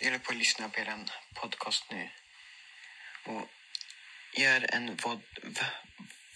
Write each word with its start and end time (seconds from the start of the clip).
Jag 0.00 0.06
håller 0.06 0.18
på 0.18 0.32
att 0.32 0.38
lyssna 0.38 0.68
på 0.68 0.80
er 0.80 1.04
podcast 1.34 1.84
nu. 1.90 2.08
Och 3.26 3.48
gör 4.40 4.74
en 4.74 4.96
vod, 4.96 5.20
v, 5.42 5.60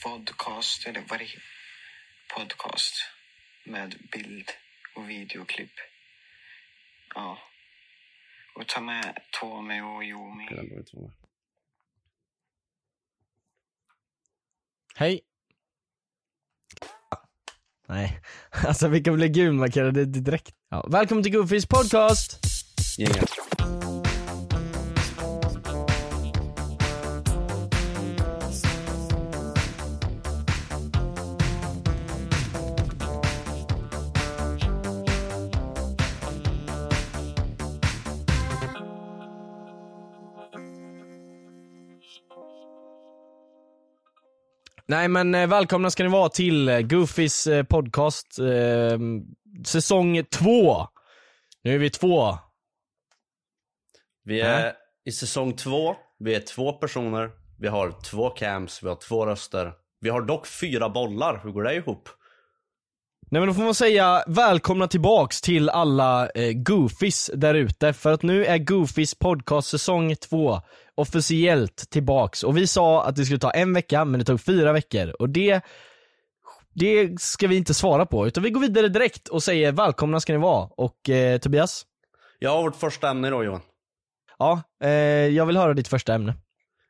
vodcast, 0.05 0.87
eller 0.87 1.05
vad 1.09 1.19
det 1.19 1.29
podcast 2.35 2.95
med 3.65 4.09
bild 4.13 4.51
och 4.95 5.11
videoklipp. 5.11 5.73
Ja. 7.15 7.39
Och 8.55 8.67
ta 8.67 8.81
med 8.81 9.19
Tommy 9.41 9.81
och 9.81 10.05
Jomi. 10.05 10.49
Hej. 14.95 15.21
Nej, 17.89 18.21
alltså 18.67 18.89
vi 18.89 19.03
kan 19.03 19.15
bli 19.15 19.29
gulmarkerade 19.29 20.05
direkt. 20.05 20.55
Ja, 20.69 20.89
välkommen 20.93 21.23
till 21.23 21.33
Goofys 21.33 21.67
podcast! 21.67 22.39
Gänget. 22.99 23.52
Nej 44.93 45.09
men 45.09 45.35
eh, 45.35 45.47
välkomna 45.47 45.91
ska 45.91 46.03
ni 46.03 46.09
vara 46.09 46.29
till 46.29 46.69
eh, 46.69 46.81
Goofys 46.81 47.47
eh, 47.47 47.65
podcast, 47.65 48.39
eh, 48.39 48.99
säsong 49.67 50.25
två. 50.25 50.87
Nu 51.65 51.75
är 51.75 51.79
vi 51.79 51.91
två. 51.91 52.39
Vi 54.25 54.41
är 54.41 54.73
i 55.05 55.13
säsong 55.13 55.57
två. 55.57 55.97
Vi 56.19 56.35
är 56.35 56.41
två 56.41 56.73
personer. 56.73 57.31
Vi 57.59 57.69
har 57.69 57.91
två 57.91 58.31
cams. 58.31 58.83
Vi 58.83 58.89
har 58.89 58.97
två 58.97 59.27
röster. 59.27 59.73
Vi 60.01 60.09
har 60.09 60.23
dock 60.23 60.47
fyra 60.47 60.89
bollar. 60.89 61.41
Hur 61.45 61.51
går 61.51 61.63
det 61.63 61.75
ihop? 61.75 62.09
Nej 63.33 63.41
men 63.41 63.49
då 63.49 63.55
får 63.55 63.63
man 63.63 63.75
säga 63.75 64.25
välkomna 64.27 64.89
tillbaks 64.89 65.41
till 65.41 65.69
alla 65.69 66.29
eh, 66.29 66.53
Goofys 66.53 67.31
där 67.35 67.55
ute, 67.55 67.93
för 67.93 68.13
att 68.13 68.23
nu 68.23 68.45
är 68.45 68.59
Goofys 68.59 69.15
podcast 69.15 69.69
säsong 69.69 70.17
två 70.17 70.61
officiellt 70.95 71.91
tillbaks. 71.91 72.43
Och 72.45 72.57
vi 72.57 72.67
sa 72.67 73.05
att 73.05 73.17
det 73.17 73.25
skulle 73.25 73.39
ta 73.39 73.51
en 73.51 73.75
vecka, 73.75 74.05
men 74.05 74.19
det 74.19 74.25
tog 74.25 74.41
fyra 74.41 74.73
veckor. 74.73 75.11
Och 75.19 75.29
det, 75.29 75.61
det 76.75 77.21
ska 77.21 77.47
vi 77.47 77.57
inte 77.57 77.75
svara 77.75 78.07
på, 78.07 78.27
utan 78.27 78.43
vi 78.43 78.51
går 78.51 78.61
vidare 78.61 78.89
direkt 78.89 79.29
och 79.29 79.43
säger 79.43 79.73
välkomna 79.73 80.21
ska 80.21 80.33
ni 80.33 80.39
vara. 80.39 80.69
Och 80.77 81.11
eh, 81.11 81.39
Tobias? 81.39 81.87
Jag 82.39 82.51
har 82.51 82.63
vårt 82.63 82.77
första 82.77 83.11
ämne 83.11 83.31
då 83.31 83.45
Johan. 83.45 83.61
Ja, 84.39 84.63
eh, 84.85 84.91
jag 85.29 85.47
vill 85.47 85.57
höra 85.57 85.75
ditt 85.75 85.89
första 85.89 86.15
ämne. 86.15 86.35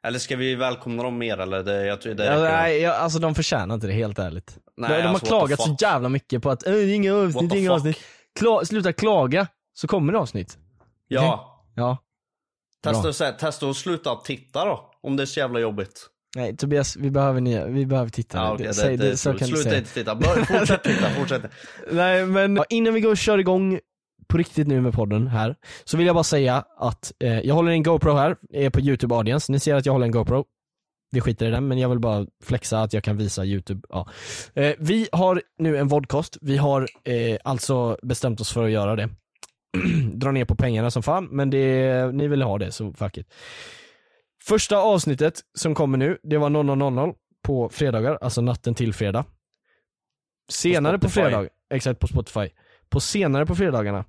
Eller 0.07 0.19
ska 0.19 0.37
vi 0.37 0.55
välkomna 0.55 1.03
dem 1.03 1.19
mer 1.19 1.39
eller? 1.41 1.63
Det, 1.63 1.87
jag 1.87 2.01
tror 2.01 2.15
det 2.15 2.25
Ja, 2.25 2.39
nej, 2.43 2.81
jag, 2.81 2.97
alltså 2.97 3.19
de 3.19 3.35
förtjänar 3.35 3.75
inte 3.75 3.87
det 3.87 3.93
helt 3.93 4.19
ärligt. 4.19 4.59
Nej, 4.77 4.91
de, 4.91 4.97
de 5.03 5.09
alltså, 5.09 5.25
har 5.35 5.41
klagat 5.47 5.61
så 5.61 5.77
jävla 5.81 6.09
mycket 6.09 6.43
på 6.43 6.51
att 6.51 6.67
äh, 6.67 6.73
det 6.73 6.79
är 6.81 6.95
inga 6.95 7.15
avsnitt, 7.15 7.55
inga 7.55 7.69
fuck? 7.71 7.77
avsnitt. 7.77 7.97
Kla, 8.39 8.65
sluta 8.65 8.93
klaga, 8.93 9.47
så 9.75 9.87
kommer 9.89 10.13
det 10.13 10.19
avsnitt. 10.19 10.59
Ja. 11.09 11.59
Ja. 11.75 11.99
Testa, 12.85 13.13
säga- 13.13 13.33
testa 13.33 13.67
att 13.71 13.77
sluta 13.77 14.17
titta 14.17 14.65
då. 14.65 14.91
Om 15.03 15.17
det 15.17 15.23
är 15.23 15.27
så 15.27 15.41
jävla 15.41 15.61
jobbigt. 15.61 16.09
Nej 16.37 16.57
Tobias, 16.57 16.97
vi 16.97 17.11
behöver 17.11 17.41
nya, 17.41 17.67
vi 17.67 17.87
behöver 17.87 18.11
titta 18.11 18.39
Ja, 18.39 18.49
nu. 18.49 18.55
okej, 18.55 18.67
det, 18.67 18.75
Säg 18.75 18.97
det, 18.97 19.17
så 19.17 19.31
kan 19.31 19.39
du 19.39 19.47
sluta 19.47 19.63
säga. 19.63 19.79
inte 19.79 19.95
titta. 19.95 20.21
Fortsätt 20.45 20.85
titta, 20.85 21.11
fortsätt. 21.11 21.43
Nej 21.91 22.27
men 22.27 22.65
innan 22.69 22.95
vi 22.95 23.01
går 23.01 23.11
och 23.11 23.17
kör 23.17 23.39
igång 23.39 23.81
på 24.33 24.39
riktigt 24.39 24.69
nu 24.69 24.81
med 24.81 24.93
podden 24.93 25.27
här, 25.27 25.57
så 25.85 25.97
vill 25.97 26.07
jag 26.07 26.17
bara 26.17 26.25
säga 26.25 26.65
att 26.77 27.13
eh, 27.21 27.41
jag 27.41 27.55
håller 27.55 27.73
en 27.73 27.83
GoPro 27.83 28.13
här, 28.13 28.37
är 28.51 28.71
på 28.71 28.81
YouTube 28.81 29.15
audience, 29.15 29.53
ni 29.53 29.61
ser 29.61 29.75
att 29.75 29.87
jag 29.87 29.93
håller 29.93 30.07
en 30.07 30.13
GoPro. 30.13 30.45
Vi 31.11 31.21
skiter 31.21 31.47
i 31.47 31.51
den, 31.51 31.69
men 31.69 31.79
jag 31.79 31.89
vill 31.89 31.99
bara 31.99 32.27
flexa 32.45 32.83
att 32.83 32.93
jag 32.93 33.05
kan 33.05 33.17
visa 33.17 33.45
YouTube. 33.45 33.81
Ja. 33.89 34.09
Eh, 34.55 34.75
vi 34.79 35.09
har 35.13 35.43
nu 35.59 35.77
en 35.77 35.89
vodcast, 35.89 36.39
vi 36.41 36.57
har 36.57 36.89
eh, 37.05 37.39
alltså 37.45 37.99
bestämt 38.03 38.41
oss 38.41 38.53
för 38.53 38.65
att 38.65 38.71
göra 38.71 38.97
det. 38.97 39.09
Dra 40.15 40.31
ner 40.31 40.45
på 40.45 40.55
pengarna 40.55 40.91
som 40.91 41.03
fan, 41.03 41.29
men 41.31 41.51
det, 41.51 42.15
ni 42.15 42.29
vill 42.29 42.43
ha 42.43 42.59
det 42.59 42.73
så 42.73 42.93
fuck 42.93 43.19
it. 43.19 43.27
Första 44.45 44.77
avsnittet 44.77 45.41
som 45.59 45.75
kommer 45.75 45.99
nu, 45.99 46.19
det 46.23 46.39
var 46.39 46.51
00.00 46.51 47.15
på 47.43 47.69
fredagar, 47.69 48.19
alltså 48.21 48.41
natten 48.41 48.75
till 48.75 48.95
fredag. 48.95 49.25
Senare 50.51 50.99
på, 50.99 51.09
Spotify. 51.09 51.31
fredag, 51.31 51.49
exakt 51.75 52.01
på 52.01 52.07
Spotify. 52.07 52.49
På 52.89 53.01
senare 53.01 53.47
på 53.47 53.55
fredagarna 53.55 54.05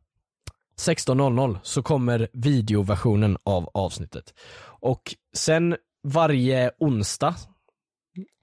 16.00 0.77 1.59
så 1.63 1.83
kommer 1.83 2.27
videoversionen 2.33 3.37
av 3.43 3.69
avsnittet. 3.73 4.33
Och 4.65 5.15
sen 5.33 5.75
varje 6.03 6.71
onsdag, 6.79 7.35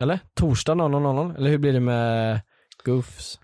eller? 0.03 0.19
Torsdag 0.35 0.75
00.00, 0.75 1.37
eller 1.37 1.51
hur 1.51 1.59
blir 1.59 1.73
det 1.73 1.81
med 1.81 2.41
Goofs? 2.85 3.39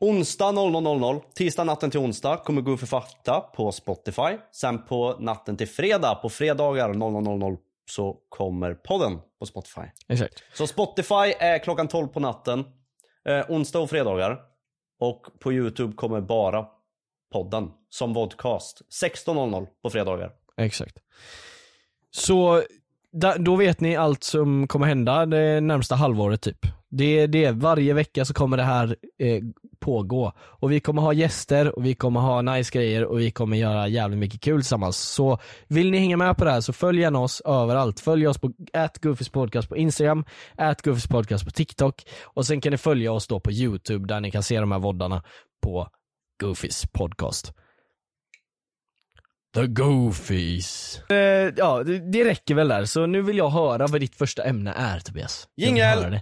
Onsdag 0.00 0.52
00.00, 0.52 1.22
tisdag 1.34 1.64
natten 1.64 1.90
till 1.90 2.00
onsdag 2.00 2.36
kommer 2.36 2.62
Goofy 2.62 2.86
Fakta 2.86 3.40
på 3.40 3.72
Spotify. 3.72 4.38
Sen 4.52 4.84
på 4.84 5.16
natten 5.20 5.56
till 5.56 5.68
fredag, 5.68 6.14
på 6.14 6.28
fredagar 6.28 6.88
00.00 6.88 7.56
så 7.90 8.16
kommer 8.28 8.74
podden 8.74 9.18
på 9.38 9.46
Spotify. 9.46 9.80
Exakt. 10.08 10.42
Så 10.54 10.66
Spotify 10.66 11.34
är 11.38 11.58
klockan 11.58 11.88
12 11.88 12.08
på 12.08 12.20
natten, 12.20 12.64
eh, 13.28 13.50
onsdag 13.50 13.78
och 13.78 13.90
fredagar. 13.90 14.38
Och 15.00 15.26
på 15.40 15.52
YouTube 15.52 15.92
kommer 15.92 16.20
bara 16.20 16.66
podden 17.32 17.70
som 17.90 18.12
vodcast. 18.12 18.82
16.00 19.02 19.66
på 19.82 19.90
fredagar. 19.90 20.30
Exakt. 20.56 20.98
Så 22.10 22.62
då 23.38 23.56
vet 23.56 23.80
ni 23.80 23.96
allt 23.96 24.24
som 24.24 24.68
kommer 24.68 24.86
hända 24.86 25.26
det 25.26 25.60
närmsta 25.60 25.94
halvåret 25.94 26.42
typ. 26.42 26.58
Det, 26.90 27.26
det 27.26 27.44
är 27.44 27.52
varje 27.52 27.94
vecka 27.94 28.24
så 28.24 28.34
kommer 28.34 28.56
det 28.56 28.62
här 28.62 28.96
eh, 29.18 29.42
pågå. 29.80 30.32
Och 30.38 30.72
vi 30.72 30.80
kommer 30.80 31.02
ha 31.02 31.12
gäster 31.12 31.76
och 31.78 31.86
vi 31.86 31.94
kommer 31.94 32.20
ha 32.20 32.42
nice 32.42 32.70
grejer 32.72 33.04
och 33.04 33.20
vi 33.20 33.30
kommer 33.30 33.56
göra 33.56 33.88
jävligt 33.88 34.18
mycket 34.18 34.40
kul 34.40 34.60
tillsammans. 34.60 34.96
Så 34.96 35.38
vill 35.68 35.90
ni 35.90 35.98
hänga 35.98 36.16
med 36.16 36.36
på 36.36 36.44
det 36.44 36.50
här 36.50 36.60
så 36.60 36.72
följ 36.72 37.00
gärna 37.00 37.20
oss 37.20 37.40
överallt. 37.40 38.00
Följ 38.00 38.26
oss 38.26 38.38
på 38.38 38.52
podcast 39.32 39.68
på 39.68 39.76
Instagram, 39.76 40.24
podcast 41.10 41.44
på 41.44 41.50
TikTok 41.50 42.02
och 42.24 42.46
sen 42.46 42.60
kan 42.60 42.70
ni 42.70 42.78
följa 42.78 43.12
oss 43.12 43.26
då 43.26 43.40
på 43.40 43.52
YouTube 43.52 44.06
där 44.06 44.20
ni 44.20 44.30
kan 44.30 44.42
se 44.42 44.60
de 44.60 44.72
här 44.72 44.78
voddarna 44.78 45.22
på 45.62 45.88
Goofys 46.42 46.86
podcast. 46.92 47.52
The 49.54 49.66
Goofies. 49.66 51.00
Eh, 51.10 51.16
ja, 51.56 51.82
det, 51.82 52.12
det 52.12 52.24
räcker 52.24 52.54
väl 52.54 52.68
där. 52.68 52.84
Så 52.84 53.06
nu 53.06 53.22
vill 53.22 53.36
jag 53.38 53.50
höra 53.50 53.86
vad 53.86 54.00
ditt 54.00 54.16
första 54.16 54.42
ämne 54.44 54.72
är 54.76 55.00
Tobias. 55.00 55.48
Jingel! 55.56 56.20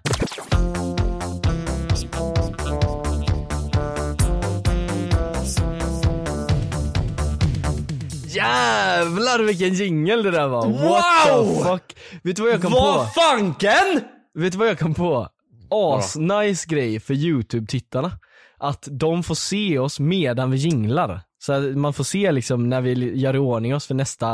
Jävlar 8.26 9.38
vilken 9.42 9.74
jingel 9.74 10.22
det 10.22 10.30
där 10.30 10.48
var! 10.48 10.66
What 10.68 11.04
Wow! 11.30 11.54
the 11.56 11.64
fuck? 11.64 11.96
Vet 12.22 12.36
du 12.36 12.42
vad 12.42 12.52
jag 12.52 12.62
kom 12.62 12.72
Vad 12.72 13.06
på? 13.06 13.20
fanken? 13.20 14.00
Vet 14.34 14.52
du 14.52 14.58
vad 14.58 14.68
jag 14.68 14.78
kom 14.78 14.94
på? 14.94 15.28
As 15.70 16.16
nice 16.16 16.66
grej 16.68 17.00
för 17.00 17.14
youtube-tittarna. 17.14 18.12
Att 18.60 18.88
de 18.90 19.22
får 19.22 19.34
se 19.34 19.78
oss 19.78 20.00
medan 20.00 20.50
vi 20.50 20.56
jinglar. 20.56 21.20
Så 21.38 21.60
man 21.60 21.92
får 21.92 22.04
se 22.04 22.32
liksom 22.32 22.68
när 22.68 22.80
vi 22.80 23.18
gör 23.20 23.34
i 23.36 23.38
ordning 23.38 23.74
oss 23.74 23.86
för 23.86 23.94
nästa 23.94 24.26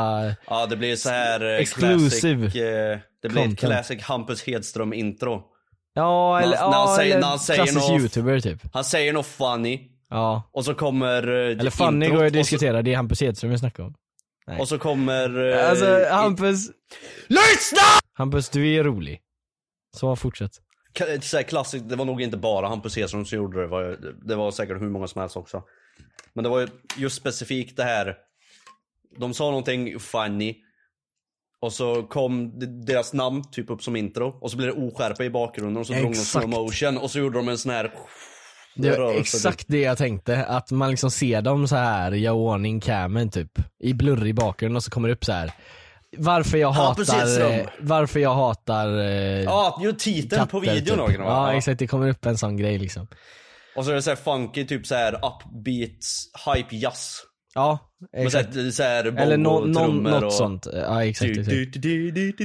Ja 0.47 0.65
det 0.69 0.77
blir 0.77 0.95
så 0.95 1.09
här 1.09 1.45
eh, 1.53 1.59
Exclusive 1.61 2.41
classic, 2.41 2.61
eh, 2.61 2.97
Det 3.21 3.29
blir 3.29 3.41
content. 3.41 3.53
ett 3.53 3.59
classic 3.59 4.01
Hampus 4.03 4.43
Hedström 4.43 4.93
intro. 4.93 5.43
Ja, 5.93 6.39
eller, 6.41 6.51
När 6.51 6.57
han- 6.57 6.71
när 6.71 6.77
han 6.77 6.89
ja, 6.89 6.95
säger- 6.97 7.19
när 7.19 7.27
han 7.27 7.39
säger 7.39 7.73
något- 7.73 8.01
youtuber 8.01 8.39
typ. 8.39 8.61
Han 8.73 8.83
säger 8.83 9.13
något 9.13 9.25
funny 9.25 9.91
Ja. 10.09 10.49
och 10.53 10.65
så 10.65 10.73
kommer 10.73 11.27
eh, 11.27 11.33
Eller 11.33 11.93
introt, 11.93 12.11
går 12.11 12.21
ju 12.21 12.27
att 12.27 12.33
diskutera, 12.33 12.81
det 12.81 12.91
är 12.93 12.95
Hampus 12.95 13.21
Hedström 13.21 13.51
vi 13.51 13.57
snackar 13.57 13.83
om. 13.83 13.93
Nej. 14.47 14.59
Och 14.59 14.67
så 14.67 14.77
kommer... 14.79 15.39
Alltså 15.69 15.99
Hampus, 16.11 16.67
LYSNA! 17.27 17.81
Hampus 18.13 18.49
du 18.49 18.73
är 18.75 18.83
rolig. 18.83 19.19
Så 19.97 20.15
fortsätt. 20.15 20.51
Ka- 20.97 21.21
Så 21.21 21.37
här, 21.37 21.43
klassiskt, 21.43 21.89
det 21.89 21.95
var 21.95 22.05
nog 22.05 22.21
inte 22.21 22.37
bara 22.37 22.67
Hampus 22.67 22.95
Hedström 22.97 23.25
som 23.25 23.35
gjorde 23.37 23.57
det, 23.57 23.63
det 23.63 23.67
var, 23.67 23.97
det 24.27 24.35
var 24.35 24.51
säkert 24.51 24.81
hur 24.81 24.89
många 24.89 25.07
som 25.07 25.21
helst 25.21 25.37
också. 25.37 25.63
Men 26.33 26.43
det 26.43 26.49
var 26.49 26.59
ju 26.59 26.67
just 26.97 27.15
specifikt 27.15 27.77
det 27.77 27.83
här, 27.83 28.15
de 29.19 29.33
sa 29.33 29.43
någonting 29.49 29.99
funny, 29.99 30.55
och 31.61 31.73
så 31.73 32.03
kom 32.03 32.53
deras 32.85 33.13
namn 33.13 33.43
typ 33.51 33.69
upp 33.69 33.83
som 33.83 33.95
intro, 33.95 34.37
och 34.41 34.51
så 34.51 34.57
blev 34.57 34.75
det 34.75 34.81
oskärpa 34.87 35.23
i 35.23 35.29
bakgrunden, 35.29 35.77
och 35.77 35.87
så 35.87 35.93
drog 35.93 36.11
de 36.11 36.15
slow 36.15 36.49
motion 36.49 36.97
och 36.97 37.11
så 37.11 37.19
gjorde 37.19 37.37
de 37.37 37.47
en 37.49 37.57
sån 37.57 37.71
här 37.71 37.91
Det 38.75 38.89
var 38.89 38.97
rörelse, 38.97 39.19
exakt 39.37 39.65
det 39.67 39.81
jag 39.81 39.97
tänkte, 39.97 40.45
att 40.45 40.71
man 40.71 40.89
liksom 40.89 41.11
ser 41.11 41.41
dem 41.41 41.67
så 41.67 41.75
här 41.75 42.11
göra 42.11 42.33
ordning 42.35 42.79
camen 42.79 43.29
typ, 43.29 43.51
i 43.79 43.93
blurrig 43.93 44.35
bakgrund 44.35 44.75
och 44.75 44.83
så 44.83 44.91
kommer 44.91 45.07
det 45.07 45.13
upp 45.13 45.25
så 45.25 45.31
här. 45.31 45.51
Varför 46.17 46.57
jag 46.57 46.71
hatar, 46.71 47.51
eh, 47.51 47.65
varför 47.79 48.19
jag 48.19 48.35
hatar 48.35 48.99
eh, 48.99 49.43
Ja, 49.43 49.79
ju 49.83 49.91
titeln 49.91 50.47
på 50.47 50.61
katter, 50.61 50.73
videon 50.73 50.97
typ. 50.97 51.07
typ. 51.07 51.19
Ja 51.25 51.53
exakt, 51.53 51.79
det 51.79 51.87
kommer 51.87 52.09
upp 52.09 52.25
en 52.25 52.37
sån 52.37 52.57
grej 52.57 52.77
liksom. 52.77 53.07
Och 53.75 53.85
så 53.85 53.91
är 53.91 53.95
det 53.95 54.01
så 54.01 54.15
funky, 54.15 54.65
typ 54.65 54.87
så 54.87 54.95
här 54.95 55.13
upbeat, 55.13 55.97
hype 56.45 56.75
jazz. 56.75 57.19
Ja, 57.53 57.79
Men 58.13 58.31
så 58.31 58.37
exakt. 58.37 58.55
här, 58.55 58.71
så 58.71 58.83
här 58.83 59.03
bongo, 59.03 59.21
Eller 59.21 59.37
någon, 59.37 59.73
trummor 59.73 60.11
något 60.11 60.23
och... 60.23 60.33
sånt. 60.33 60.67
Ja 60.73 61.05
exakt. 61.05 61.31
Exakt. 61.31 61.49
du, 61.49 61.65
du, 61.65 62.31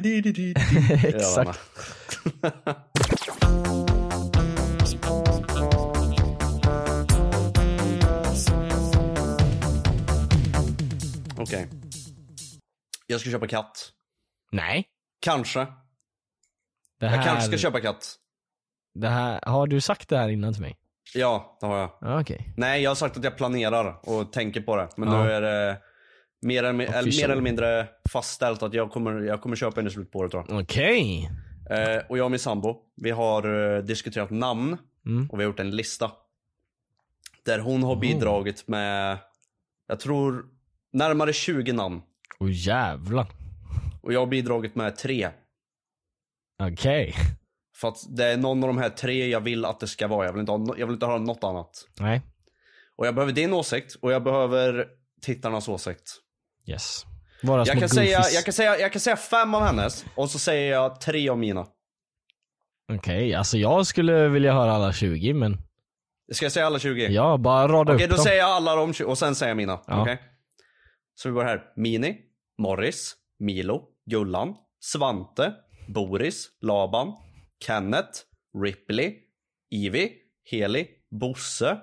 Jag 13.06 13.20
ska 13.20 13.31
köpa 13.31 13.46
katt. 13.46 13.93
Nej. 14.52 14.84
Kanske. 15.20 15.66
Det 17.00 17.08
här, 17.08 17.16
Jag 17.16 17.25
kanske 17.25 17.49
ska 17.49 17.58
köpa 17.58 17.81
katt. 17.81 18.14
det 18.94 19.08
här, 19.08 19.40
har 19.43 19.66
du 19.66 19.81
sagt 19.81 20.08
det 20.08 20.19
här 20.19 20.28
innan 20.28 20.52
till 20.52 20.62
mig? 20.62 20.76
Ja, 21.14 21.58
det 21.60 21.66
har 21.66 21.78
jag. 21.78 21.90
Ja, 22.00 22.20
Okej. 22.20 22.54
Nej, 22.56 22.82
jag 22.82 22.90
har 22.90 22.94
sagt 22.94 23.16
att 23.16 23.25
jag 23.25 23.37
planerar 23.37 24.00
och 24.08 24.32
tänker 24.32 24.60
på 24.60 24.76
det. 24.76 24.88
Men 24.96 25.08
Ja. 25.12 25.25
nu 25.25 25.32
är 25.32 25.40
det 25.40 25.78
mer 26.43 26.62
eller, 26.64 26.72
mer 26.72 27.28
eller 27.31 27.43
mindre 27.43 27.88
fastställt 28.12 28.62
att 28.62 28.75
jag 28.75 28.90
kommer, 28.90 29.20
jag 29.20 29.40
kommer 29.40 29.56
köpa 29.56 29.81
en 29.81 29.87
i 29.87 29.90
slutet 29.90 30.12
på 30.12 30.19
året 30.19 30.31
tror 30.31 30.44
jag. 30.49 30.60
Okej. 30.62 31.31
Eh, 31.70 31.96
och 32.08 32.19
jag 32.19 32.25
och 32.25 32.31
min 32.31 32.40
sambo, 32.40 32.76
vi 32.96 33.10
har 33.10 33.75
eh, 33.76 33.82
diskuterat 33.82 34.31
namn 34.31 34.78
Mm. 35.06 35.28
och 35.31 35.38
vi 35.40 35.44
har 35.44 35.50
gjort 35.50 35.60
en 35.60 35.70
lista. 35.70 36.10
Där 37.44 37.58
hon 37.58 37.82
har 37.82 37.96
bidragit 37.96 38.69
med, 38.69 39.19
jag 39.87 40.00
tror, 40.00 40.46
närmare 40.93 41.32
20 41.32 41.72
namn. 41.72 42.02
Åh 42.43 42.49
jävlar. 42.50 43.27
Och 44.03 44.12
jag 44.12 44.21
har 44.21 44.27
bidragit 44.27 44.75
med 44.75 44.97
tre. 44.97 45.31
Okej. 46.62 47.15
För 47.77 47.89
att 47.89 48.17
det 48.17 48.25
är 48.25 48.37
någon 48.37 48.62
av 48.65 48.69
de 48.69 48.79
här 48.79 48.89
tre 48.91 49.29
jag 49.29 49.41
vill 49.41 49.65
att 49.65 49.81
det 49.81 49.87
ska 49.89 50.09
vara. 50.09 50.27
Jag 50.27 50.33
vill 50.33 50.41
inte 50.41 50.53
ha, 50.53 50.75
jag 50.79 50.87
vill 50.87 50.94
inte 50.94 51.06
ha 51.06 51.19
något 51.19 51.44
annat. 51.44 51.89
Nej. 52.00 52.23
Och 52.97 53.06
jag 53.06 53.15
behöver 53.15 53.33
din 53.33 53.53
åsikt 53.53 53.94
och 54.03 54.12
jag 54.12 54.23
behöver 54.23 54.87
tittarnas 55.23 55.69
åsikt. 55.69 56.11
Yes. 56.67 57.06
Våra 57.43 57.65
Jag 57.67 57.79
kan, 57.79 57.89
säga, 57.89 58.19
goofies. 58.19 58.35
jag, 58.35 58.45
kan 58.45 58.53
säga, 58.53 58.79
jag 58.79 58.93
kan 58.93 59.00
säga 59.00 59.17
fem 59.17 59.55
av 59.55 59.62
hennes 59.62 60.05
och 60.15 60.31
så 60.31 60.38
säger 60.38 60.73
jag 60.73 61.00
tre 61.00 61.29
av 61.29 61.38
mina. 61.38 61.67
Okej, 62.93 63.35
alltså 63.35 63.59
jag 63.59 63.87
skulle 63.87 64.29
vilja 64.29 64.53
höra 64.53 64.73
alla 64.73 64.93
20 64.93 65.35
men 65.35 65.59
Ska 66.33 66.45
jag 66.45 66.53
säga 66.53 66.67
alla 66.67 66.79
20? 66.79 67.06
ja, 67.09 67.37
bara 67.37 67.69
rada 67.69 67.95
Okej, 67.95 68.05
upp 68.05 68.11
då 68.11 68.17
dem. 68.17 68.25
säger 68.25 68.38
jag 68.38 68.50
alla 68.50 68.75
de 68.77 68.93
20 68.95 69.05
och 69.05 69.19
sen 69.19 69.35
säger 69.35 69.50
jag 69.50 69.56
mina. 69.56 69.81
Ja. 69.87 70.03
Okej? 70.03 70.23
Så 71.15 71.29
vi 71.29 71.33
börjar 71.35 71.49
här. 71.49 71.62
Mini, 71.77 72.19
Morris, 72.58 73.14
Milo, 73.38 73.82
Gullan, 74.06 74.54
Svante, 74.81 75.52
Boris, 75.88 76.49
Laban, 76.60 77.12
Kenneth, 77.66 78.20
Ripley, 78.62 79.14
Ivy, 79.70 80.08
Heli, 80.50 80.87
Bosse, 81.10 81.78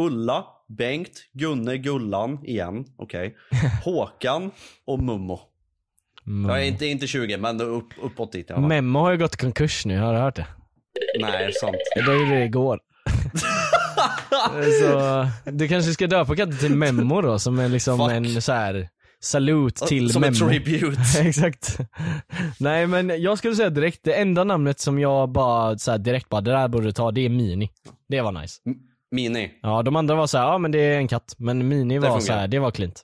Ulla, 0.00 0.46
Bengt, 0.68 1.30
Gunne, 1.32 1.78
Gullan 1.78 2.44
igen. 2.44 2.84
Okej. 2.96 3.36
Håkan 3.84 4.50
och 4.86 4.98
Mummo. 4.98 5.40
Mm. 6.26 6.50
Ja, 6.50 6.60
inte, 6.60 6.86
inte 6.86 7.06
20 7.06 7.36
men 7.36 7.60
upp, 7.60 7.88
uppåt 8.02 8.32
dit 8.32 8.48
fall. 8.48 8.60
Memmo 8.60 8.98
har 8.98 9.10
ju 9.10 9.18
gått 9.18 9.34
i 9.34 9.38
konkurs 9.38 9.86
nu, 9.86 9.98
har 9.98 10.12
du 10.12 10.18
hört 10.18 10.36
det? 10.36 10.46
Nej, 11.20 11.52
sant. 11.52 11.76
Det 11.94 12.00
gjorde 12.00 12.34
det 12.34 12.44
igår. 12.44 12.80
så 14.80 15.26
du 15.50 15.68
kanske 15.68 15.92
ska 15.92 16.06
döpa 16.06 16.36
katten 16.36 16.58
till 16.58 16.76
Memmo 16.76 17.20
då, 17.20 17.38
som 17.38 17.58
är 17.58 17.68
liksom 17.68 17.98
Fuck. 17.98 18.12
en 18.12 18.42
så 18.42 18.52
här 18.52 18.88
salut 19.26 19.76
till 19.76 20.10
Som 20.12 20.20
Memmo. 20.20 20.44
en 20.44 20.48
tribute. 20.50 21.00
Exakt. 21.28 21.78
Nej 22.60 22.86
men 22.86 23.22
jag 23.22 23.38
skulle 23.38 23.54
säga 23.56 23.70
direkt, 23.70 24.00
det 24.04 24.14
enda 24.14 24.44
namnet 24.44 24.80
som 24.80 24.98
jag 24.98 25.28
bara 25.28 25.78
så 25.78 25.90
här, 25.90 25.98
direkt 25.98 26.28
bara, 26.28 26.40
det 26.40 26.50
där 26.50 26.68
borde 26.68 26.86
du 26.86 26.92
ta, 26.92 27.10
det 27.10 27.20
är 27.20 27.28
Mini. 27.28 27.70
Det 28.08 28.20
var 28.20 28.32
nice. 28.32 28.60
Mini. 29.10 29.50
Ja 29.62 29.82
de 29.82 29.96
andra 29.96 30.14
var 30.14 30.26
så 30.26 30.38
här, 30.38 30.44
ja 30.44 30.58
men 30.58 30.70
det 30.70 30.78
är 30.78 30.96
en 30.98 31.08
katt. 31.08 31.34
Men 31.38 31.68
Mini 31.68 31.98
var 31.98 32.08
funkar. 32.08 32.20
så 32.26 32.32
här, 32.32 32.48
det 32.48 32.58
var 32.58 32.70
klint. 32.70 33.02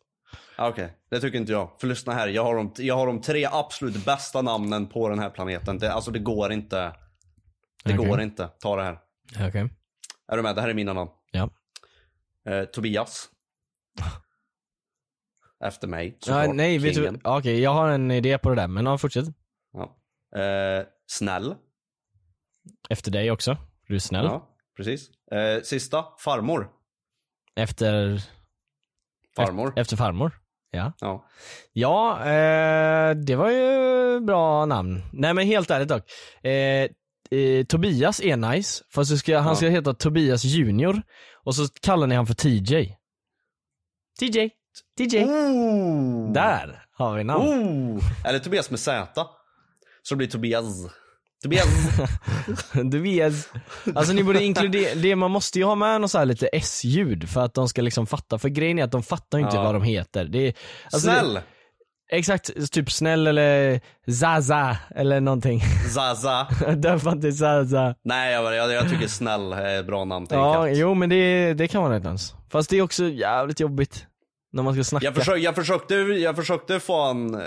Ah, 0.57 0.69
Okej, 0.69 0.93
det 1.11 1.21
tycker 1.21 1.39
inte 1.39 1.53
jag. 1.53 1.71
För 1.81 1.87
lyssna 1.87 2.13
här, 2.13 2.29
jag 2.29 2.45
har, 2.45 2.55
de, 2.57 2.73
jag 2.77 2.97
har 2.97 3.07
de 3.07 3.21
tre 3.21 3.49
absolut 3.53 4.05
bästa 4.05 4.43
namnen 4.43 4.87
på 4.87 5.09
den 5.09 5.19
här 5.19 5.31
planeten. 5.31 5.79
Det, 5.79 5.93
alltså 5.93 6.11
det 6.11 6.19
går 6.19 6.53
inte. 6.53 6.77
Det 7.85 7.95
Okej. 7.95 8.07
går 8.09 8.21
inte. 8.21 8.49
Ta 8.61 8.77
det 8.77 8.83
här. 8.83 8.99
Okej. 9.49 9.69
Är 10.33 10.37
du 10.37 10.43
med? 10.43 10.55
Det 10.57 10.61
här 10.61 10.69
är 10.69 10.75
mina 10.75 10.93
namn. 10.93 11.11
Ja. 11.31 11.51
Eh, 12.49 12.65
Tobias. 12.65 13.29
Efter 15.63 15.89
mig 15.89 16.19
Ja, 16.27 16.53
nej, 16.53 16.79
vet 16.79 16.95
du, 16.95 17.21
okej 17.25 17.61
jag 17.61 17.71
har 17.75 17.89
en 17.89 18.11
idé 18.11 18.39
på 18.39 18.49
det 18.51 18.57
där, 18.57 18.69
men 18.69 18.87
ja, 18.87 18.99
fortsätt. 18.99 19.25
Ja. 19.73 19.97
Eh, 20.41 20.87
snäll. 21.07 21.55
Efter 22.91 23.11
dig 23.11 23.31
också. 23.31 23.57
Du 23.89 23.95
är 23.95 23.99
snäll. 23.99 24.25
Ja, 24.25 24.49
precis. 24.77 25.11
Eh, 25.33 25.63
sista, 25.63 26.05
farmor. 26.19 26.69
Efter, 27.57 28.23
Farmor. 29.37 29.73
efter 29.77 29.97
farmor. 29.97 30.33
Ja. 30.71 30.93
Ja. 31.01 31.27
Ja, 31.73 32.19
eh, 32.21 33.15
det 33.17 33.37
var 33.37 33.51
ju 33.51 34.21
bra 34.21 34.67
namn. 34.67 35.03
Nej 35.13 35.35
men 35.35 35.47
helt 35.47 35.71
ärligt 35.71 35.89
dock. 35.89 36.03
Eh, 36.45 36.89
eh, 37.41 37.65
Tobias 37.69 38.21
är 38.21 38.37
nice, 38.37 38.85
fast 38.95 39.19
ska, 39.19 39.39
han 39.39 39.49
Ja. 39.49 39.55
ska 39.55 39.69
heta 39.69 39.95
Tobias 39.95 40.45
Junior. 40.45 41.03
Och 41.45 41.55
så 41.55 41.69
kallar 41.83 42.07
ni 42.07 42.15
han 42.15 42.27
för 42.27 42.35
TJ. 42.35 42.97
TJ. 44.21 44.51
TJ. 44.99 45.25
Oh! 45.25 46.33
Där 46.33 46.83
har 46.99 47.17
vi 47.17 47.25
namn. 47.25 47.45
Oh! 47.45 48.03
Eller 48.29 48.39
Tobias 48.39 48.71
med 48.71 48.81
Z. 48.81 49.07
Så 50.03 50.15
det 50.15 50.17
blir 50.17 50.29
Tobias. 50.29 50.65
Tobias. 51.43 51.67
Tobias. 52.73 53.49
Alltså 53.95 54.13
ni 54.13 54.23
borde 54.25 54.45
inkludera, 54.45 54.95
det, 54.95 55.17
man 55.17 55.31
måste 55.31 55.59
ju 55.59 55.65
ha 55.65 55.75
med 55.75 56.01
något 56.01 56.11
så 56.11 56.19
här 56.19 56.25
lite 56.27 56.47
S-ljud 56.47 57.29
för 57.29 57.41
att 57.45 57.55
de 57.55 57.69
ska 57.69 57.83
liksom 57.83 58.07
fatta. 58.07 58.39
För 58.39 58.49
grejen 58.49 58.79
är 58.79 58.85
att 58.85 58.93
de 58.93 59.03
fattar 59.03 59.39
ju 59.39 59.45
inte 59.45 59.57
Ja. 59.57 59.63
vad 59.63 59.75
de 59.75 59.83
heter. 59.83 60.25
Det 60.25 60.39
är, 60.49 60.55
alltså 60.85 60.99
Snäll. 61.01 61.35
Det, 61.35 61.43
exakt, 62.17 62.73
typ 62.73 62.91
snäll 62.93 63.27
eller 63.27 63.81
Zaza 64.21 64.77
eller 64.97 65.21
någonting. 65.21 65.61
Zaza. 65.95 66.47
Döpa 66.77 67.13
inte 67.13 67.33
Zaza. 67.33 67.95
Nej, 68.05 68.33
jag, 68.33 68.55
jag, 68.55 68.73
jag 68.73 68.91
tycker 68.91 69.07
snäll 69.09 69.53
är 69.53 69.81
ett 69.81 69.87
bra 69.87 70.05
namn 70.05 70.27
Ja, 70.31 70.55
katt. 70.65 70.77
jo 70.77 70.95
men 70.95 71.09
det, 71.11 71.55
det 71.55 71.69
kan 71.69 71.83
vara 71.83 71.99
nice. 71.99 72.35
Fast 72.51 72.71
det 72.71 72.77
är 72.79 72.83
också 72.83 73.05
jävligt 73.05 73.61
jobbigt. 73.61 74.07
När 74.53 74.63
man 74.63 74.75
ska 74.75 74.85
snacka. 74.85 75.05
Jag, 75.05 75.15
försök, 75.15 75.39
jag, 75.39 75.55
försökte, 75.55 75.95
jag 75.95 76.37
försökte 76.37 76.81
få 76.81 77.07
han 77.07 77.35
eh, 77.35 77.41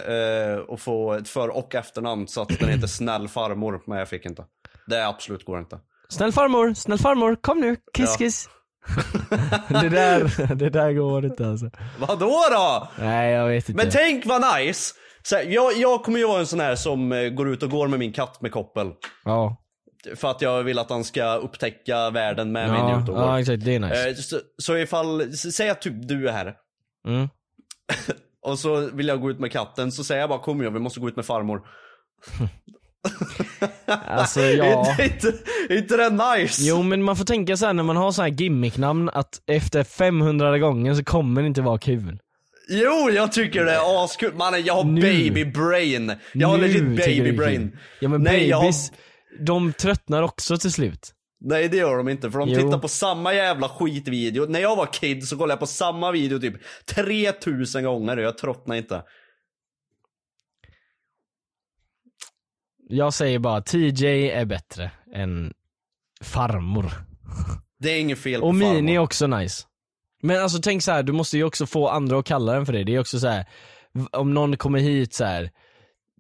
att 0.70 0.82
få 0.82 1.14
ett 1.14 1.30
för 1.30 1.50
och 1.50 1.76
efternamn 1.76 2.28
så 2.28 2.42
att 2.42 2.60
den 2.60 2.70
heter 2.70 2.88
snäll 2.88 3.28
farmor, 3.28 3.82
men 3.88 3.98
jag 3.98 4.10
fick 4.10 4.26
inte. 4.26 4.44
Det 4.88 5.08
absolut 5.08 5.46
går 5.46 5.60
inte. 5.60 5.80
Snäll 6.10 6.32
farmor, 6.32 6.74
snäll 6.74 6.98
farmor, 7.00 7.36
kom 7.42 7.60
nu, 7.62 7.76
kiss 7.94 8.10
Ja. 8.10 8.16
kiss. 8.18 8.50
det, 9.68 9.90
där, 9.90 10.56
det 10.56 10.70
där 10.70 10.94
går 10.94 11.26
inte 11.26 11.48
alltså. 11.48 11.70
Vadå 12.00 12.44
då? 12.52 12.88
Nej 13.00 13.32
jag 13.34 13.48
vet 13.48 13.70
inte. 13.70 13.84
Men 13.84 13.92
tänk 13.92 14.26
vad 14.26 14.42
nice! 14.60 14.96
Så 15.24 15.36
här, 15.36 15.44
jag, 15.44 15.74
jag 15.78 16.04
kommer 16.04 16.20
ju 16.20 16.28
vara 16.28 16.40
en 16.40 16.48
sån 16.48 16.60
här 16.60 16.76
som 16.76 17.12
eh, 17.12 17.30
går 17.30 17.50
ut 17.50 17.64
och 17.64 17.70
går 17.70 17.88
med 17.88 18.00
min 18.00 18.14
katt 18.14 18.42
med 18.42 18.52
koppel. 18.52 18.92
ja. 19.26 19.62
För 20.16 20.32
att 20.32 20.42
jag 20.42 20.64
vill 20.64 20.80
att 20.80 20.90
han 20.90 21.04
ska 21.04 21.36
upptäcka 21.36 22.10
världen 22.10 22.52
med 22.52 22.70
mig 22.70 22.80
Ja, 22.80 22.96
och 22.98 23.06
går. 23.06 23.18
ja 23.18 23.40
exakt, 23.40 23.66
det 23.66 23.76
är 23.76 23.80
nice. 23.80 24.10
Eh, 24.10 24.16
så, 24.16 24.40
så 24.58 24.78
ifall, 24.78 25.34
säg 25.34 25.70
att 25.70 25.82
typ 25.82 26.08
du 26.08 26.28
är 26.28 26.32
här. 26.32 26.54
Mm. 27.06 27.30
Och 28.42 28.60
så 28.60 28.90
vill 28.94 29.08
jag 29.08 29.22
gå 29.22 29.32
ut 29.32 29.40
med 29.40 29.52
katten, 29.52 29.92
så 29.92 30.04
säger 30.04 30.22
jag 30.22 30.30
bara 30.30 30.40
kom 30.40 30.62
jag, 30.64 30.72
vi 30.72 30.80
måste 30.80 31.00
gå 31.00 31.08
ut 31.08 31.16
med 31.16 31.26
farmor. 31.26 31.62
Alltså 34.08 34.42
ja. 34.42 34.96
Inte, 35.04 35.34
inte 35.70 35.98
det 35.98 36.10
nice? 36.10 36.62
Jo 36.66 36.82
men 36.84 37.04
man 37.04 37.16
får 37.16 37.26
tänka 37.26 37.58
så 37.58 37.66
här 37.66 37.74
när 37.74 37.84
man 37.84 37.98
har 37.98 38.12
så 38.12 38.22
här 38.22 38.30
gimmicknamn 38.30 39.10
att 39.10 39.42
efter 39.48 39.84
500 39.84 40.58
gånger 40.60 40.94
så 40.94 41.04
kommer 41.04 41.42
det 41.42 41.48
inte 41.48 41.62
vara 41.62 41.78
kul. 41.78 42.20
Jo, 42.70 43.10
jag 43.16 43.32
tycker 43.32 43.66
det 43.66 43.72
är 43.72 44.04
askul. 44.06 44.34
Mannen, 44.36 44.64
jag 44.64 44.74
har 44.74 44.84
Nu. 44.84 45.02
baby 45.02 45.46
brain. 45.46 46.12
Jag 46.34 46.48
har 46.48 46.58
Nu 46.58 46.64
legit 46.68 46.98
baby 47.06 47.32
brain. 47.32 47.78
Ja 48.00 48.10
men 48.10 48.22
Nej, 48.22 48.48
jag 48.50 48.58
har- 48.58 48.74
de 49.46 49.74
tröttnar 49.74 50.24
också 50.24 50.58
till 50.58 50.72
slut. 50.72 51.12
Nej, 51.40 51.70
det 51.70 51.78
gör 51.78 51.98
de 51.98 52.10
inte. 52.10 52.32
För 52.32 52.40
de 52.40 52.50
Jo. 52.50 52.62
tittar 52.62 52.80
på 52.80 52.88
samma 52.88 53.34
jävla 53.34 53.70
skitvideo. 53.70 54.46
När 54.46 54.60
jag 54.60 54.76
var 54.76 54.94
kid 54.94 55.28
så 55.28 55.38
kollade 55.38 55.52
jag 55.54 55.60
på 55.60 55.68
samma 55.68 56.12
video 56.12 56.40
typ 56.40 56.56
3000 56.86 57.84
gånger 57.84 58.18
och 58.18 58.24
jag 58.24 58.38
tröttnade 58.38 58.78
inte. 58.78 59.04
Jag 62.90 63.14
säger 63.14 63.40
bara 63.40 63.62
TJ 63.62 64.32
är 64.32 64.46
bättre 64.46 64.92
än 65.14 65.54
farmor. 66.22 66.92
Det 67.80 67.90
är 67.90 68.00
inget 68.00 68.20
fel 68.20 68.42
på 68.42 68.48
Och 68.48 68.56
Mini 68.56 68.96
är 68.96 69.00
också 69.00 69.28
nice. 69.28 69.64
Men 70.22 70.44
alltså 70.44 70.60
tänk 70.62 70.84
så 70.84 70.92
här, 70.92 71.04
du 71.04 71.14
måste 71.14 71.38
ju 71.38 71.44
också 71.44 71.66
få 71.66 71.88
andra 71.88 72.20
att 72.20 72.26
kalla 72.26 72.54
den 72.54 72.66
för 72.66 72.74
det. 72.74 72.84
Det 72.84 72.96
är 72.96 73.00
också 73.00 73.20
så 73.20 73.28
här, 73.28 73.46
om 74.12 74.34
någon 74.34 74.58
kommer 74.58 74.80
hit 74.80 75.14
så 75.14 75.26
här. 75.26 75.52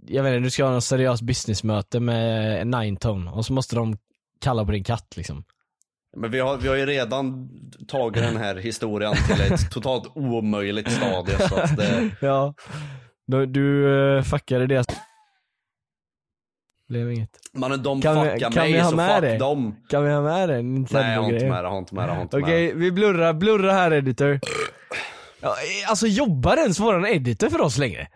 jag 0.07 0.23
vet 0.23 0.33
inte, 0.33 0.43
du 0.43 0.49
ska 0.49 0.65
ha 0.65 0.71
något 0.71 0.83
seriöst 0.83 1.23
businessmöte 1.23 1.99
med 1.99 2.67
Ninetone 2.67 3.31
och 3.31 3.45
så 3.45 3.53
måste 3.53 3.75
de 3.75 3.97
kalla 4.41 4.65
på 4.65 4.71
din 4.71 4.83
katt 4.83 5.13
liksom. 5.17 5.43
Men 6.17 6.31
vi 6.31 6.39
har, 6.39 6.57
vi 6.57 6.67
har 6.67 6.75
ju 6.75 6.85
redan 6.85 7.49
tagit 7.87 8.23
den 8.23 8.37
här 8.37 8.55
historien 8.55 9.13
till 9.27 9.41
ett 9.53 9.71
totalt 9.71 10.11
omöjligt 10.15 10.91
stadie. 10.91 11.37
Så 11.49 11.55
att 11.55 11.77
det, 11.77 12.09
Ja. 12.21 12.53
Du, 13.27 13.45
du 13.45 13.61
uh, 13.87 14.21
fuckade 14.23 14.67
det. 14.67 14.85
Blev 16.89 17.11
inget. 17.11 17.29
mannen, 17.53 17.83
de 17.83 18.01
Kan 18.01 18.23
vi- 18.23 18.29
fuckar 18.29 18.51
kan 18.51 18.63
mig 18.63 18.73
vi 18.73 18.79
ha 18.79 18.89
så 18.89 18.95
med 18.95 19.09
fuck 19.15 19.21
det? 19.21 19.37
dem. 19.37 19.75
Kan 19.89 20.03
vi 20.03 20.11
ha 20.11 20.21
med 20.21 20.49
det? 20.49 20.61
Nej, 20.61 21.13
jag 21.13 21.21
har 21.21 21.33
inte 21.33 21.45
med 21.49 21.63
det, 21.63 21.69
har 21.69 21.77
inte 21.77 21.95
med 21.95 22.09
det, 22.09 22.13
har 22.13 22.21
inte 22.21 22.37
Okej, 22.37 22.73
vi 22.75 22.91
blurrar, 22.91 23.33
blurrar 23.33 23.73
här 23.73 23.93
editor. 23.93 24.39
Ja, 25.41 25.49
eh, 25.49 25.89
alltså 25.89 26.07
jobbar 26.07 26.57
ens 26.57 26.79
våran 26.79 27.05
editor 27.05 27.49
för 27.49 27.61
oss 27.61 27.77
längre? 27.77 28.07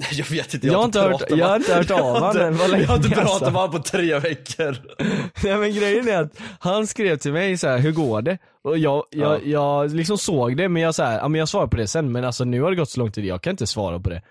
Jag 0.12 0.26
vet 0.30 0.54
inte, 0.54 0.66
Jag 0.66 0.74
har 0.78 0.84
inte 0.84 1.00
hört- 1.00 1.10
pratat 1.10 1.38
jag 1.38 1.46
har 1.46 1.56
inte 1.56 1.74
hört 1.74 1.90
av 1.90 1.98
Jag 1.98 2.04
har 2.04 2.20
honom 2.20 2.52
inte- 2.52 2.78
Jag 2.78 2.86
har 2.88 2.96
inte 2.96 3.08
pratat 3.08 3.28
alltså. 3.30 3.44
med 3.44 3.52
honom 3.54 3.70
på 3.70 3.78
tre 3.82 4.18
veckor. 4.18 4.76
Nej 5.44 5.56
men 5.56 5.74
grejen 5.74 6.08
är 6.08 6.22
att 6.22 6.32
han 6.60 6.86
skrev 6.86 7.16
till 7.16 7.32
mig 7.32 7.58
så 7.58 7.68
här: 7.68 7.78
hur 7.78 7.92
går 7.92 8.22
det? 8.22 8.38
Och 8.64 8.78
jag, 8.78 9.04
jag, 9.10 9.46
jag 9.46 9.94
liksom 9.94 10.18
såg 10.18 10.56
det 10.56 10.68
men 10.68 10.82
jag 10.82 10.94
så 10.94 11.02
här, 11.02 11.18
ja 11.18 11.28
men 11.28 11.38
jag 11.38 11.48
svarar 11.48 11.66
på 11.66 11.76
det 11.76 11.86
sen 11.86 12.12
men 12.12 12.24
alltså 12.24 12.44
nu 12.44 12.60
har 12.62 12.70
det 12.70 12.76
gått 12.76 12.90
så 12.90 13.00
lång 13.00 13.12
tid, 13.12 13.24
jag 13.24 13.42
kan 13.42 13.50
inte 13.50 13.66
svara 13.66 14.00
på 14.00 14.10
det. 14.10 14.22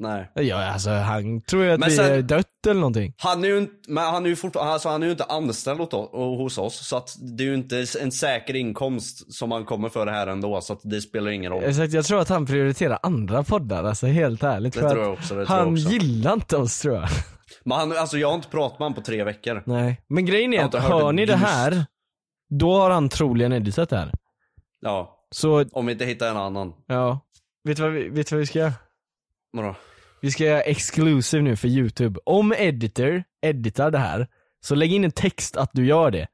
Nej. 0.00 0.30
Ja, 0.34 0.64
alltså 0.72 0.90
han 0.90 1.40
tror 1.40 1.64
ju 1.64 1.70
att 1.70 1.80
Men 1.80 1.88
vi 1.88 1.96
sen- 1.96 2.12
är 2.12 2.22
dött 2.22 2.66
eller 2.66 2.80
någonting. 2.80 3.14
Han 3.18 3.44
är 3.44 3.48
ju 3.48 3.58
inte, 3.58 3.72
men 3.88 4.04
han 4.04 4.24
är 4.24 4.28
ju 4.28 4.36
fortfarande, 4.36 4.72
alltså 4.72 4.88
han 4.88 5.02
är 5.02 5.06
ju 5.06 5.12
inte 5.12 5.24
anställd 5.24 5.80
åt 5.80 5.92
hos 6.12 6.58
oss. 6.58 6.86
Så 6.88 6.96
att 6.96 7.10
det 7.36 7.42
är 7.44 7.46
ju 7.48 7.54
inte 7.54 7.86
en 8.00 8.12
säker 8.12 8.56
inkomst 8.56 9.34
som 9.34 9.52
han 9.52 9.64
kommer 9.64 9.88
för 9.88 10.06
det 10.06 10.12
här 10.12 10.26
ändå. 10.26 10.60
Så 10.60 10.72
att 10.72 10.80
det 10.82 11.00
spelar 11.00 11.30
ingen 11.30 11.52
roll. 11.52 11.64
Att 11.64 11.92
jag 11.92 12.04
tror 12.04 12.20
att 12.20 12.28
han 12.28 12.46
prioriterar 12.46 12.98
andra 13.02 13.42
poddar, 13.42 13.84
alltså 13.84 14.06
helt 14.06 14.42
ärligt. 14.42 14.74
Det 14.74 14.80
för 14.80 14.90
tror 14.90 15.02
jag 15.02 15.12
också, 15.12 15.34
det 15.34 15.46
tror 15.46 15.56
han 15.56 15.66
jag 15.66 15.72
också. 15.74 15.88
gillar 15.90 16.32
inte 16.32 16.56
oss 16.56 16.80
tror 16.80 16.94
jag. 16.94 17.08
Men 17.64 17.78
han, 17.78 17.96
alltså 17.96 18.18
jag 18.18 18.28
har 18.28 18.34
inte 18.34 18.48
pratat 18.48 18.78
med 18.78 18.84
honom 18.86 18.94
på 18.94 19.00
tre 19.00 19.24
veckor. 19.24 19.62
Nej. 19.66 20.00
Men 20.08 20.26
grejen 20.26 20.54
är 20.54 20.64
att 20.64 20.74
hör 20.74 21.12
ni 21.12 21.26
det 21.26 21.36
här, 21.36 21.86
då 22.50 22.72
har 22.76 22.90
han 22.90 23.08
troligen 23.08 23.52
editat 23.52 23.88
det 23.90 23.96
här. 23.96 24.12
Ja, 24.80 25.24
Så, 25.30 25.64
om 25.72 25.86
vi 25.86 25.92
inte 25.92 26.04
hittar 26.04 26.30
en 26.30 26.36
annan. 26.36 26.72
ja. 26.86 27.20
Vet 27.64 27.76
du 27.76 27.82
vad 27.82 27.92
vi, 27.92 28.08
vet 28.08 28.32
vad 28.32 28.40
vi 28.40 28.46
ska 28.46 28.58
göra? 28.58 28.72
Vadå? 29.52 29.74
Vi 30.20 30.30
ska 30.30 30.44
göra 30.44 30.60
exclusive 30.60 31.42
nu 31.42 31.56
för 31.56 31.68
youtube. 31.68 32.20
Om 32.24 32.52
editor 32.52 33.24
editar 33.42 33.90
det 33.90 33.98
här, 33.98 34.28
så 34.60 34.74
lägg 34.74 34.92
in 34.92 35.04
en 35.04 35.10
text 35.10 35.56
att 35.56 35.70
du 35.72 35.86
gör 35.86 36.10
det. 36.10 36.26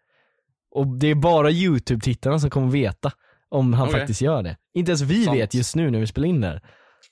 Och 0.70 0.86
det 0.86 1.06
är 1.06 1.14
bara 1.14 1.50
youtube-tittarna 1.50 2.38
som 2.38 2.50
kommer 2.50 2.68
veta 2.68 3.12
om 3.48 3.72
han 3.74 3.88
Okej. 3.88 4.00
faktiskt 4.00 4.20
gör 4.20 4.42
det. 4.42 4.56
Inte 4.74 4.90
ens 4.90 5.00
vi 5.02 5.24
Sant. 5.24 5.36
vet 5.36 5.54
just 5.54 5.76
nu 5.76 5.90
när 5.90 6.00
vi 6.00 6.06
spelar 6.06 6.28
in 6.28 6.40
det 6.40 6.46
här. 6.46 6.60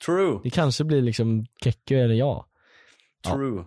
True. 0.05 0.39
Det 0.43 0.49
kanske 0.49 0.83
blir 0.83 1.01
liksom 1.01 1.45
Kekko 1.63 1.95
eller 1.95 2.15
jag. 2.15 2.45
Ja. 3.23 3.31
True. 3.33 3.63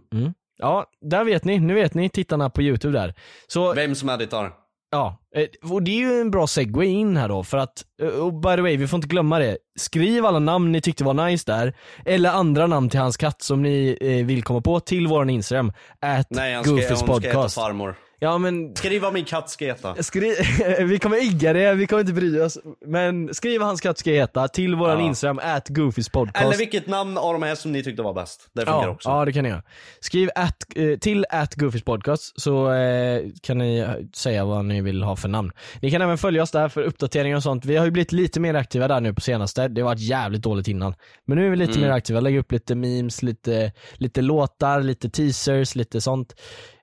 Ja, 0.58 0.86
där 1.00 1.24
vet 1.24 1.44
ni. 1.44 1.58
Nu 1.58 1.74
vet 1.74 1.94
ni 1.94 2.08
tittarna 2.08 2.50
på 2.50 2.62
youtube 2.62 2.98
där. 2.98 3.14
Så 3.46 3.74
Vem 3.74 3.94
som 3.94 4.08
editar. 4.08 4.52
Ja, 4.90 5.18
eh, 5.36 5.72
och 5.72 5.82
det 5.82 5.90
är 5.90 5.98
ju 5.98 6.20
en 6.20 6.30
bra 6.30 6.46
segway 6.46 6.86
in 6.86 7.16
här 7.16 7.28
då 7.28 7.44
för 7.44 7.58
att, 7.58 7.84
eh, 8.02 8.08
och 8.08 8.34
by 8.34 8.54
the 8.56 8.60
way, 8.60 8.76
vi 8.76 8.86
får 8.88 8.96
inte 8.96 9.08
glömma 9.08 9.38
det. 9.38 9.58
Skriv 9.78 10.26
alla 10.26 10.38
namn 10.38 10.72
ni 10.72 10.80
tyckte 10.80 11.04
var 11.04 11.14
nice 11.14 11.44
där, 11.46 11.74
eller 12.04 12.30
andra 12.30 12.66
namn 12.66 12.88
till 12.90 13.00
hans 13.00 13.16
katt 13.16 13.42
som 13.42 13.62
ni 13.62 13.98
eh, 14.00 14.26
vill 14.26 14.42
komma 14.42 14.60
på 14.60 14.80
till 14.80 15.06
våran 15.06 15.30
Instagram, 15.30 15.72
at 16.00 16.26
Nej, 16.30 16.54
han 16.54 16.64
ska, 16.64 16.72
hon 16.72 17.20
ska 17.20 17.28
heta 17.28 17.48
farmor. 17.48 17.96
Ja 18.18 18.38
men, 18.38 18.76
Skriv 18.76 19.02
vad 19.02 19.12
min 19.12 19.24
katt 19.24 19.50
ska 19.50 19.64
heta. 19.64 19.94
skri- 20.02 20.36
vi 20.84 20.98
kommer 20.98 21.24
igga 21.24 21.52
det, 21.52 21.74
vi 21.74 21.86
kommer 21.86 22.00
inte 22.00 22.12
bry 22.12 22.40
oss. 22.40 22.58
Men 22.86 23.34
skriv 23.34 23.60
vad 23.60 23.68
hans 23.68 23.80
katt 23.80 23.98
ska 23.98 24.10
heta 24.10 24.48
till 24.48 24.74
våran 24.74 25.00
Ja. 25.00 25.06
Instagram, 25.06 25.40
at 25.42 25.68
Goofys 25.68 26.08
podcast. 26.08 26.44
Eller 26.44 26.56
vilket 26.56 26.86
namn 26.86 27.18
av 27.18 27.32
de 27.32 27.42
här 27.42 27.54
som 27.54 27.72
ni 27.72 27.82
tyckte 27.82 28.02
var 28.02 28.12
bäst. 28.14 28.48
Det 28.52 28.60
funkar 28.60 28.82
ja, 28.82 28.88
också. 28.88 29.08
Ja 29.08 29.24
det 29.24 29.32
kan 29.32 29.42
ni 29.44 29.48
göra. 29.50 29.62
Skriv 30.00 30.30
at, 30.34 30.56
eh, 30.76 30.98
till 30.98 31.24
at 31.30 31.54
Goofys 31.54 31.82
podcast 31.84 32.40
så 32.40 32.72
eh, 32.72 33.22
kan 33.42 33.58
ni 33.58 33.78
eh, 33.78 33.88
säga 34.14 34.44
vad 34.44 34.64
ni 34.64 34.80
vill 34.80 35.02
ha 35.02 35.16
för 35.16 35.28
namn. 35.28 35.52
Ni 35.82 35.90
kan 35.90 36.02
även 36.02 36.18
följa 36.18 36.42
oss 36.42 36.50
där 36.50 36.68
för 36.68 36.82
uppdateringar 36.82 37.36
och 37.36 37.42
sånt. 37.42 37.64
Vi 37.64 37.76
har 37.76 37.84
ju 37.84 37.90
blivit 37.90 38.12
lite 38.12 38.40
mer 38.40 38.54
aktiva 38.54 38.88
där 38.88 39.00
nu 39.00 39.14
på 39.14 39.20
senaste. 39.20 39.68
Det 39.68 39.80
har 39.80 39.88
varit 39.88 40.00
jävligt 40.00 40.42
dåligt 40.42 40.68
innan. 40.68 40.94
Men 41.26 41.38
nu 41.38 41.46
är 41.46 41.50
vi 41.50 41.56
lite 41.56 41.72
Mm. 41.78 41.82
mer 41.88 41.90
aktiva, 41.96 42.20
lägger 42.20 42.38
upp 42.38 42.52
lite 42.52 42.74
memes, 42.74 43.22
lite, 43.22 43.72
lite 43.94 44.22
låtar, 44.22 44.80
lite 44.82 45.10
teasers, 45.10 45.74
lite 45.74 46.00
sånt. 46.00 46.34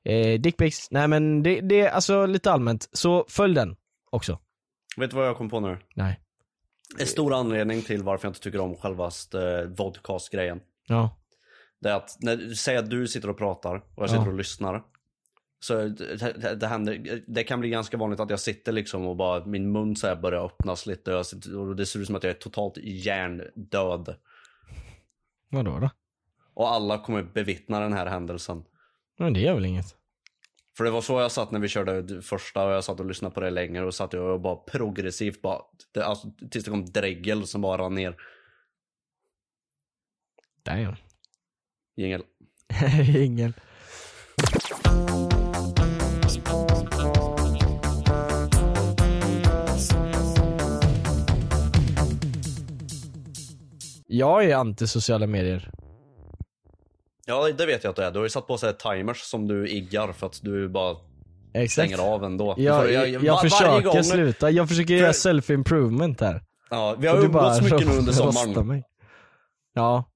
Eh, 0.06 0.40
dickpics, 0.42 0.92
nej 0.92 1.08
men 1.08 1.44
det, 1.44 1.62
det 1.62 1.82
är 1.82 1.90
alltså 1.92 2.26
lite 2.26 2.52
allmänt. 2.52 2.90
Så 2.92 3.26
följ 3.30 3.56
den 3.56 3.76
också. 4.10 4.40
Vet 4.98 5.10
du 5.10 5.16
vad 5.16 5.28
jag 5.28 5.38
kom 5.38 5.50
på 5.50 5.60
nu? 5.60 5.78
Nej. 5.96 6.20
En 7.00 7.08
stor 7.08 7.34
anledning 7.34 7.82
till 7.82 8.04
varför 8.04 8.28
jag 8.28 8.30
inte 8.30 8.40
tycker 8.40 8.60
om 8.60 8.76
självast 8.76 9.34
eh, 9.34 9.62
vodcast-grejen. 9.78 10.60
Ja. 10.88 11.18
Det 11.82 11.90
är 11.90 11.94
att, 11.96 12.18
när, 12.20 12.54
säg 12.54 12.78
att 12.78 12.90
du 12.90 13.08
sitter 13.08 13.30
och 13.30 13.38
pratar 13.38 13.76
och 13.76 14.04
jag 14.04 14.10
sitter 14.10 14.24
Ja. 14.24 14.30
och 14.30 14.38
lyssnar. 14.38 14.84
Så 15.60 15.74
det, 15.74 16.16
det, 16.18 16.56
det, 16.56 16.68
händer, 16.68 17.22
det 17.28 17.44
kan 17.44 17.60
bli 17.60 17.70
ganska 17.70 17.98
vanligt 17.98 18.20
att 18.20 18.30
jag 18.30 18.40
sitter 18.40 18.72
liksom 18.72 19.08
och 19.08 19.16
bara, 19.16 19.46
min 19.46 19.72
mun 19.72 19.96
så 19.96 20.08
här 20.08 20.16
börjar 20.16 20.46
öppnas 20.46 20.86
lite 20.86 21.16
och, 21.16 21.26
sitter, 21.26 21.58
och 21.58 21.76
det 21.76 21.86
ser 21.86 22.00
ut 22.00 22.08
som 22.08 22.16
att 22.16 22.24
jag 22.24 22.30
är 22.30 22.40
totalt 22.40 22.78
hjärndöd. 22.78 24.16
Vadå 25.50 25.80
då? 25.80 25.90
Och 26.54 26.72
alla 26.72 26.98
kommer 26.98 27.24
bevittna 27.24 27.80
den 27.80 27.94
här 27.94 28.06
händelsen. 28.06 28.64
Men 29.20 29.34
det 29.34 29.40
gör 29.40 29.54
väl 29.54 29.66
inget. 29.66 29.96
För 30.78 30.84
det 30.84 30.92
var 30.92 31.02
så 31.02 31.20
jag 31.20 31.32
satt 31.32 31.52
när 31.52 31.60
vi 31.60 31.68
körde 31.68 32.22
första 32.22 32.66
och 32.66 32.72
jag 32.72 32.84
satt 32.84 33.00
och 33.00 33.06
lyssnade 33.06 33.34
på 33.34 33.40
det 33.42 33.50
länge 33.50 33.82
och 33.82 33.94
satt 33.94 34.14
jag 34.14 34.34
och 34.34 34.42
bara 34.42 34.56
progressivt 34.56 35.42
bara, 35.42 35.62
det, 35.94 36.06
alltså, 36.06 36.32
tills 36.52 36.66
det 36.66 36.72
kom 36.72 36.86
dregel 36.86 37.48
som 37.48 37.62
bara 37.62 37.82
rann 37.82 37.96
ner. 37.96 38.16
Damn. 40.64 40.96
Jingel. 41.96 42.24
Ingen. 43.18 43.54
Jag 54.08 54.46
är 54.46 54.56
anti 54.56 54.88
sociala 54.88 55.28
medier. 55.28 55.83
Ja 57.26 57.50
det 57.58 57.66
vet 57.66 57.84
jag 57.84 57.90
att 57.92 57.96
du 57.96 58.02
är. 58.04 58.12
Du 58.12 58.20
har 58.20 58.26
ju 58.26 58.30
satt 58.30 58.48
på 58.48 58.58
sig 58.58 58.74
timers 58.78 59.18
som 59.22 59.48
du 59.48 59.68
iggar 59.70 60.12
för 60.12 60.28
att 60.28 60.40
du 60.44 60.70
bara 60.70 60.96
Exakt. 61.54 61.72
stänger 61.92 62.14
av 62.14 62.24
ändå. 62.24 62.56
Jag, 62.58 62.82
får- 62.82 62.92
jag, 62.92 63.20
var- 63.20 63.42
försöker 63.42 63.82
gång- 63.82 64.04
sluta, 64.04 64.50
jag 64.52 64.70
försöker 64.70 64.94
göra 64.94 65.12
self-improvement 65.12 66.22
här. 66.22 66.42
Ja, 66.70 66.96
vi 67.00 67.08
har 67.08 67.18
umgåtts 67.26 67.62
mycket 67.62 67.88
nu 67.88 67.94
under 67.98 68.12
sommaren. 68.32 68.84
Ja, 69.74 70.10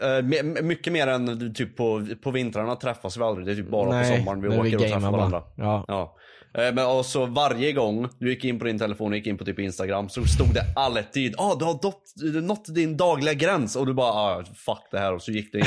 Eh, 0.00 0.62
mycket 0.62 0.92
mer 0.92 1.06
än 1.06 1.54
typ 1.54 1.76
på, 1.76 2.06
på 2.22 2.30
vintrarna 2.30 2.76
träffas 2.76 3.16
vi 3.16 3.22
aldrig. 3.22 3.46
Det 3.46 3.52
är 3.52 3.56
typ 3.56 3.68
bara 3.70 3.90
nej, 3.90 4.10
på 4.10 4.16
sommaren 4.16 4.40
vi 4.42 4.48
åker 4.48 4.74
och 4.76 4.80
träffar 4.82 5.00
varandra. 5.10 5.40
bara. 5.56 5.66
Ja. 5.66 5.84
Ja. 5.88 6.16
Eh, 6.54 6.74
Men 6.74 6.86
också 6.86 7.26
varje 7.26 7.72
gång 7.72 8.08
du 8.18 8.30
gick 8.30 8.44
in 8.44 8.58
på 8.58 8.64
din 8.64 8.78
telefon 8.78 9.10
och 9.12 9.16
gick 9.16 9.26
in 9.26 9.38
på 9.38 9.44
typ 9.44 9.58
Instagram 9.58 10.08
så 10.08 10.24
stod 10.24 10.54
det 10.54 10.64
alltid 10.76 11.34
ah 11.38 11.54
du 11.58 11.64
har 11.64 12.40
nått, 12.40 12.74
din 12.74 12.96
dagliga 12.96 13.34
gräns. 13.34 13.76
Och 13.76 13.86
du 13.86 13.94
bara 13.94 14.12
ah 14.12 14.44
fuck 14.54 14.88
det 14.90 14.98
här. 14.98 15.14
Och 15.14 15.22
så 15.22 15.30
gick 15.32 15.52
du 15.52 15.58
in 15.58 15.64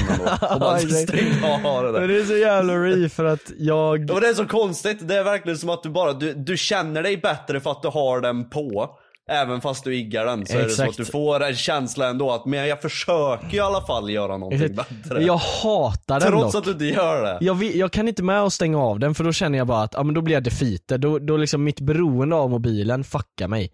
och 0.53 0.59
bara 0.59 0.79
stängde 0.79 1.61
av 1.63 1.83
det 1.83 1.91
Men 1.91 2.01
där. 2.01 2.07
det 2.07 2.21
är 2.21 2.25
så 2.25 2.37
jävla 2.37 2.73
re 2.73 3.09
för 3.09 3.25
att 3.25 3.51
jag... 3.57 4.11
Och 4.11 4.21
det 4.21 4.27
är 4.27 4.33
så 4.33 4.45
konstigt, 4.45 5.07
det 5.07 5.15
är 5.15 5.23
verkligen 5.23 5.57
som 5.57 5.69
att 5.69 5.83
du 5.83 5.89
bara, 5.89 6.13
du, 6.13 6.33
du 6.33 6.57
känner 6.57 7.03
dig 7.03 7.17
bättre 7.17 7.59
för 7.59 7.71
att 7.71 7.81
du 7.81 7.87
har 7.87 8.21
den 8.21 8.49
på. 8.49 8.99
Även 9.29 9.61
fast 9.61 9.83
du 9.83 9.95
iggar 9.95 10.25
den 10.25 10.45
så 10.45 10.53
är 10.57 10.63
det 10.63 10.69
så 10.69 10.83
Exakt. 10.83 10.89
att 10.89 10.97
du 10.97 11.05
får 11.11 11.43
en 11.43 11.55
känsla 11.55 12.09
ändå 12.09 12.31
att 12.31 12.45
men 12.45 12.67
jag 12.67 12.81
försöker 12.81 13.53
i 13.55 13.59
alla 13.59 13.81
fall 13.81 14.09
göra 14.09 14.37
någonting 14.37 14.63
Exakt. 14.71 14.89
bättre. 14.89 15.23
Jag 15.23 15.37
hatar 15.37 16.19
den 16.19 16.29
Trots 16.31 16.53
dock. 16.53 16.59
att 16.59 16.65
du 16.65 16.71
inte 16.71 16.85
gör 16.85 17.23
det. 17.23 17.37
Jag, 17.45 17.55
vill, 17.55 17.79
jag 17.79 17.91
kan 17.91 18.07
inte 18.07 18.23
med 18.23 18.41
att 18.41 18.53
stänga 18.53 18.79
av 18.79 18.99
den 18.99 19.15
för 19.15 19.23
då 19.23 19.31
känner 19.31 19.57
jag 19.57 19.67
bara 19.67 19.81
att 19.83 19.93
ja, 19.93 20.03
men 20.03 20.15
då 20.15 20.21
blir 20.21 20.33
jag 20.35 20.43
defeated, 20.43 21.01
då, 21.01 21.19
då 21.19 21.37
liksom 21.37 21.63
mitt 21.63 21.79
beroende 21.81 22.35
av 22.35 22.49
mobilen 22.49 23.03
fuckar 23.03 23.47
mig. 23.47 23.71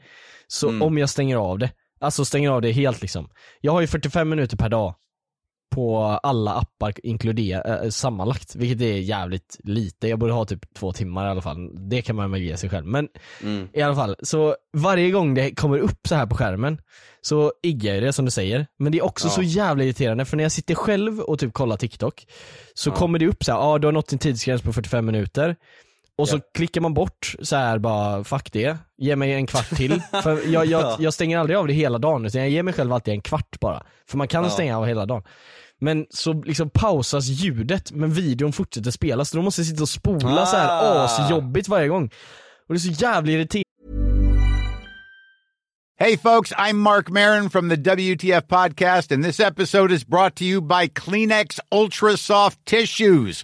Så 0.47 0.69
Mm. 0.69 0.81
om 0.81 0.97
jag 0.97 1.09
stänger 1.09 1.37
av 1.37 1.59
det, 1.59 1.71
alltså 1.99 2.25
stänger 2.25 2.49
av 2.49 2.61
det 2.61 2.71
helt 2.71 3.01
liksom. 3.01 3.29
Jag 3.61 3.71
har 3.71 3.81
ju 3.81 3.87
45 3.87 4.29
minuter 4.29 4.57
per 4.57 4.69
dag 4.69 4.95
på 5.69 5.97
alla 6.23 6.53
appar 6.53 6.93
inkluderat, 7.03 7.83
äh, 7.83 7.89
sammanlagt, 7.89 8.55
vilket 8.55 8.81
är 8.81 8.97
jävligt 8.97 9.57
lite. 9.63 10.07
Jag 10.07 10.19
borde 10.19 10.33
ha 10.33 10.45
typ 10.45 10.73
två 10.73 10.93
timmar 10.93 11.27
i 11.27 11.29
alla 11.29 11.41
fall. 11.41 11.89
Det 11.89 12.01
kan 12.01 12.15
man 12.15 12.31
väl 12.31 12.41
ge 12.41 12.57
sig 12.57 12.69
själv. 12.69 12.85
Men 12.85 13.07
Mm. 13.43 13.67
i 13.73 13.81
alla 13.81 13.95
fall, 13.95 14.15
så 14.23 14.55
varje 14.77 15.11
gång 15.11 15.33
det 15.33 15.55
kommer 15.55 15.77
upp 15.79 16.07
så 16.07 16.15
här 16.15 16.25
på 16.25 16.35
skärmen 16.35 16.81
så 17.21 17.51
iggar 17.63 17.93
jag 17.93 18.03
det 18.03 18.13
som 18.13 18.25
du 18.25 18.31
säger. 18.31 18.67
Men 18.79 18.91
det 18.91 18.97
är 18.97 19.05
också 19.05 19.27
Ja. 19.27 19.31
så 19.31 19.41
jävla 19.41 19.83
irriterande 19.83 20.25
för 20.25 20.37
när 20.37 20.43
jag 20.43 20.51
sitter 20.51 20.75
själv 20.75 21.19
och 21.19 21.39
typ 21.39 21.53
kollar 21.53 21.77
TikTok 21.77 22.25
så 22.73 22.89
Ja. 22.89 22.93
kommer 22.95 23.19
det 23.19 23.27
upp 23.27 23.43
så 23.43 23.51
här, 23.51 23.59
ja 23.59 23.65
ah, 23.65 23.77
du 23.77 23.87
har 23.87 23.91
nått 23.91 24.09
din 24.09 24.19
tidsgräns 24.19 24.61
på 24.61 24.73
45 24.73 25.05
minuter. 25.05 25.55
Och 26.19 26.29
så 26.29 26.35
Ja. 26.37 26.41
klickar 26.55 26.81
man 26.81 26.93
bort 26.93 27.35
så 27.41 27.55
här 27.55 27.77
bara, 27.79 28.23
fuck 28.23 28.51
det, 28.51 28.77
ge 28.97 29.15
mig 29.15 29.33
en 29.33 29.47
kvart 29.47 29.69
till. 29.69 30.01
för 30.23 30.31
jag, 30.47 30.65
jag, 30.65 30.81
Ja. 30.81 30.97
jag 30.99 31.13
stänger 31.13 31.37
aldrig 31.37 31.57
av 31.57 31.67
det 31.67 31.73
hela 31.73 31.97
dagen 31.97 32.25
utan 32.25 32.41
jag 32.41 32.49
ger 32.49 32.63
mig 32.63 32.73
själv 32.73 32.93
alltid 32.93 33.13
en 33.13 33.21
kvart 33.21 33.59
bara. 33.59 33.83
För 34.09 34.17
man 34.17 34.27
kan 34.27 34.43
Ja. 34.43 34.49
stänga 34.49 34.77
av 34.77 34.85
hela 34.85 35.05
dagen. 35.05 35.23
Men 35.81 36.05
så 36.09 36.33
liksom 36.33 36.69
pausas 36.69 37.25
ljudet 37.27 37.91
men 37.91 38.11
videon 38.13 38.53
fortsätter 38.53 38.91
spelas 38.91 39.29
så 39.29 39.37
då 39.37 39.43
måste 39.43 39.61
jag 39.61 39.67
sitta 39.67 39.81
och 39.83 39.89
spola 39.89 40.45
så 40.45 40.57
här 40.57 40.67
Ah. 40.67 41.03
asjobbigt 41.05 41.67
varje 41.67 41.87
gång. 41.87 42.05
Och 42.67 42.73
det 42.73 42.77
är 42.77 42.93
så 42.93 43.03
jävla 43.05 43.31
irriterande 43.31 43.63
Hey, 46.01 46.17
folks, 46.17 46.53
I'm 46.53 46.77
Mark 46.77 47.09
Marin 47.09 47.49
from 47.49 47.69
the 47.69 47.75
WTF 47.75 48.47
Podcast, 48.47 49.11
and 49.11 49.21
this 49.23 49.39
episode 49.39 49.91
is 49.95 50.05
brought 50.07 50.35
to 50.35 50.43
you 50.45 50.61
by 50.61 50.87
Kleenex 50.87 51.59
Ultra 51.71 52.15
Soft 52.17 52.57
Tissues, 52.65 53.43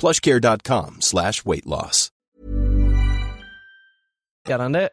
plushcare.com 0.00 0.96
slash 1.00 1.32
weight 1.44 1.64
loss. 1.66 2.08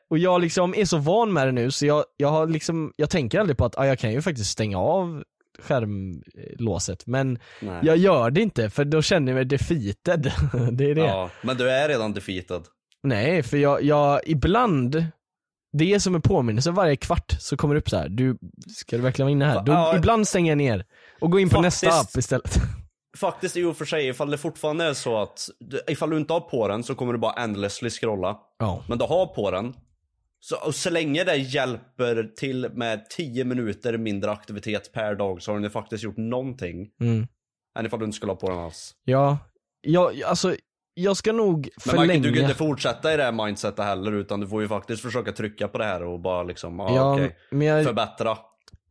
och 0.10 0.18
jag 0.18 0.42
liksom 0.42 0.76
är 0.76 0.86
så 0.86 0.98
van 0.98 1.34
med 1.34 1.48
det 1.48 1.52
nu 1.52 1.72
så 1.72 1.86
jag, 1.86 2.04
jag 2.18 2.28
har 2.28 2.48
liksom, 2.48 2.94
jag 2.96 3.10
tänker 3.10 3.40
aldrig 3.40 3.58
på 3.58 3.66
att 3.66 3.78
ah, 3.78 3.86
jag 3.86 4.00
kan 4.00 4.12
ju 4.12 4.22
faktiskt 4.22 4.52
stänga 4.52 4.78
av 4.80 5.24
skärmlåset 5.60 7.08
men 7.08 7.40
Nej. 7.62 7.80
jag 7.84 7.98
gör 7.98 8.32
det 8.32 8.42
inte 8.42 8.70
för 8.70 8.86
då 8.86 9.02
känner 9.02 9.32
jag 9.32 9.36
mig 9.36 9.46
defeated. 9.46 10.24
det 10.72 10.92
är 10.92 10.96
det. 10.96 11.02
Ja, 11.02 11.30
men 11.42 11.58
du 11.58 11.70
är 11.70 11.88
redan 11.88 12.14
defeated. 12.14 12.62
Nej, 13.04 13.44
för 13.44 13.58
jag, 13.58 13.84
jag 13.84 14.22
ibland, 14.26 15.06
det 15.78 15.94
är 15.94 16.00
som 16.00 16.16
en 16.16 16.22
påminnelse 16.22 16.72
varje 16.72 16.96
kvart 16.96 17.36
så 17.40 17.58
kommer 17.58 17.76
det 17.76 17.80
upp 17.82 17.90
så 17.90 17.98
här. 17.98 18.10
du, 18.10 18.38
ska 18.68 18.96
du 18.98 19.02
verkligen 19.04 19.26
vara 19.26 19.32
inne 19.32 19.46
här? 19.46 19.64
Då, 19.64 19.72
Ja. 19.72 19.96
ibland 19.98 20.28
stänger 20.28 20.52
jag 20.52 20.58
ner 20.58 20.86
och 21.22 21.32
går 21.32 21.40
in 21.42 21.50
på 21.50 21.56
Faktiskt. 21.64 21.84
nästa 21.84 22.00
app 22.00 22.18
istället. 22.18 22.56
Faktiskt 23.20 23.58
i 23.58 23.64
och 23.64 23.78
för 23.78 23.86
sig, 23.86 24.08
ifall 24.08 24.32
det 24.32 24.38
fortfarande 24.38 24.86
är 24.86 24.94
så 24.94 25.18
att, 25.22 25.50
du- 25.60 25.82
ifall 25.88 26.10
du 26.10 26.18
inte 26.18 26.34
har 26.34 26.40
på 26.42 26.68
den 26.68 26.84
så 26.84 26.96
kommer 26.96 27.14
du 27.14 27.20
bara 27.20 27.34
endlessly 27.34 27.90
scrolla. 27.90 28.38
Ja. 28.60 28.84
Men 28.90 28.98
du 28.98 29.06
har 29.06 29.26
på 29.26 29.52
den, 29.52 29.74
så, 30.40 30.72
så 30.72 30.90
länge 30.90 31.24
det 31.24 31.36
hjälper 31.36 32.24
till 32.38 32.70
med 32.74 33.10
10 33.10 33.44
minuter 33.46 33.98
mindre 33.98 34.32
aktivitet 34.32 34.92
per 34.94 35.16
dag 35.16 35.42
så 35.42 35.52
har 35.52 35.60
den 35.60 35.72
faktiskt 35.72 36.04
gjort 36.04 36.18
någonting. 36.18 36.90
Mm. 37.02 37.28
Än 37.80 37.86
ifall 37.86 38.00
du 38.00 38.06
inte 38.06 38.16
skulle 38.16 38.32
ha 38.32 38.38
på 38.38 38.50
den 38.50 38.60
alls. 38.60 38.92
Ja, 39.04 39.38
jag, 39.82 40.22
alltså 40.24 40.56
jag 40.94 41.18
ska 41.18 41.32
nog 41.32 41.70
Men 41.86 41.96
man, 41.96 42.02
förlänga. 42.06 42.24
du 42.24 42.34
kan 42.34 42.42
inte 42.44 42.56
fortsätta 42.56 43.14
i 43.14 43.18
det 43.18 43.24
här 43.24 43.32
mindsetet 43.32 43.86
heller 43.86 44.12
utan 44.12 44.40
du 44.40 44.48
får 44.48 44.62
ju 44.62 44.68
faktiskt 44.68 45.02
försöka 45.02 45.32
trycka 45.32 45.68
på 45.68 45.78
det 45.78 45.86
här 45.86 46.04
och 46.04 46.20
bara 46.20 46.44
liksom, 46.44 46.80
ah, 46.80 46.96
Ja, 46.96 47.28
men 47.52 47.68
jag, 47.68 47.86
förbättra. 47.86 48.38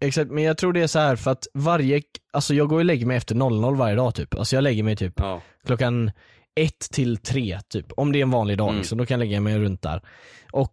Exakt, 0.07 0.31
men 0.31 0.45
jag 0.45 0.59
tror 0.59 0.73
det 0.73 0.83
är 0.83 0.87
så 0.87 0.99
här 0.99 1.17
för 1.17 1.31
att 1.31 1.47
varje, 1.55 2.03
alltså 2.33 2.55
jag 2.55 2.69
går 2.69 2.79
och 2.79 2.85
lägger 2.85 3.07
mig 3.07 3.17
efter 3.17 3.35
00 3.35 3.77
varje 3.77 3.97
dag 3.97 4.15
typ. 4.15 4.35
Alltså 4.35 4.57
jag 4.57 4.63
lägger 4.63 4.83
mig 4.83 4.97
typ 4.97 5.15
Ja. 5.17 5.43
klockan 5.67 6.11
ett 6.61 6.79
till 6.93 7.17
tre 7.17 7.61
typ. 7.69 7.87
Om 7.97 8.13
det 8.13 8.19
är 8.19 8.23
en 8.23 8.31
vanlig 8.31 8.59
dag 8.59 8.69
Mm. 8.69 8.79
liksom, 8.79 8.99
då 8.99 9.07
kan 9.07 9.21
jag 9.21 9.27
lägga 9.29 9.41
mig 9.41 9.59
runt 9.59 9.83
där. 9.83 10.03
Och 10.53 10.73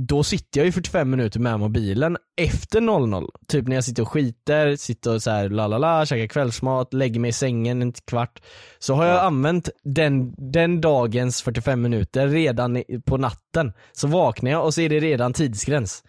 då 0.00 0.22
sitter 0.24 0.60
jag 0.60 0.66
ju 0.66 0.72
45 0.72 1.10
minuter 1.10 1.40
med 1.40 1.60
mobilen 1.60 2.16
efter 2.40 2.80
00. 2.80 3.28
Typ 3.48 3.66
när 3.68 3.74
jag 3.76 3.84
sitter 3.84 4.02
och 4.02 4.08
skiter, 4.08 4.76
sitter 4.76 5.14
och 5.14 5.22
så 5.22 5.30
här 5.30 5.48
la 5.48 5.66
la 5.66 5.78
la, 5.78 6.06
käkar 6.06 6.26
kvällsmat, 6.26 6.92
lägger 6.94 7.20
mig 7.20 7.28
i 7.28 7.32
sängen 7.32 7.82
en 7.82 7.92
kvart. 7.92 8.40
Så 8.78 8.94
har 8.94 9.04
jag 9.06 9.16
Ja. 9.16 9.20
använt 9.20 9.68
den, 9.82 10.34
den 10.52 10.80
dagens 10.80 11.42
45 11.42 11.82
minuter 11.82 12.28
redan 12.28 12.82
på 13.06 13.16
natten. 13.16 13.72
Så 13.92 14.06
vaknar 14.08 14.50
jag 14.50 14.64
och 14.64 14.74
så 14.74 14.80
är 14.80 14.88
det 14.88 15.00
redan 15.00 15.32
tidsgräns. 15.32 16.04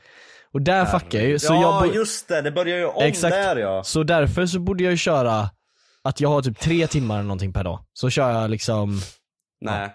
Och 0.56 0.62
där 0.62 0.86
fuckar 0.86 1.20
jag 1.20 1.28
ju. 1.28 1.40
Så 1.40 1.54
ja, 1.54 1.86
jag 1.86 1.96
just 1.96 2.28
det, 2.28 2.42
det 2.42 2.52
börjar 2.52 2.78
ju 2.78 2.86
om 2.86 3.04
Exakt. 3.04 3.36
där 3.36 3.56
ja. 3.56 3.84
så 3.84 4.04
därför 4.04 4.46
så 4.46 4.60
borde 4.60 4.84
jag 4.84 4.92
ju 4.92 4.98
köra 4.98 5.50
att 6.02 6.20
jag 6.20 6.30
har 6.30 6.42
typ 6.42 6.60
tre 6.60 6.88
timmar 6.88 7.16
eller 7.16 7.28
någonting 7.28 7.54
per 7.54 7.64
dag. 7.64 7.86
Så 7.94 8.10
kör 8.10 8.32
jag 8.32 8.50
liksom 8.50 9.00
Nej. 9.62 9.90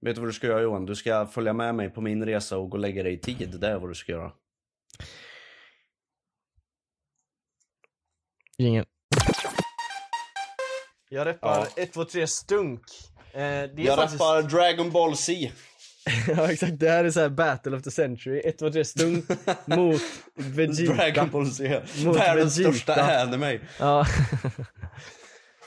Vet 0.00 0.14
du 0.14 0.20
vad 0.20 0.28
du 0.28 0.32
ska 0.32 0.46
göra 0.46 0.62
Johan? 0.62 0.86
Du 0.86 0.94
ska 0.94 1.26
följa 1.26 1.52
med 1.52 1.74
mig 1.74 1.90
på 1.90 2.00
min 2.00 2.24
resa 2.24 2.58
och 2.58 2.70
gå 2.70 2.76
och 2.76 2.80
lägga 2.80 3.02
dig 3.02 3.12
i 3.14 3.18
tid. 3.18 3.60
Det 3.60 3.68
är 3.68 3.78
vad 3.78 3.90
du 3.90 3.94
ska 3.94 4.12
göra. 4.12 4.32
Ingen. 8.58 8.84
Jag 11.08 11.26
reppar 11.26 11.66
1, 11.76 11.92
2, 11.92 12.04
3 12.04 12.26
stunk. 12.26 12.82
Eh, 13.32 13.40
det 13.40 13.42
är 13.42 13.72
Jag 13.76 13.96
faktiskt... 13.96 14.20
rappar 14.20 14.42
Dragon 14.42 14.90
Ball 14.90 15.16
Z. 15.16 15.32
ja 16.28 16.52
exakt, 16.52 16.78
det 16.78 16.90
här 16.90 17.04
är 17.04 17.10
så 17.10 17.20
här 17.20 17.28
battle 17.28 17.76
of 17.76 17.82
the 17.82 17.90
century. 17.90 18.40
1, 18.44 18.58
2, 18.58 18.70
3 18.70 18.84
stunk 18.84 19.24
mot 19.64 20.00
Vegeta. 20.34 20.92
Dragon 20.92 21.30
Ball 21.30 21.46
Z. 21.46 21.82
Mot 22.04 22.16
Världens 22.16 22.54
största 22.54 23.22
anime. 23.22 23.58
Ja. 23.78 24.00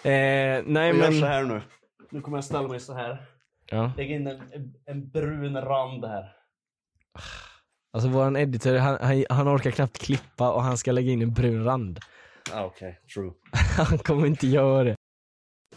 eh, 0.04 0.64
nej 0.66 0.94
men... 0.94 1.20
så 1.20 1.26
här 1.26 1.44
nu. 1.44 1.62
Nu 2.10 2.22
kommer 2.22 2.38
jag 2.38 2.44
ställa 2.44 2.68
mig 2.68 2.80
så 2.80 2.94
här. 2.94 3.26
Ja. 3.66 3.94
Lägga 3.98 4.16
in 4.16 4.28
en, 4.28 4.42
en 4.86 5.10
brun 5.10 5.62
rand 5.62 6.06
här. 6.06 6.36
Alltså 7.94 8.10
våran 8.10 8.36
editor, 8.36 8.78
han, 8.78 8.98
han, 9.02 9.26
han 9.30 9.56
orkar 9.56 9.72
knappt 9.72 9.98
klippa 9.98 10.52
och 10.52 10.64
han 10.64 10.78
ska 10.78 10.92
lägga 10.92 11.12
in 11.12 11.22
en 11.22 11.34
brun 11.34 11.64
rand. 11.64 12.00
Ah, 12.54 12.64
Okej, 12.64 13.00
true. 13.14 13.32
Han 13.78 13.98
kommer 13.98 14.28
inte 14.28 14.48
göra 14.48 14.84
det. 14.84 14.96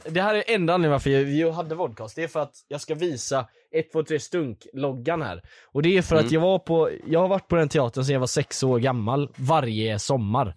Det 0.08 0.22
här 0.22 0.34
är 0.34 0.44
enda 0.46 0.74
anledningen 0.74 0.92
varför 0.92 1.10
jag- 1.10 1.24
vi 1.24 1.50
hade 1.50 1.74
vodcast. 1.74 2.16
Det 2.16 2.22
är 2.22 2.28
för 2.28 2.40
att 2.40 2.54
jag 2.68 2.80
ska 2.80 2.94
visa 2.94 3.48
1, 3.74 3.92
2, 3.92 4.02
3 4.02 4.18
stunk-loggan 4.20 5.22
här. 5.22 5.42
Och 5.72 5.82
det 5.82 5.98
är 5.98 6.02
för 6.02 6.16
att 6.16 6.30
jag 6.30 6.40
var 6.40 6.58
på, 6.58 6.90
jag 7.06 7.20
har 7.20 7.28
varit 7.28 7.48
på 7.48 7.56
den 7.56 7.68
teatern 7.68 8.04
sedan 8.04 8.12
jag 8.12 8.20
var 8.20 8.26
sex 8.26 8.62
år 8.62 8.78
gammal, 8.78 9.28
varje 9.36 9.98
sommar. 9.98 10.54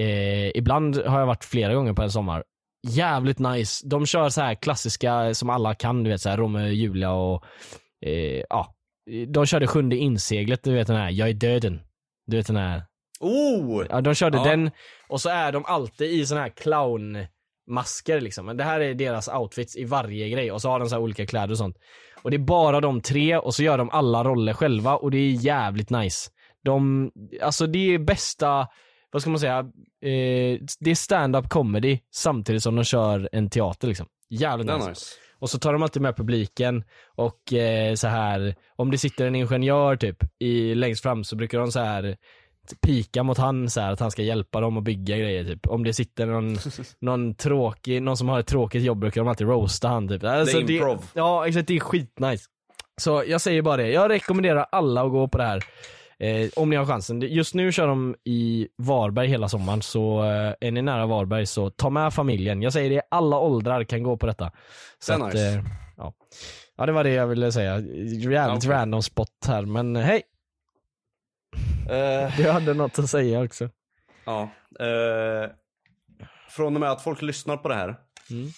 Eh, 0.00 0.48
ibland 0.56 0.96
har 0.96 1.18
jag 1.20 1.26
varit 1.26 1.44
flera 1.44 1.74
gånger 1.74 1.92
på 1.92 2.02
en 2.02 2.10
sommar. 2.10 2.44
Jävligt 2.88 3.38
nice. 3.38 3.86
De 3.88 4.06
kör 4.06 4.28
så 4.28 4.40
här 4.40 4.54
klassiska 4.54 5.34
som 5.34 5.50
alla 5.50 5.74
kan, 5.74 6.02
du 6.04 6.10
vet 6.10 6.20
så 6.20 6.28
här 6.28 6.36
Romeo 6.36 6.62
och 6.66 6.72
Julia 6.74 7.12
och 7.12 7.44
eh, 8.06 8.42
ja. 8.50 8.72
De 9.28 9.46
körde 9.46 9.66
sjunde 9.66 9.96
inseglet, 9.96 10.62
du 10.62 10.74
vet 10.74 10.86
den 10.86 10.96
här, 10.96 11.10
jag 11.10 11.28
är 11.28 11.32
döden. 11.34 11.80
Du 12.26 12.36
vet 12.36 12.46
den 12.46 12.56
här 12.56 12.82
Oh! 13.20 13.86
Ja, 13.90 14.00
de 14.00 14.14
körde 14.14 14.38
Ja. 14.38 14.44
den 14.44 14.70
och 15.08 15.20
så 15.20 15.28
är 15.28 15.52
de 15.52 15.64
alltid 15.64 16.10
i 16.10 16.26
såna 16.26 16.40
här 16.40 16.48
clownmasker 17.66 18.20
liksom. 18.20 18.46
Men 18.46 18.56
det 18.56 18.64
här 18.64 18.80
är 18.80 18.94
deras 18.94 19.28
outfits 19.28 19.76
i 19.76 19.84
varje 19.84 20.28
grej 20.28 20.52
och 20.52 20.62
så 20.62 20.70
har 20.70 20.78
de 20.78 20.88
så 20.88 20.94
här 20.94 21.02
olika 21.02 21.26
kläder 21.26 21.50
och 21.50 21.58
sånt. 21.58 21.76
Och 22.22 22.30
det 22.30 22.36
är 22.36 22.38
bara 22.38 22.80
de 22.80 23.00
tre 23.00 23.36
och 23.36 23.54
så 23.54 23.62
gör 23.62 23.78
de 23.78 23.90
alla 23.90 24.24
roller 24.24 24.52
själva 24.52 24.96
och 24.96 25.10
det 25.10 25.18
är 25.18 25.30
jävligt 25.30 25.90
nice. 25.90 26.30
De, 26.64 27.10
alltså 27.42 27.66
det 27.66 27.94
är 27.94 27.98
bästa, 27.98 28.68
vad 29.12 29.22
ska 29.22 29.30
man 29.30 29.40
säga, 29.40 29.58
eh, 30.02 30.60
det 30.80 30.90
är 30.90 30.94
stand-up 30.94 31.48
comedy 31.48 31.98
samtidigt 32.14 32.62
som 32.62 32.76
de 32.76 32.84
kör 32.84 33.28
en 33.32 33.50
teater 33.50 33.88
liksom. 33.88 34.06
Jävligt 34.30 34.66
nice. 34.66 34.88
nice. 34.88 35.06
Och 35.38 35.50
så 35.50 35.58
tar 35.58 35.72
de 35.72 35.82
alltid 35.82 36.02
med 36.02 36.16
publiken 36.16 36.84
och 37.14 37.52
eh, 37.52 37.94
så 37.94 38.08
här 38.08 38.54
om 38.76 38.90
det 38.90 38.98
sitter 38.98 39.26
en 39.26 39.34
ingenjör 39.34 39.96
typ 39.96 40.16
i, 40.38 40.74
längst 40.74 41.02
fram 41.02 41.24
så 41.24 41.36
brukar 41.36 41.58
de 41.58 41.72
så 41.72 41.80
här 41.80 42.16
pika 42.80 43.22
mot 43.22 43.38
han 43.38 43.70
så 43.70 43.80
här 43.80 43.92
att 43.92 44.00
han 44.00 44.10
ska 44.10 44.22
hjälpa 44.22 44.60
dem 44.60 44.76
att 44.78 44.84
bygga 44.84 45.16
grejer 45.16 45.44
typ. 45.44 45.66
Om 45.66 45.84
det 45.84 45.92
sitter 45.92 46.26
någon, 46.26 46.58
någon 47.00 47.34
tråkig, 47.34 48.02
någon 48.02 48.16
som 48.16 48.28
har 48.28 48.40
ett 48.40 48.46
tråkigt 48.46 48.82
jobb 48.82 48.98
brukar 48.98 49.20
de 49.20 49.28
alltid 49.28 49.46
roasta 49.46 49.88
han 49.88 50.08
typ. 50.08 50.24
Alltså, 50.24 50.60
improv. 50.60 51.04
ja 51.14 51.46
exakt, 51.48 51.68
det 51.68 51.76
är 51.76 51.80
skitnice. 51.80 52.44
Så 53.00 53.24
jag 53.26 53.40
säger 53.40 53.62
bara 53.62 53.76
det, 53.76 53.88
jag 53.90 54.10
rekommenderar 54.10 54.66
alla 54.72 55.02
att 55.04 55.10
gå 55.10 55.28
på 55.28 55.38
det 55.38 55.44
här. 55.44 55.62
Eh, 56.18 56.48
om 56.56 56.70
ni 56.70 56.76
har 56.76 56.86
chansen. 56.86 57.20
Just 57.20 57.54
nu 57.54 57.72
kör 57.72 57.86
de 57.86 58.14
i 58.24 58.68
Varberg 58.78 59.28
hela 59.28 59.48
sommaren, 59.48 59.82
så 59.82 60.22
eh, 60.24 60.54
är 60.60 60.70
ni 60.70 60.82
nära 60.82 61.06
Varberg 61.06 61.46
så 61.46 61.70
ta 61.70 61.90
med 61.90 62.14
familjen. 62.14 62.62
Jag 62.62 62.72
säger 62.72 62.90
det, 62.90 63.02
alla 63.10 63.38
åldrar 63.38 63.84
kan 63.84 64.02
gå 64.02 64.16
på 64.16 64.26
detta. 64.26 64.52
Så 64.98 65.12
Det 65.12 65.18
är 65.18 65.26
att, 65.28 65.32
nice. 65.34 65.48
eh, 65.48 65.64
ja. 65.96 66.12
ja, 66.76 66.86
det 66.86 66.92
var 66.92 67.04
det 67.04 67.10
jag 67.10 67.26
ville 67.26 67.52
säga. 67.52 67.78
Jävligt 67.80 68.64
Okej. 68.64 68.70
random 68.70 69.02
spot 69.02 69.28
här, 69.46 69.62
men 69.62 69.96
hej! 69.96 70.22
Eh, 71.90 72.36
Du 72.36 72.50
hade 72.50 72.74
något 72.74 72.98
att 72.98 73.10
säga 73.10 73.42
också. 73.42 73.70
ja. 74.24 74.42
Eh, 74.80 75.50
från 76.50 76.74
och 76.74 76.80
med 76.80 76.90
att 76.90 77.02
folk 77.02 77.22
lyssnar 77.22 77.56
på 77.56 77.68
det 77.68 77.74
här. 77.74 77.96
Mm. 78.30 78.50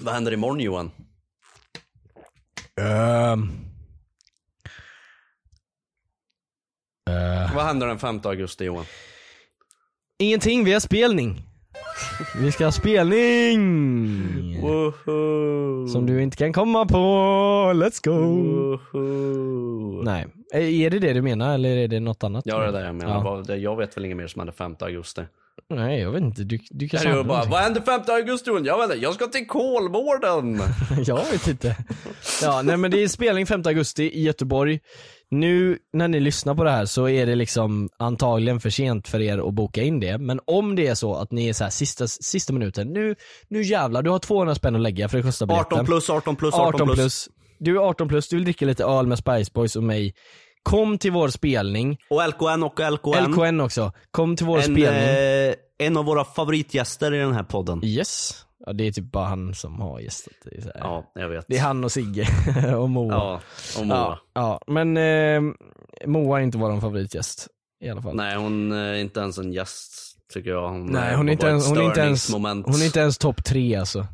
Vad 0.00 0.14
händer 0.14 0.32
imorgon 0.32 0.60
Johan? 0.60 0.90
Um. 2.80 3.50
Uh. 7.10 7.54
Vad 7.54 7.64
händer 7.64 7.86
den 7.86 7.98
5 7.98 8.20
augusti 8.24 8.64
Johan? 8.64 8.84
Ingenting, 10.18 10.64
vi 10.64 10.72
har 10.72 10.80
spelning. 10.80 11.42
Vi 12.36 12.52
ska 12.52 12.64
ha 12.64 12.72
spelning! 12.72 14.60
Woho! 14.60 15.88
Som 15.88 16.06
du 16.06 16.22
inte 16.22 16.36
kan 16.36 16.52
komma 16.52 16.86
på, 16.86 16.96
let's 17.74 18.04
go! 18.04 18.12
Woho! 18.92 20.02
Nej, 20.02 20.26
Eh, 20.54 20.80
är 20.82 20.90
det 20.90 20.98
det 20.98 21.12
du 21.12 21.22
menar 21.22 21.54
eller 21.54 21.76
är 21.76 21.88
det 21.88 22.00
något 22.00 22.24
annat? 22.24 22.42
Ja 22.46 22.58
det 22.58 22.66
är 22.68 22.72
det 22.72 22.84
jag 22.84 22.94
menar. 22.94 23.44
Ja. 23.48 23.54
Jag 23.54 23.76
vet 23.76 23.96
väl 23.96 24.04
inget 24.04 24.16
mer 24.16 24.26
som 24.26 24.40
händer 24.40 24.52
5 24.52 24.76
augusti. 24.80 25.22
Nej 25.70 26.00
jag 26.00 26.10
vet 26.10 26.22
inte, 26.22 26.42
du, 26.44 26.58
du 26.70 26.88
kan 26.88 27.00
Kan 27.00 27.10
du 27.12 27.18
samla 27.18 27.24
bara, 27.34 27.44
vad 27.44 27.60
händer 27.60 27.80
5 27.80 28.00
augusti? 28.08 28.50
Jag 28.50 28.78
vet 28.78 28.84
inte, 28.84 29.04
jag 29.04 29.14
ska 29.14 29.26
till 29.26 29.46
Kolmården! 29.46 30.60
Jag 31.06 31.30
vet 31.32 31.48
inte. 31.48 31.76
Ja, 32.42 32.62
nej 32.62 32.76
men 32.76 32.90
det 32.90 33.02
är 33.02 33.08
spelning 33.08 33.46
5 33.46 33.62
augusti 33.66 34.02
i 34.02 34.22
Göteborg. 34.22 34.80
Nu 35.40 35.78
när 35.92 36.08
ni 36.08 36.20
lyssnar 36.20 36.54
på 36.54 36.64
det 36.64 36.70
här 36.70 36.86
så 36.86 37.08
är 37.08 37.26
det 37.26 37.34
liksom 37.34 37.88
antagligen 37.98 38.60
för 38.60 38.70
sent 38.70 39.08
för 39.08 39.20
er 39.20 39.48
att 39.48 39.54
boka 39.54 39.82
in 39.82 40.00
det. 40.00 40.18
Men 40.18 40.40
om 40.44 40.76
det 40.76 40.86
är 40.86 40.94
så 40.94 41.14
att 41.14 41.32
ni 41.32 41.48
är 41.48 41.52
så 41.52 41.64
här 41.64 41.70
sista, 41.70 42.08
sista 42.08 42.52
minuten, 42.52 42.88
nu, 42.92 43.14
nu 43.48 43.62
jävlar, 43.62 44.02
du 44.02 44.10
har 44.10 44.18
200 44.18 44.54
spänn 44.54 44.74
att 44.74 44.80
lägga 44.80 45.08
för 45.08 45.16
det 45.16 45.22
kostar 45.22 45.46
biljetten. 45.46 45.72
18 45.78 45.86
plus, 45.86 46.10
18 46.10 46.36
plus, 46.36 46.54
18, 46.54 46.74
18 46.82 46.94
plus. 46.94 47.28
Du 47.58 47.76
är 47.76 47.80
18 47.80 48.08
plus, 48.08 48.28
du 48.28 48.36
vill 48.36 48.44
dricka 48.44 48.64
lite 48.66 48.84
öl 48.84 49.06
med 49.06 49.18
Spice 49.18 49.50
Boys 49.54 49.76
och 49.76 49.82
mig. 49.82 50.14
Kom 50.62 50.98
till 50.98 51.12
vår 51.12 51.28
spelning. 51.28 51.98
Och 52.10 52.28
LKN 52.28 52.62
och 52.62 52.80
LKN. 52.92 53.32
LKN 53.32 53.60
också. 53.60 53.92
Kom 54.10 54.36
till 54.36 54.46
vår 54.46 54.56
En, 54.58 54.62
spelning. 54.62 54.88
eh, 54.88 55.54
en 55.78 55.96
av 55.96 56.04
våra 56.04 56.24
favoritgäster 56.24 57.14
i 57.14 57.18
den 57.18 57.32
här 57.32 57.42
podden. 57.42 57.84
Yes. 57.84 58.44
Ja, 58.66 58.72
det 58.72 58.84
är 58.84 58.92
typ 58.92 59.12
bara 59.12 59.26
han 59.26 59.54
som 59.54 59.80
har 59.80 60.00
gästat. 60.00 60.32
Det 60.44 60.56
är, 60.56 60.60
så 60.60 60.68
här. 60.74 60.80
Ja, 60.80 61.12
jag 61.14 61.28
vet. 61.28 61.44
det 61.48 61.56
är 61.56 61.62
han 61.62 61.84
och 61.84 61.92
Sigge 61.92 62.26
och 62.76 62.90
Moa. 62.90 63.14
Ja, 63.14 63.40
och 63.80 63.86
Moa. 63.86 63.96
Ja, 63.96 64.18
ja. 64.32 64.60
men 64.66 64.96
eh, 64.96 65.54
Moa 66.06 66.38
är 66.38 66.42
inte 66.42 66.58
vår 66.58 66.80
favoritgäst 66.80 67.48
i 67.84 67.88
alla 67.90 68.02
fall. 68.02 68.16
Nej, 68.16 68.36
hon 68.36 68.72
är 68.72 68.94
inte 68.94 69.20
ens 69.20 69.38
en 69.38 69.52
gäst, 69.52 69.92
tycker 70.32 70.50
jag. 70.50 70.68
Hon, 70.68 70.86
Nej, 70.86 71.10
eh, 71.12 71.16
hon 71.16 71.28
är 71.28 71.32
inte 71.32 71.46
ens, 71.46 71.68
hon 71.68 71.78
är 71.78 71.82
inte 71.82 72.00
ens, 72.00 72.32
hon 72.32 72.44
är 72.46 72.84
inte 72.84 73.00
ens 73.00 73.18
topp 73.18 73.44
tre 73.44 73.74
alltså. 73.74 74.06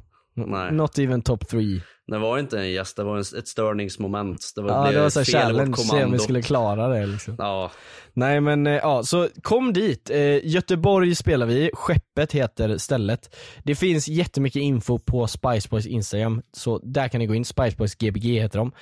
Nej. 0.46 0.72
Not 0.72 0.98
even 0.98 1.22
top 1.22 1.48
three. 1.48 1.82
Det 2.06 2.18
var 2.18 2.38
inte 2.38 2.58
en 2.58 2.70
gäst, 2.70 2.96
det 2.96 3.02
var 3.02 3.16
en, 3.16 3.20
ett 3.38 3.48
störningsmoment. 3.48 4.52
Det 4.54 4.62
var, 4.62 4.86
Ja, 4.86 4.92
det 4.92 5.00
var 5.00 5.10
så 5.10 5.24
fel 5.24 5.32
challenge, 5.32 5.76
se 5.76 6.04
om 6.04 6.12
vi 6.12 6.18
skulle 6.18 6.42
klara 6.42 6.88
det 6.88 7.06
liksom. 7.06 7.34
Ja, 7.38 7.70
Nej 8.12 8.40
men 8.40 8.66
eh, 8.66 8.72
ja, 8.72 9.02
så 9.02 9.28
kom 9.42 9.72
dit. 9.72 10.10
Eh, 10.10 10.46
Göteborg 10.46 11.14
spelar 11.14 11.46
vi, 11.46 11.70
Skeppet 11.74 12.32
heter 12.32 12.78
stället. 12.78 13.36
Det 13.64 13.74
finns 13.74 14.08
jättemycket 14.08 14.62
info 14.62 14.98
på 14.98 15.26
Spice 15.26 15.68
Boys 15.68 15.86
Instagram, 15.86 16.42
så 16.52 16.78
där 16.78 17.08
kan 17.08 17.18
ni 17.18 17.26
gå 17.26 17.34
in. 17.34 17.44
Spice 17.44 17.76
Boys 17.76 17.94
Gbg 17.94 18.24
heter 18.24 18.58
de. 18.58 18.72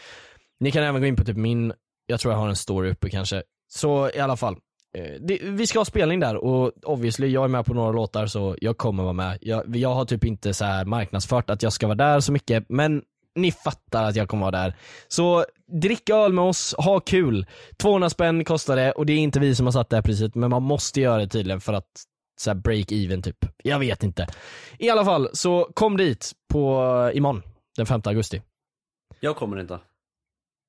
Ni 0.61 0.71
kan 0.71 0.83
även 0.83 1.01
gå 1.01 1.07
in 1.07 1.17
på 1.17 1.25
typ 1.25 1.37
min, 1.37 1.73
jag 2.07 2.21
tror 2.21 2.33
jag 2.35 2.39
har 2.41 2.49
en 2.49 2.57
story 2.57 2.91
uppe 2.91 3.11
kanske. 3.11 3.43
Så 3.69 4.11
i 4.15 4.19
alla 4.19 4.37
fall. 4.37 4.57
Eh, 4.99 5.21
det, 5.21 5.39
vi 5.43 5.67
ska 5.67 5.79
ha 5.79 5.85
spelning 5.85 6.21
där 6.21 6.37
och 6.37 6.73
obviously, 6.83 7.29
jag 7.29 7.45
är 7.45 7.49
med 7.49 7.67
på 7.67 7.75
några 7.75 7.93
låtar 7.93 8.27
så 8.27 8.57
jag 8.61 8.79
kommer 8.79 9.03
vara 9.03 9.13
med. 9.13 9.39
Jag, 9.41 9.77
jag 9.77 9.95
har 9.95 10.05
typ 10.05 10.25
inte 10.25 10.55
så 10.55 10.65
här 10.65 10.85
marknadsfört 10.85 11.51
att 11.51 11.63
jag 11.63 11.73
ska 11.73 11.87
vara 11.87 11.95
där 11.95 12.21
så 12.21 12.33
mycket, 12.33 12.65
men 12.69 13.03
ni 13.35 13.53
fattar 13.53 14.05
att 14.05 14.17
jag 14.17 14.29
kommer 14.29 14.41
vara 14.41 14.63
där. 14.63 14.77
Så 15.09 15.45
drick 15.73 16.11
öl 16.11 16.33
med 16.33 16.45
oss, 16.45 16.75
ha 16.79 17.01
kul. 17.01 17.47
200 17.77 18.11
spänn 18.11 18.45
kostar 18.45 18.77
det 18.77 18.93
och 18.93 19.07
det 19.07 19.13
är 19.13 19.19
inte 19.19 19.41
vi 19.41 19.55
som 19.55 19.67
har 19.67 19.73
satt 19.73 19.91
det 19.91 19.97
här 19.97 20.03
priset 20.03 20.35
men 20.35 20.51
man 20.51 20.63
måste 20.63 21.01
göra 21.01 21.19
det 21.19 21.29
tydligen 21.29 21.61
för 21.61 21.73
att 21.73 21.91
så 22.41 22.51
här 22.51 22.55
break 22.55 22.93
even 22.93 23.23
typ. 23.23 23.45
Jag 23.63 23.79
vet 23.79 24.03
inte. 24.03 24.27
I 24.79 24.91
alla 24.91 25.05
fall, 25.05 25.29
så 25.33 25.71
kom 25.75 25.97
dit 25.97 26.33
på 26.53 26.83
eh, 27.13 27.17
imorgon, 27.17 27.43
den 27.77 27.87
5 27.87 28.01
augusti. 28.05 28.43
jag 29.21 29.37
kommer 29.37 29.61
inte. 29.61 29.79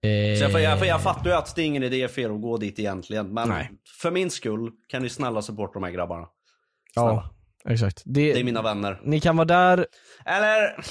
Eh, 0.01 0.49
för 0.51 0.59
jag, 0.59 0.79
för 0.79 0.85
jag 0.85 1.01
fattar 1.03 1.25
ju 1.29 1.35
att 1.35 1.55
det 1.55 1.61
är 1.61 1.65
ingen 1.65 1.83
idé 1.83 2.07
för 2.07 2.21
er 2.21 2.29
att 2.29 2.41
gå 2.41 2.57
dit 2.57 2.79
egentligen. 2.79 3.33
Men 3.33 3.49
Nej. 3.49 3.71
för 4.01 4.11
min 4.11 4.29
skull 4.31 4.71
kan 4.87 5.01
ni 5.01 5.09
snälla 5.09 5.41
supporta 5.41 5.73
de 5.73 5.83
här 5.83 5.91
grabbarna. 5.91 6.27
Ja, 6.95 7.29
exakt. 7.69 8.01
Det, 8.05 8.33
Det 8.33 8.39
är 8.39 8.43
mina 8.43 8.61
vänner. 8.61 9.01
Ni 9.03 9.19
kan 9.19 9.37
vara 9.37 9.45
där. 9.45 9.85
Eller, 10.25 10.83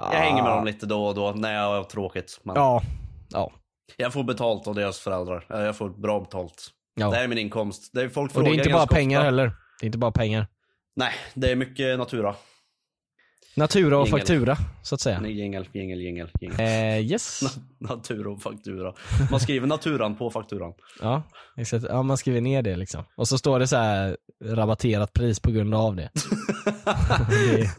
Ah. 0.00 0.12
jag 0.14 0.20
hänger 0.20 0.42
med 0.42 0.52
dem 0.52 0.64
lite 0.64 0.86
då 0.86 1.06
och 1.06 1.14
då 1.14 1.32
när 1.32 1.54
jag 1.54 1.62
har 1.68 1.84
tråkigt. 1.84 2.40
Men 2.42 2.56
Ja. 2.56 2.82
Ja. 3.28 3.52
Jag 3.96 4.12
får 4.12 4.24
betalt 4.24 4.66
av 4.68 4.74
deras 4.74 5.00
föräldrar. 5.00 5.46
Jag 5.48 5.76
får 5.76 5.88
bra 5.90 6.20
betalt. 6.20 6.68
ja. 6.94 7.10
Det 7.10 7.16
här 7.16 7.24
är 7.24 7.28
min 7.28 7.38
inkomst. 7.38 7.90
Det 7.94 8.00
är 8.02 8.08
folk 8.08 8.34
och 8.36 8.44
det 8.44 8.50
är 8.50 8.54
inte 8.54 8.70
bara 8.70 8.86
pengar 8.86 9.18
ofta. 9.18 9.24
heller. 9.24 9.44
Det 9.80 9.84
är 9.84 9.86
inte 9.86 9.98
bara 9.98 10.12
pengar. 10.12 10.46
Nej, 10.96 11.12
det 11.34 11.50
är 11.50 11.56
mycket 11.56 11.98
natura. 11.98 12.34
Natura 13.58 13.98
och 13.98 14.06
Jingel. 14.06 14.20
faktura, 14.20 14.56
så 14.82 14.94
att 14.94 15.00
säga. 15.00 15.26
Jingel, 15.26 15.66
jingel, 15.72 16.00
jingel. 16.00 16.28
Eh, 16.58 16.98
yes. 17.12 17.40
Natura 17.80 18.30
och 18.30 18.42
faktura. 18.42 18.92
Man 19.30 19.40
skriver 19.40 19.66
naturan 19.66 20.16
på 20.16 20.30
fakturan. 20.30 20.72
Ja, 21.00 21.22
exakt. 21.56 21.84
Ja, 21.88 22.02
man 22.02 22.16
skriver 22.16 22.40
ner 22.40 22.62
det 22.62 22.76
liksom. 22.76 23.04
Och 23.16 23.28
så 23.28 23.38
står 23.38 23.58
det 23.58 23.66
så 23.66 23.76
här 23.76 24.16
rabatterat 24.44 25.12
pris 25.12 25.40
på 25.40 25.50
grund 25.50 25.74
av 25.74 25.96
det. 25.96 26.10
det... 27.30 27.70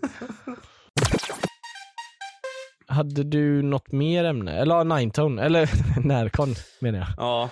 Hade 2.87 3.23
du 3.23 3.61
något 3.61 3.91
mer 3.91 4.23
ämne? 4.23 4.57
Eller 4.59 4.75
ja, 4.75 4.83
Ninetone, 4.83 5.41
eller 5.43 5.69
Närcon 6.07 6.55
menar 6.79 6.99
jag. 6.99 7.07
Ja. 7.17 7.49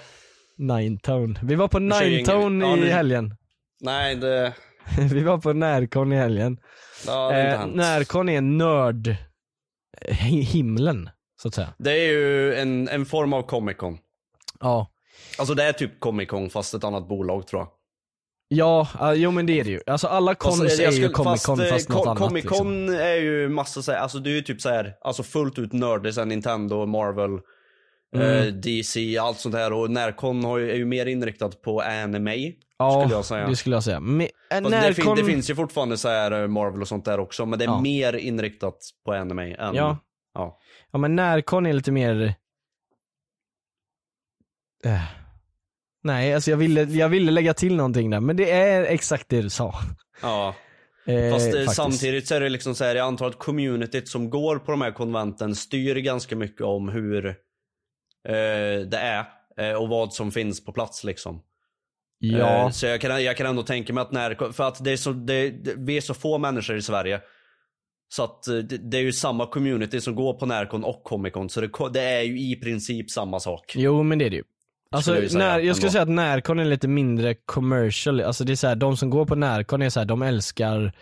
Ninetone. 0.58 1.40
Vi 1.44 1.56
var 1.56 1.68
på 1.68 1.80
Ninetone 1.80 2.46
ingen- 2.56 2.62
Ja, 2.62 2.78
i 2.78 2.80
nu- 2.80 2.90
helgen. 2.90 3.36
Nej, 3.82 4.16
det, 4.16 4.54
Vi 5.12 5.24
var 5.24 5.38
på 5.38 5.54
Närcon 5.54 6.14
i 6.14 6.16
helgen. 6.16 6.58
ja, 7.08 7.34
Eh. 7.34 7.68
Närcon 7.68 8.30
är 8.30 8.42
nörd 8.42 9.16
hi- 10.08 10.42
himlen, 10.42 11.10
så 11.42 11.48
att 11.48 11.54
säga. 11.54 11.74
Det 11.78 11.92
är 11.92 12.12
ju 12.12 12.56
en, 12.56 12.88
en 12.90 13.06
form 13.06 13.34
av 13.34 13.42
Comic 13.42 13.78
Con. 13.78 13.98
Ja. 14.60 14.92
Alltså 15.40 15.54
det 15.54 15.64
är 15.64 15.74
typ 15.74 16.00
Comic 16.00 16.30
Con 16.30 16.50
fast 16.50 16.74
ett 16.74 16.84
annat 16.84 17.08
bolag 17.08 17.48
tror 17.48 17.62
jag. 17.62 17.70
Ja, 18.50 18.88
ja, 19.00 19.14
jo 19.14 19.32
men 19.32 19.46
det 19.46 19.60
är 19.60 19.64
det 19.64 19.70
ju. 19.70 19.82
Alltså 19.88 20.08
alla 20.08 20.36
cons 20.36 20.62
Fast, 20.62 20.80
eh, 20.80 20.88
är 20.88 20.92
ju 20.92 21.10
Comic 21.10 21.46
Con 21.46 21.60
eh, 21.62 21.70
fast, 21.70 21.90
något 21.90 22.08
annat 22.08 22.18
Comic 22.20 22.44
liksom. 22.44 22.58
Con 22.68 22.90
är 22.90 23.16
ju 23.16 23.50
massa 23.50 23.82
så 23.82 23.92
här, 23.92 24.00
alltså 24.00 24.20
det 24.20 24.30
är 24.30 24.34
ju 24.34 24.42
typ 24.42 24.62
så 24.62 24.70
här, 24.70 24.94
alltså 25.02 25.24
fullt 25.24 25.60
ut 25.60 25.74
nördigt 25.74 26.16
sen 26.16 26.28
Nintendo, 26.30 26.86
Marvel, 26.86 27.40
Mm. 28.16 28.28
eh, 28.38 28.46
DC, 28.54 29.18
allt 29.18 29.40
sånt 29.40 29.56
här 29.56 29.74
och 29.74 29.92
Närcon 29.92 30.44
har 30.44 30.58
ju, 30.58 30.72
är 30.72 30.76
ju 30.76 30.86
mer 30.86 31.06
inriktat 31.06 31.62
på 31.62 31.82
anime. 31.82 32.52
Ja, 32.80 33.02
skulle 33.02 33.16
jag 33.16 33.26
säga. 33.26 33.48
det 33.48 33.56
skulle 33.56 33.76
jag 33.76 33.84
säga. 33.84 34.00
Men, 34.00 34.22
äh, 34.22 34.28
Fast 34.50 34.64
det, 34.72 34.94
fin, 34.94 35.06
Närcon... 35.06 35.18
det 35.18 35.24
finns 35.24 35.50
ju 35.50 35.56
fortfarande 35.56 35.98
så 35.98 36.08
här 36.10 36.32
eh, 36.42 36.48
Marvel 36.48 36.82
och 36.82 36.88
sånt 36.88 37.06
där 37.06 37.20
också 37.20 37.46
men 37.46 37.60
det 37.60 37.66
är 37.66 37.70
Ja. 37.70 37.82
mer 37.82 38.14
inriktat 38.14 38.78
på 39.06 39.14
anime 39.14 39.54
än, 39.56 39.76
Ja. 39.76 39.98
ja. 40.34 40.60
Ja 40.92 41.00
men 41.00 41.16
Närcon 41.16 41.66
är 41.66 41.74
lite 41.74 41.92
mer... 41.92 42.34
Äh. 44.86 45.02
Nej, 46.04 46.34
alltså 46.34 46.52
jag 46.52 46.58
ville, 46.58 46.84
jag 46.84 47.10
ville 47.10 47.32
lägga 47.32 47.54
till 47.54 47.76
någonting 47.76 48.10
där, 48.10 48.20
men 48.20 48.38
det 48.38 48.52
är 48.52 48.84
exakt 48.84 49.30
det 49.30 49.42
du 49.42 49.50
sa. 49.50 49.76
ja. 50.22 50.56
Eh, 51.10 51.32
Fast 51.34 51.46
faktiskt. 51.46 51.76
samtidigt 51.76 52.28
så 52.28 52.36
är 52.36 52.40
det 52.40 52.50
liksom 52.50 52.76
så 52.76 52.84
här, 52.84 52.96
jag 52.96 53.08
antar 53.08 53.28
att 53.28 53.40
communityt 53.40 54.08
som 54.10 54.30
går 54.30 54.60
på 54.60 54.72
de 54.72 54.82
här 54.82 54.92
konventen 54.92 55.56
styr 55.56 55.96
ganska 55.96 56.36
mycket 56.36 56.62
om 56.62 56.90
hur 56.90 57.26
eh, 57.26 57.34
det 58.88 58.98
är 58.98 59.26
eh, 59.58 59.74
och 59.74 59.90
vad 59.90 60.14
som 60.14 60.32
finns 60.32 60.66
på 60.66 60.72
plats 60.74 61.04
liksom. 61.04 61.42
Ja, 62.20 62.64
Eh, 62.66 62.70
så 62.70 62.86
jag 62.86 63.02
kan, 63.02 63.24
jag 63.24 63.38
kan 63.38 63.48
ändå 63.48 63.64
tänka 63.64 63.94
mig 63.94 64.02
att 64.02 64.12
när, 64.12 64.52
för 64.52 64.68
att 64.68 64.84
det 64.84 64.92
är 64.92 64.98
så, 64.98 65.12
det, 65.12 65.54
vi 65.78 65.98
är 65.98 66.02
så 66.02 66.14
få 66.14 66.38
människor 66.38 66.78
i 66.78 66.82
Sverige. 66.82 67.22
Så 68.10 68.24
att 68.24 68.48
eh, 68.48 68.56
det, 68.56 68.78
det 68.78 68.98
är 68.98 69.02
ju 69.02 69.14
samma 69.14 69.46
community 69.46 70.02
som 70.02 70.16
går 70.16 70.34
på 70.34 70.46
Närcon 70.46 70.84
och 70.84 71.04
Comic 71.04 71.34
Con 71.34 71.50
så 71.50 71.62
det, 71.62 71.70
det 71.94 72.02
är 72.02 72.22
ju 72.22 72.40
i 72.40 72.56
princip 72.56 73.12
samma 73.12 73.40
sak. 73.40 73.74
jo 73.76 74.04
men 74.04 74.20
det 74.20 74.26
är 74.26 74.30
det 74.30 74.36
ju. 74.36 74.44
Alltså, 74.92 75.12
Skulle 75.12 75.24
jag 75.24 75.32
säga, 75.32 75.44
när, 75.44 75.60
jag 75.60 75.76
skulle 75.76 75.92
säga 75.92 76.02
att 76.02 76.10
Närcon 76.10 76.60
är 76.60 76.66
lite 76.66 76.88
mindre 76.88 77.36
commercial, 77.46 78.22
alltså 78.22 78.44
det 78.44 78.52
är 78.52 78.56
så 78.56 78.68
här, 78.68 78.76
de 78.76 78.98
som 78.98 79.10
går 79.10 79.26
på 79.26 79.36
Närcon 79.36 79.82
är 79.82 79.90
så 79.90 80.00
här, 80.00 80.06
de 80.06 80.22
älskar 80.22 80.94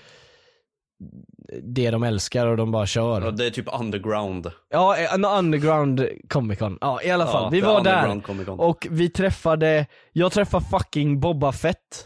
det 1.64 1.92
de 1.92 2.04
älskar 2.04 2.48
och 2.48 2.58
de 2.58 2.72
bara 2.72 2.86
kör. 2.86 3.22
Ja, 3.22 3.32
Det 3.32 3.46
är 3.46 3.50
typ 3.50 3.80
underground. 3.80 4.52
Ja, 4.70 4.96
en 4.98 5.26
underground 5.26 6.08
Comic 6.30 6.60
Con. 6.60 6.78
Ja 6.82 7.00
i 7.04 7.12
alla 7.12 7.26
fall, 7.28 7.44
Ja, 7.44 7.50
vi 7.50 7.62
var 7.62 7.84
där 7.84 8.22
och 8.62 8.88
vi 8.92 9.10
träffade, 9.10 9.86
jag 10.12 10.32
träffade 10.32 10.66
fucking 10.66 11.20
Boba 11.20 11.52
Fett. 11.52 12.06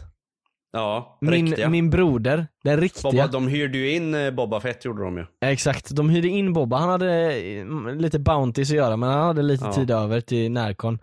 Ja, 0.72 1.18
Min, 1.20 1.30
riktiga. 1.46 1.68
min 1.68 1.90
broder, 1.90 2.46
den 2.64 2.80
riktiga. 2.80 3.10
Boba, 3.10 3.26
de 3.26 3.48
hyrde 3.48 3.78
ju 3.78 3.90
in 3.94 4.14
eh, 4.14 4.30
Boba 4.30 4.60
Fett 4.60 4.84
gjorde 4.84 5.02
de 5.04 5.16
ju. 5.18 5.26
Exakt, 5.40 5.96
de 5.96 6.10
hyrde 6.10 6.28
in 6.28 6.52
Bobba, 6.52 6.76
han 6.76 6.88
hade 6.88 7.32
mm, 7.40 7.98
lite 7.98 8.18
bounties 8.18 8.70
att 8.70 8.76
göra 8.76 8.96
men 8.96 9.08
han 9.10 9.26
hade 9.26 9.42
lite 9.42 9.64
Ja. 9.64 9.72
tid 9.72 9.90
över 9.90 10.20
till 10.20 10.50
Närcon. 10.52 10.98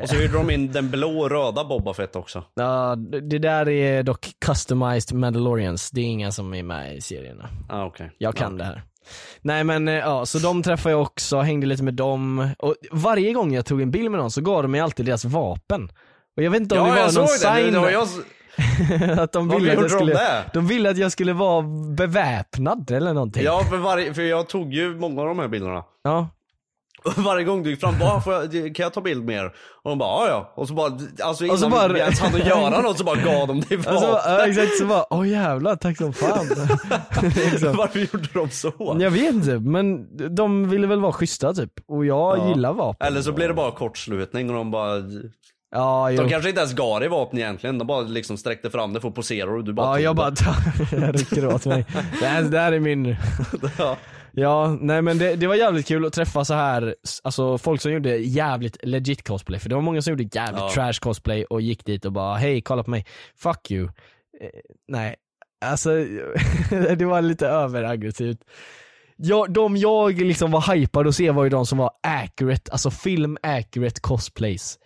Och 0.00 0.08
så 0.08 0.16
hyrde 0.16 0.32
de 0.32 0.50
in 0.50 0.72
den 0.72 0.90
blå 0.90 1.20
och 1.20 1.30
röda 1.30 1.64
Boba 1.64 1.94
Fett 1.94 2.16
också. 2.16 2.44
Ja, 2.54 2.96
det 3.22 3.38
där 3.38 3.68
är 3.68 4.02
dock 4.02 4.30
customized 4.46 5.18
Mandalorians, 5.18 5.90
det 5.90 6.00
är 6.00 6.04
inga 6.04 6.32
som 6.32 6.54
är 6.54 6.62
med 6.62 6.96
i 6.96 7.00
serierna. 7.00 7.48
Ah, 7.68 7.84
okej. 7.84 8.10
Jag 8.18 8.36
kan 8.36 8.52
ja. 8.52 8.58
det 8.58 8.64
här. 8.64 8.82
Nej 9.42 9.64
men 9.64 9.88
eh, 9.88 9.94
ja, 9.94 10.26
så 10.26 10.38
de 10.38 10.62
träffade 10.62 10.92
jag 10.92 11.02
också, 11.02 11.40
hängde 11.40 11.66
lite 11.66 11.82
med 11.82 11.94
dem. 11.94 12.48
Och 12.58 12.74
varje 12.90 13.32
gång 13.32 13.54
jag 13.54 13.66
tog 13.66 13.82
en 13.82 13.90
bild 13.90 14.10
med 14.10 14.20
någon 14.20 14.30
så 14.30 14.40
gav 14.40 14.62
de 14.62 14.70
mig 14.70 14.80
alltid 14.80 15.06
deras 15.06 15.24
vapen. 15.24 15.92
Och 16.36 16.42
jag 16.42 16.50
vet 16.50 16.60
inte 16.60 16.78
om 16.78 16.88
Ja, 16.88 16.94
det 16.94 17.00
var 17.00 17.12
någon 17.12 17.22
det. 17.22 17.28
sign 17.28 17.72
det 17.72 17.78
var 17.78 17.90
jag... 17.90 18.08
att 19.18 19.32
de 19.32 19.48
ville 19.48 19.60
att 19.60 19.66
jag 19.66 19.74
gjorde 19.74 19.88
de 19.88 19.88
skulle, 19.88 20.14
det? 20.14 20.44
de 20.52 20.66
ville 20.66 20.90
att 20.90 20.98
jag 20.98 21.12
skulle 21.12 21.32
vara 21.32 21.62
beväpnad 21.96 22.90
eller 22.90 23.12
någonting. 23.12 23.42
Ja, 23.44 23.64
för, 23.70 23.76
varje, 23.76 24.14
för 24.14 24.22
jag 24.22 24.48
tog 24.48 24.74
ju 24.74 24.94
många 24.96 25.20
av 25.20 25.26
de 25.28 25.38
här 25.38 25.48
bilderna. 25.48 25.84
Ja. 26.02 26.28
Och 27.04 27.18
varje 27.24 27.44
gång 27.44 27.62
du 27.62 27.70
gick 27.70 27.80
fram, 27.80 27.98
bara, 27.98 28.20
får 28.20 28.32
jag, 28.32 28.52
kan 28.52 28.84
jag 28.84 28.92
ta 28.92 29.00
bild 29.00 29.24
med 29.24 29.36
er? 29.36 29.46
Och 29.82 29.90
de 29.90 29.98
bara, 29.98 30.28
ja. 30.28 30.52
Och 30.56 30.68
så 30.68 30.74
bara, 30.74 30.92
alltså 31.22 31.44
innan 31.44 31.58
så 31.58 31.68
bara- 31.68 31.88
vi 31.92 32.00
ens 32.00 32.20
hann 32.20 32.34
att 32.34 32.46
göra 32.46 32.80
något 32.80 32.98
så 32.98 33.04
bara 33.04 33.16
gav 33.24 33.48
de 33.48 33.60
dig 33.60 33.76
vapen. 33.76 33.92
Alltså, 33.92 34.20
ja, 34.30 34.46
exakt, 34.46 34.78
så 34.78 34.86
bara, 34.86 35.04
åh 35.10 35.28
jävlar, 35.28 35.76
tack 35.76 35.96
som 35.96 36.12
fan. 36.12 36.46
liksom. 37.22 37.76
Varför 37.76 37.98
gjorde 37.98 38.28
de 38.34 38.50
så? 38.50 38.96
Jag 39.00 39.10
vet 39.10 39.34
inte, 39.34 39.58
men 39.58 40.06
de 40.34 40.68
ville 40.70 40.86
väl 40.86 41.00
vara 41.00 41.12
schyssta 41.12 41.54
typ. 41.54 41.72
Och 41.88 42.06
jag 42.06 42.38
Ja. 42.38 42.48
gillar 42.48 42.72
vapen. 42.72 43.06
Eller 43.06 43.22
så 43.22 43.32
blir 43.32 43.48
det 43.48 43.54
bara 43.54 43.70
kortslutning 43.70 44.50
och 44.50 44.56
de 44.56 44.70
bara, 44.70 44.96
Ja, 45.74 46.10
jo. 46.10 46.22
de 46.22 46.28
kanske 46.30 46.48
inte 46.48 46.60
ens 46.60 46.74
gav 46.74 47.00
dig 47.00 47.08
vapen 47.08 47.38
egentligen. 47.38 47.78
De 47.78 47.86
bara 47.86 48.00
liksom 48.00 48.36
sträckte 48.36 48.70
fram 48.70 48.92
det 48.92 49.00
för 49.00 49.08
att 49.08 49.14
posera 49.14 49.50
och 49.50 49.64
du 49.64 49.72
bara 49.72 49.86
Ja, 49.86 50.00
jag 50.00 50.16
det. 50.16 50.16
bara 50.16 51.04
jag 51.06 51.14
rycker 51.14 51.46
åt 51.54 51.66
mig. 51.66 51.86
Det 52.20 52.26
här, 52.26 52.42
det 52.42 52.58
här 52.58 52.72
är 52.72 52.80
min... 52.80 53.16
Ja. 53.78 53.96
Ja, 54.34 54.76
nej 54.80 55.02
men 55.02 55.18
det, 55.18 55.36
det 55.36 55.46
var 55.46 55.54
jävligt 55.54 55.86
kul 55.86 56.06
att 56.06 56.12
träffa 56.12 56.44
så 56.44 56.54
här, 56.54 56.94
alltså 57.22 57.58
folk 57.58 57.80
som 57.80 57.92
gjorde 57.92 58.16
jävligt 58.16 58.76
legit 58.82 59.28
cosplay. 59.28 59.60
För 59.60 59.68
det 59.68 59.74
var 59.74 59.82
många 59.82 60.02
som 60.02 60.10
gjorde 60.10 60.38
jävligt 60.38 60.60
Ja. 60.60 60.70
trash 60.74 60.92
cosplay 61.00 61.44
och 61.44 61.60
gick 61.62 61.84
dit 61.84 62.04
och 62.04 62.12
bara 62.12 62.36
hej 62.36 62.60
kolla 62.60 62.82
på 62.84 62.90
mig. 62.90 63.06
Fuck 63.36 63.70
you. 63.70 63.84
Eh, 63.84 63.90
nej, 64.88 65.16
alltså 65.64 65.90
det 66.96 67.04
var 67.04 67.22
lite 67.22 67.46
överaggressivt. 67.48 68.38
Ja, 69.16 69.46
de 69.48 69.76
jag 69.76 70.20
liksom 70.20 70.50
var 70.50 70.74
hypad 70.74 71.06
att 71.08 71.14
se 71.14 71.30
var 71.30 71.44
ju 71.44 71.50
de 71.50 71.66
som 71.66 71.78
var 71.78 71.90
accurate, 72.02 72.72
alltså 72.72 72.90
film 72.90 73.36
accurate 73.42 74.00
cosplays. 74.00 74.78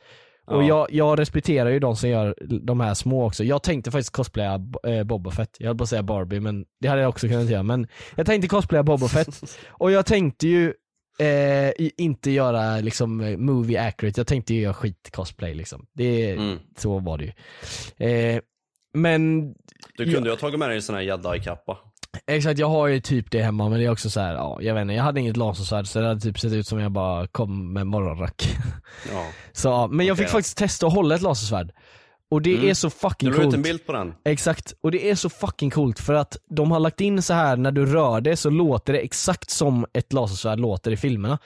Och 0.47 0.63
Ja. 0.63 0.69
jag, 0.69 0.87
jag 0.93 1.19
respekterar 1.19 1.71
ju 1.71 1.79
de 1.79 1.97
som 1.97 2.09
gör 2.11 2.35
de 2.63 2.81
här 2.81 2.95
små 2.95 3.27
också. 3.27 3.45
Jag 3.45 3.63
tänkte 3.63 3.91
faktiskt 3.91 4.13
cosplaya 4.13 4.61
eh, 4.87 5.05
Boba 5.05 5.31
Fett. 5.31 5.57
Jag 5.59 5.67
höll 5.67 5.77
på 5.77 5.83
att 5.83 5.89
säga 5.91 6.03
Barbie 6.03 6.41
men 6.41 6.65
det 6.81 6.89
hade 6.89 7.01
jag 7.01 7.09
också 7.09 7.29
kunnat 7.29 7.51
göra. 7.51 7.63
Men 7.63 7.87
jag 8.17 8.27
tänkte 8.27 8.49
cosplaya 8.49 8.83
Boba 8.83 9.09
Fett. 9.09 9.59
och 9.69 9.91
jag 9.93 10.07
tänkte 10.07 10.49
ju 10.49 10.75
eh, 11.19 11.73
inte 11.97 12.31
göra 12.31 12.81
liksom 12.81 13.17
movie 13.39 13.81
accurate, 13.83 14.21
jag 14.21 14.27
tänkte 14.27 14.55
ju 14.55 14.61
göra 14.61 14.75
skit 14.75 15.11
cosplay 15.13 15.55
liksom. 15.55 15.87
Det, 15.93 16.33
Mm. 16.33 16.59
Så 16.79 16.99
var 16.99 17.19
det 17.19 17.25
ju. 17.25 17.33
Eh, 18.09 18.41
men 18.95 19.53
Du 19.97 20.13
kunde 20.13 20.29
ju 20.29 20.31
ha 20.31 20.37
tagit 20.37 20.59
med 20.59 20.69
dig 20.69 20.77
en 20.77 20.83
sån 20.83 20.95
här 20.95 21.03
jedi-kappa. 21.03 21.79
Exakt, 22.27 22.59
jag 22.59 22.69
har 22.69 22.87
ju 22.87 23.01
typ 23.01 23.31
det 23.31 23.43
hemma 23.43 23.69
men 23.69 23.79
det 23.79 23.85
är 23.85 23.91
också 23.91 24.11
så 24.11 24.21
här, 24.21 24.35
ja 24.35 24.59
jag 24.63 24.75
vet 24.75 24.83
inte, 24.83 24.95
jag 24.95 25.03
hade 25.05 25.21
inget 25.21 25.37
lasersvärd 25.37 25.87
så 25.87 26.01
det 26.01 26.07
hade 26.09 26.21
typ 26.21 26.39
sett 26.41 26.53
ut 26.53 26.67
som 26.67 26.81
jag 26.81 26.93
bara 26.93 27.27
kom 27.27 27.73
med 27.73 27.87
morgonrock. 27.87 28.49
Ja. 29.13 29.27
Så, 29.53 29.69
ja, 29.69 29.87
men 29.87 30.07
jag 30.07 30.15
Okej 30.15 30.25
fick 30.25 30.33
då. 30.33 30.39
faktiskt 30.39 30.57
testa 30.59 30.87
att 30.87 30.93
hålla 30.95 31.15
ett 31.15 31.23
lasersvärd. 31.23 31.73
Och 32.31 32.43
det 32.43 32.55
Mm. 32.55 32.69
är 32.71 32.75
så 32.75 32.91
fucking 32.91 33.31
Du 33.31 33.37
la 33.37 33.39
ut 33.43 33.45
coolt. 33.45 33.55
en 33.57 33.63
bild 33.63 33.87
på 33.87 33.93
den. 33.93 34.15
Exakt, 34.25 34.75
och 34.83 34.91
det 34.91 35.11
är 35.11 35.15
så 35.15 35.29
fucking 35.31 35.71
coolt 35.71 35.99
för 36.01 36.15
att 36.15 36.37
de 36.51 36.71
har 36.71 36.81
lagt 36.81 37.01
in 37.01 37.23
så 37.23 37.35
här 37.35 37.57
när 37.57 37.73
du 37.73 37.87
rör 37.87 38.21
det 38.21 38.37
så 38.37 38.51
låter 38.51 38.93
det 38.93 38.99
exakt 38.99 39.51
som 39.51 39.87
ett 39.93 40.13
lasersvärd 40.13 40.61
låter 40.61 40.91
i 40.91 40.97
filmerna. 40.97 41.39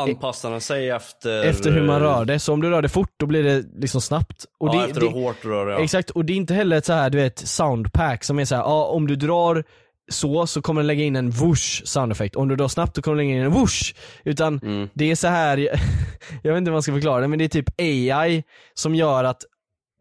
Anpassar 0.00 0.50
den 0.50 0.60
sig 0.60 0.90
efter... 0.90 1.44
Efter 1.44 1.70
hur 1.72 1.82
man 1.86 2.00
rör 2.00 2.24
det, 2.24 2.38
så 2.38 2.52
om 2.52 2.60
du 2.62 2.70
rör 2.70 2.82
det 2.82 2.88
fort 2.88 3.10
då 3.16 3.26
blir 3.26 3.42
det 3.44 3.64
liksom 3.80 4.00
snabbt. 4.00 4.44
Och 4.60 4.68
ja, 4.68 4.72
det, 4.72 4.84
efter 4.86 5.00
det, 5.00 5.06
hur 5.06 5.12
hårt 5.12 5.36
du 5.42 5.48
rör 5.48 5.66
det, 5.66 5.72
ja. 5.72 5.78
Exakt, 5.80 6.10
och 6.10 6.24
det 6.24 6.32
är 6.32 6.36
inte 6.36 6.54
heller 6.54 6.76
ett 6.76 6.84
så 6.86 6.92
här 6.92 7.10
du 7.10 7.18
vet 7.18 7.38
soundpack 7.38 8.24
som 8.24 8.38
är 8.38 8.44
så 8.44 8.54
här, 8.54 8.62
ja 8.62 8.84
om 8.84 9.06
du 9.06 9.16
drar 9.16 9.64
så, 10.10 10.46
så 10.46 10.62
kommer 10.62 10.80
den 10.80 10.86
lägga 10.86 11.04
in 11.04 11.16
en 11.16 11.30
whoosh 11.30 11.82
soundeffekt. 11.84 12.36
Om 12.36 12.48
du 12.48 12.56
drar 12.56 12.68
snabbt 12.68 12.94
då 12.94 13.02
kommer 13.02 13.16
den 13.16 13.26
lägga 13.26 13.38
in 13.38 13.44
en 13.44 13.52
whoosh. 13.52 13.94
Utan 14.24 14.58
Mm. 14.62 14.88
det 14.94 15.10
är 15.10 15.14
så 15.14 15.28
här 15.28 15.58
jag 16.42 16.52
vet 16.52 16.58
inte 16.58 16.68
hur 16.70 16.72
man 16.72 16.82
ska 16.82 16.92
förklara 16.92 17.20
det, 17.20 17.28
men 17.28 17.38
det 17.38 17.44
är 17.44 17.48
typ 17.48 17.80
AI 17.80 18.44
som 18.74 18.94
gör 18.94 19.24
att 19.24 19.42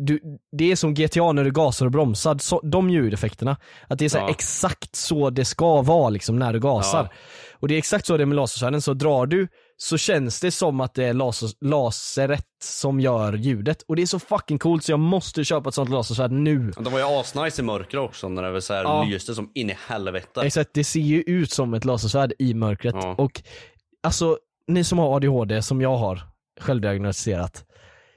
du, 0.01 0.19
det 0.57 0.71
är 0.71 0.75
som 0.75 0.93
GTA 0.93 1.31
när 1.31 1.43
du 1.43 1.51
gasar 1.51 1.85
och 1.85 1.91
bromsar, 1.91 2.37
så, 2.37 2.61
de 2.63 2.89
ljudeffekterna. 2.89 3.57
Att 3.87 3.99
det 3.99 4.05
är 4.05 4.09
så 4.09 4.17
Ja. 4.17 4.29
exakt 4.29 4.95
så 4.95 5.29
det 5.29 5.45
ska 5.45 5.81
vara 5.81 6.09
liksom 6.09 6.39
när 6.39 6.53
du 6.53 6.59
gasar. 6.59 7.03
Ja. 7.03 7.17
Och 7.59 7.67
det 7.67 7.73
är 7.73 7.77
exakt 7.77 8.05
så 8.05 8.17
det 8.17 8.23
är 8.23 8.25
med 8.25 8.35
lasersvärden, 8.35 8.81
så 8.81 8.93
drar 8.93 9.25
du 9.25 9.47
så 9.81 9.97
känns 9.97 10.39
det 10.39 10.51
som 10.51 10.81
att 10.81 10.93
det 10.93 11.03
är 11.05 11.13
laser, 11.13 11.49
laseret 11.61 12.45
som 12.63 12.99
gör 12.99 13.33
ljudet. 13.33 13.81
Och 13.81 13.95
det 13.95 14.01
är 14.01 14.05
så 14.05 14.19
fucking 14.19 14.59
coolt 14.59 14.83
så 14.83 14.91
jag 14.91 14.99
måste 14.99 15.43
köpa 15.43 15.69
ett 15.69 15.75
sånt 15.75 15.89
lasersvärd 15.89 16.31
nu. 16.31 16.71
De 16.79 16.93
var 16.93 16.99
ju 16.99 17.05
asnice 17.05 17.61
i 17.61 17.65
mörker 17.65 17.97
också 17.97 18.29
när 18.29 18.43
det 18.51 18.61
så 18.61 18.73
här 18.73 18.83
Ja. 18.83 19.03
lyste 19.03 19.35
som 19.35 19.51
in 19.55 19.69
i 19.69 19.77
helvete. 19.87 20.41
Exakt, 20.41 20.69
det 20.73 20.83
ser 20.83 20.99
ju 20.99 21.21
ut 21.21 21.51
som 21.51 21.73
ett 21.73 21.85
lasersvärd 21.85 22.33
i 22.39 22.53
mörkret. 22.53 22.95
Ja. 22.97 23.15
Och 23.17 23.41
alltså, 24.03 24.37
ni 24.67 24.83
som 24.83 24.97
har 24.99 25.15
ADHD 25.15 25.61
som 25.61 25.81
jag 25.81 25.97
har, 25.97 26.21
självdiagnostiserat. 26.59 27.65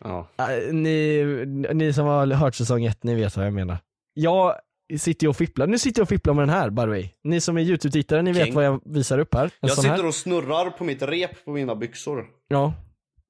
Ja. 0.05 0.29
Äh, 0.39 0.73
ni, 0.73 1.25
ni 1.73 1.93
som 1.93 2.07
har 2.07 2.27
hört 2.27 2.55
säsong 2.55 2.85
1, 2.85 3.05
ni 3.05 3.15
vet 3.15 3.37
vad 3.37 3.47
jag 3.47 3.53
menar. 3.53 3.79
Jag 4.15 4.55
sitter 4.99 5.25
ju 5.25 5.29
och 5.31 5.37
fipplar, 5.37 5.67
nu 5.67 5.79
sitter 5.79 6.01
jag 6.01 6.05
och 6.05 6.09
fipplar 6.09 6.35
med 6.35 6.43
den 6.43 6.55
här 6.55 6.71
by 6.71 6.83
the 6.83 6.87
way. 6.89 7.09
Ni 7.25 7.41
som 7.41 7.57
är 7.59 7.63
YouTube-tittare, 7.63 8.23
ni 8.23 8.33
vet 8.33 8.45
King. 8.45 8.55
vad 8.55 8.65
jag 8.65 8.81
visar 8.85 9.19
upp 9.19 9.35
här. 9.35 9.45
En 9.45 9.51
Jag 9.61 9.71
sitter 9.77 9.89
här. 9.89 10.07
och 10.07 10.15
snurrar 10.15 10.71
på 10.71 10.85
mitt 10.85 11.03
rep 11.03 11.45
på 11.45 11.51
mina 11.51 11.75
byxor. 11.77 12.25
Ja. 12.49 12.75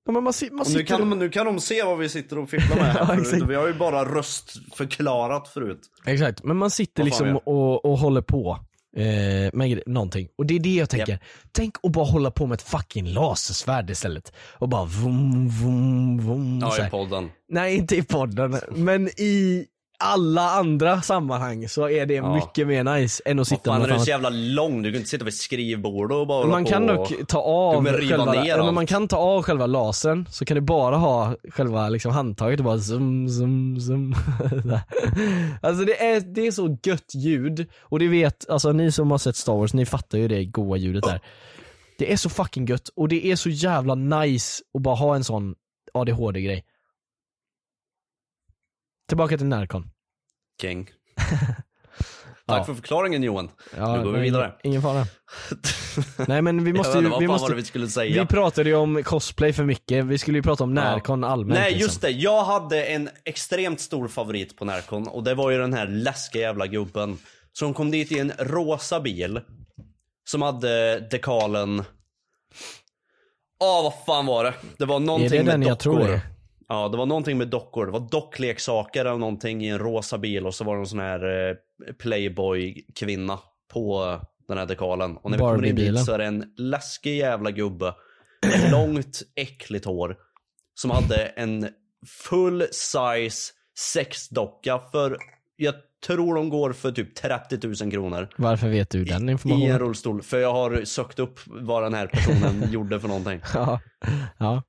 ja 0.06 0.12
men 0.12 0.22
man, 0.24 0.32
man 0.52 0.60
Och 0.60 0.66
nu, 0.74 0.82
kan, 0.84 1.10
nu 1.18 1.28
kan 1.30 1.46
de 1.46 1.60
se 1.60 1.82
vad 1.82 1.98
vi 1.98 2.08
sitter 2.08 2.38
och 2.38 2.50
fipplar 2.50 2.76
med 2.76 2.96
Ja, 2.98 3.04
här 3.04 3.14
exakt. 3.14 3.30
förut. 3.30 3.44
Vi 3.50 3.54
har 3.54 3.66
ju 3.68 3.74
bara 3.74 4.04
röstförklarat 4.04 5.48
förut. 5.48 5.80
Exakt, 6.06 6.44
men 6.44 6.56
man 6.56 6.70
sitter 6.70 7.04
liksom 7.04 7.36
och, 7.36 7.84
och 7.84 7.98
håller 7.98 8.22
på 8.22 8.58
eh, 8.96 9.50
med 9.52 9.82
någonting. 9.86 10.28
Och 10.38 10.46
det 10.46 10.54
är 10.54 10.60
det 10.60 10.74
jag 10.74 10.90
tänker. 10.90 11.18
Tänk 11.52 11.76
att 11.82 11.92
bara 11.92 12.04
hålla 12.04 12.30
på 12.30 12.46
med 12.46 12.54
ett 12.54 12.62
fucking 12.62 13.06
lasersvärd 13.06 13.90
istället. 13.90 14.32
Och 14.58 14.68
bara 14.68 14.84
vum, 14.84 15.48
vum, 15.48 16.18
vum. 16.18 16.58
Ja, 16.60 16.86
i 16.86 16.90
podden. 16.90 17.30
Nej, 17.48 17.76
inte 17.76 17.96
i 17.96 18.02
podden, 18.02 18.56
men 18.70 19.08
i 19.08 19.66
alla 20.02 20.50
andra 20.50 21.02
sammanhang 21.02 21.68
så 21.68 21.88
är 21.88 22.06
det 22.06 22.14
Ja. 22.14 22.34
mycket 22.34 22.66
mer 22.66 22.84
nice 22.84 23.22
än 23.26 23.38
att 23.38 23.48
sitta 23.48 23.70
fan 23.70 23.80
med 23.80 23.84
är 23.84 23.88
du 23.88 23.94
något 23.94 24.04
så 24.04 24.10
jävla 24.10 24.30
lång? 24.30 24.82
Du 24.82 24.90
kan 24.92 24.96
inte 24.98 25.10
sitta 25.10 25.24
vid 25.24 25.34
skrivbordet 25.34 26.16
och 26.16 26.26
bara 26.26 26.46
Man 26.46 26.64
kan 26.64 26.86
dock 26.86 27.12
ta 27.28 27.38
av 27.38 27.84
själva, 27.84 28.32
ner 28.32 28.72
man 28.72 28.86
kan 28.86 29.08
ta 29.08 29.16
av 29.16 29.42
själva 29.42 29.66
lasern, 29.66 30.26
så 30.30 30.44
kan 30.44 30.54
du 30.54 30.60
bara 30.60 30.96
ha 30.96 31.36
själva 31.50 31.88
liksom 31.88 32.12
handtaget 32.12 32.60
och 32.60 32.64
bara 32.64 32.78
zoom, 32.78 33.28
zoom, 33.28 33.80
zoom. 33.80 34.14
alltså 35.62 35.84
det 35.84 36.06
är, 36.06 36.20
det 36.20 36.46
är 36.46 36.50
så 36.50 36.78
gött 36.82 37.14
ljud, 37.14 37.66
och 37.80 37.98
det 37.98 38.08
vet, 38.08 38.48
alltså 38.50 38.72
ni 38.72 38.92
som 38.92 39.10
har 39.10 39.18
sett 39.18 39.36
Star 39.36 39.52
Wars, 39.52 39.74
ni 39.74 39.86
fattar 39.86 40.18
ju 40.18 40.28
det 40.28 40.44
goa 40.44 40.76
ljudet 40.76 41.04
där. 41.04 41.20
Det 41.98 42.12
är 42.12 42.16
så 42.16 42.28
fucking 42.30 42.66
gött, 42.66 42.88
och 42.96 43.08
det 43.08 43.26
är 43.26 43.36
så 43.36 43.48
jävla 43.50 43.94
nice 43.94 44.62
att 44.74 44.82
bara 44.82 44.94
ha 44.94 45.16
en 45.16 45.24
sån 45.24 45.54
ADHD-grej. 45.94 46.64
Tillbaka 49.08 49.38
till 49.38 49.46
Närcon. 49.46 49.90
King. 50.62 50.88
Tack 52.46 52.58
Ja. 52.58 52.64
för 52.64 52.74
förklaringen 52.74 53.22
Johan. 53.22 53.50
Ja, 53.76 53.96
nu 53.96 54.04
går 54.04 54.12
vi 54.12 54.20
vidare. 54.20 54.52
Ingen 54.62 54.82
fara. 54.82 55.04
Nej 56.28 56.42
men 56.42 56.64
vi 56.64 56.72
måste 56.72 56.98
ju, 56.98 57.10
vi 57.20 57.26
måste, 57.26 57.54
vi 57.54 57.64
skulle 57.64 57.88
säga? 57.88 58.22
vi 58.22 58.26
pratade 58.28 58.68
ju 58.68 58.76
om 58.76 59.02
cosplay 59.04 59.52
för 59.52 59.64
mycket, 59.64 60.04
vi 60.04 60.18
skulle 60.18 60.38
ju 60.38 60.42
prata 60.42 60.64
om 60.64 60.74
Närcon 60.74 61.24
allmänt 61.24 61.60
Nej 61.60 61.70
liksom. 61.70 61.86
just 61.86 62.00
det, 62.00 62.10
jag 62.10 62.44
hade 62.44 62.84
en 62.84 63.08
extremt 63.24 63.80
stor 63.80 64.08
favorit 64.08 64.56
på 64.56 64.64
Närcon 64.64 65.08
och 65.08 65.22
det 65.24 65.34
var 65.34 65.50
ju 65.50 65.58
den 65.58 65.72
här 65.74 65.86
läskiga 65.86 66.42
jävla 66.42 66.66
gubben 66.66 67.18
som 67.52 67.74
kom 67.74 67.90
dit 67.90 68.12
i 68.12 68.18
en 68.18 68.32
rosa 68.38 69.00
bil 69.00 69.40
som 70.24 70.42
hade 70.42 71.00
dekalen 71.00 71.84
Ja 73.60 73.80
vad 73.82 74.04
fan 74.06 74.26
var 74.26 74.44
det? 74.44 74.54
Det 74.78 74.84
var 74.84 75.00
någonting 75.00 75.26
Är 75.26 75.44
det 75.44 75.44
med 75.44 75.52
den 75.52 75.60
dockor. 75.60 75.68
jag 75.70 75.78
tror 75.78 75.98
det? 75.98 76.20
Ja 76.72 76.88
det 76.88 76.96
var 76.96 77.06
någonting 77.06 77.38
med 77.38 77.48
dockor, 77.48 77.86
det 77.86 77.92
var 77.92 78.08
dockleksaker 78.10 79.00
eller 79.00 79.18
någonting 79.18 79.64
i 79.64 79.68
en 79.68 79.78
rosa 79.78 80.18
bil 80.18 80.46
och 80.46 80.54
så 80.54 80.64
var 80.64 80.74
det 80.74 80.82
en 80.82 80.86
sån 80.86 80.98
här 80.98 81.48
eh, 81.48 81.56
playboy 81.92 82.86
kvinna 82.94 83.38
på 83.72 84.18
den 84.48 84.58
här 84.58 84.66
dekalen. 84.66 85.16
Och 85.16 85.30
när 85.30 85.38
vi 85.38 85.44
kommer 85.44 85.64
in 85.64 85.76
dit 85.76 86.04
så 86.04 86.12
är 86.12 86.18
det 86.18 86.24
en 86.24 86.44
läskig 86.56 87.16
jävla 87.16 87.50
gubbe 87.50 87.94
med 88.46 88.70
långt 88.72 89.22
äckligt 89.34 89.84
hår 89.84 90.16
som 90.74 90.90
hade 90.90 91.16
en 91.16 91.68
full 92.06 92.64
size 92.70 93.52
sexdocka 93.92 94.78
för 94.92 95.18
jag 95.56 95.74
tror 96.06 96.34
de 96.34 96.48
går 96.48 96.72
för 96.72 96.92
typ 96.92 97.14
30 97.14 97.84
000 97.84 97.92
kronor. 97.92 98.28
Varför 98.36 98.68
vet 98.68 98.90
du 98.90 99.04
den 99.04 99.22
I 99.22 99.22
en 99.22 99.28
informationen? 99.28 99.78
rullstol, 99.78 100.22
för 100.22 100.38
jag 100.38 100.52
har 100.52 100.84
sökt 100.84 101.18
upp 101.18 101.40
vad 101.46 101.82
den 101.82 101.94
här 101.94 102.06
personen 102.06 102.68
gjorde 102.72 103.00
för 103.00 103.08
någonting. 103.08 103.40
Ja. 103.54 103.80
ja. 104.38 104.62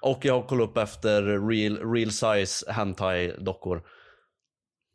Och 0.00 0.24
jag 0.24 0.34
har 0.40 0.42
kollat 0.48 0.68
upp 0.70 0.76
efter 0.76 1.22
real, 1.48 1.92
real 1.94 2.10
size 2.10 2.72
hentai 2.72 3.32
dockor. 3.38 3.82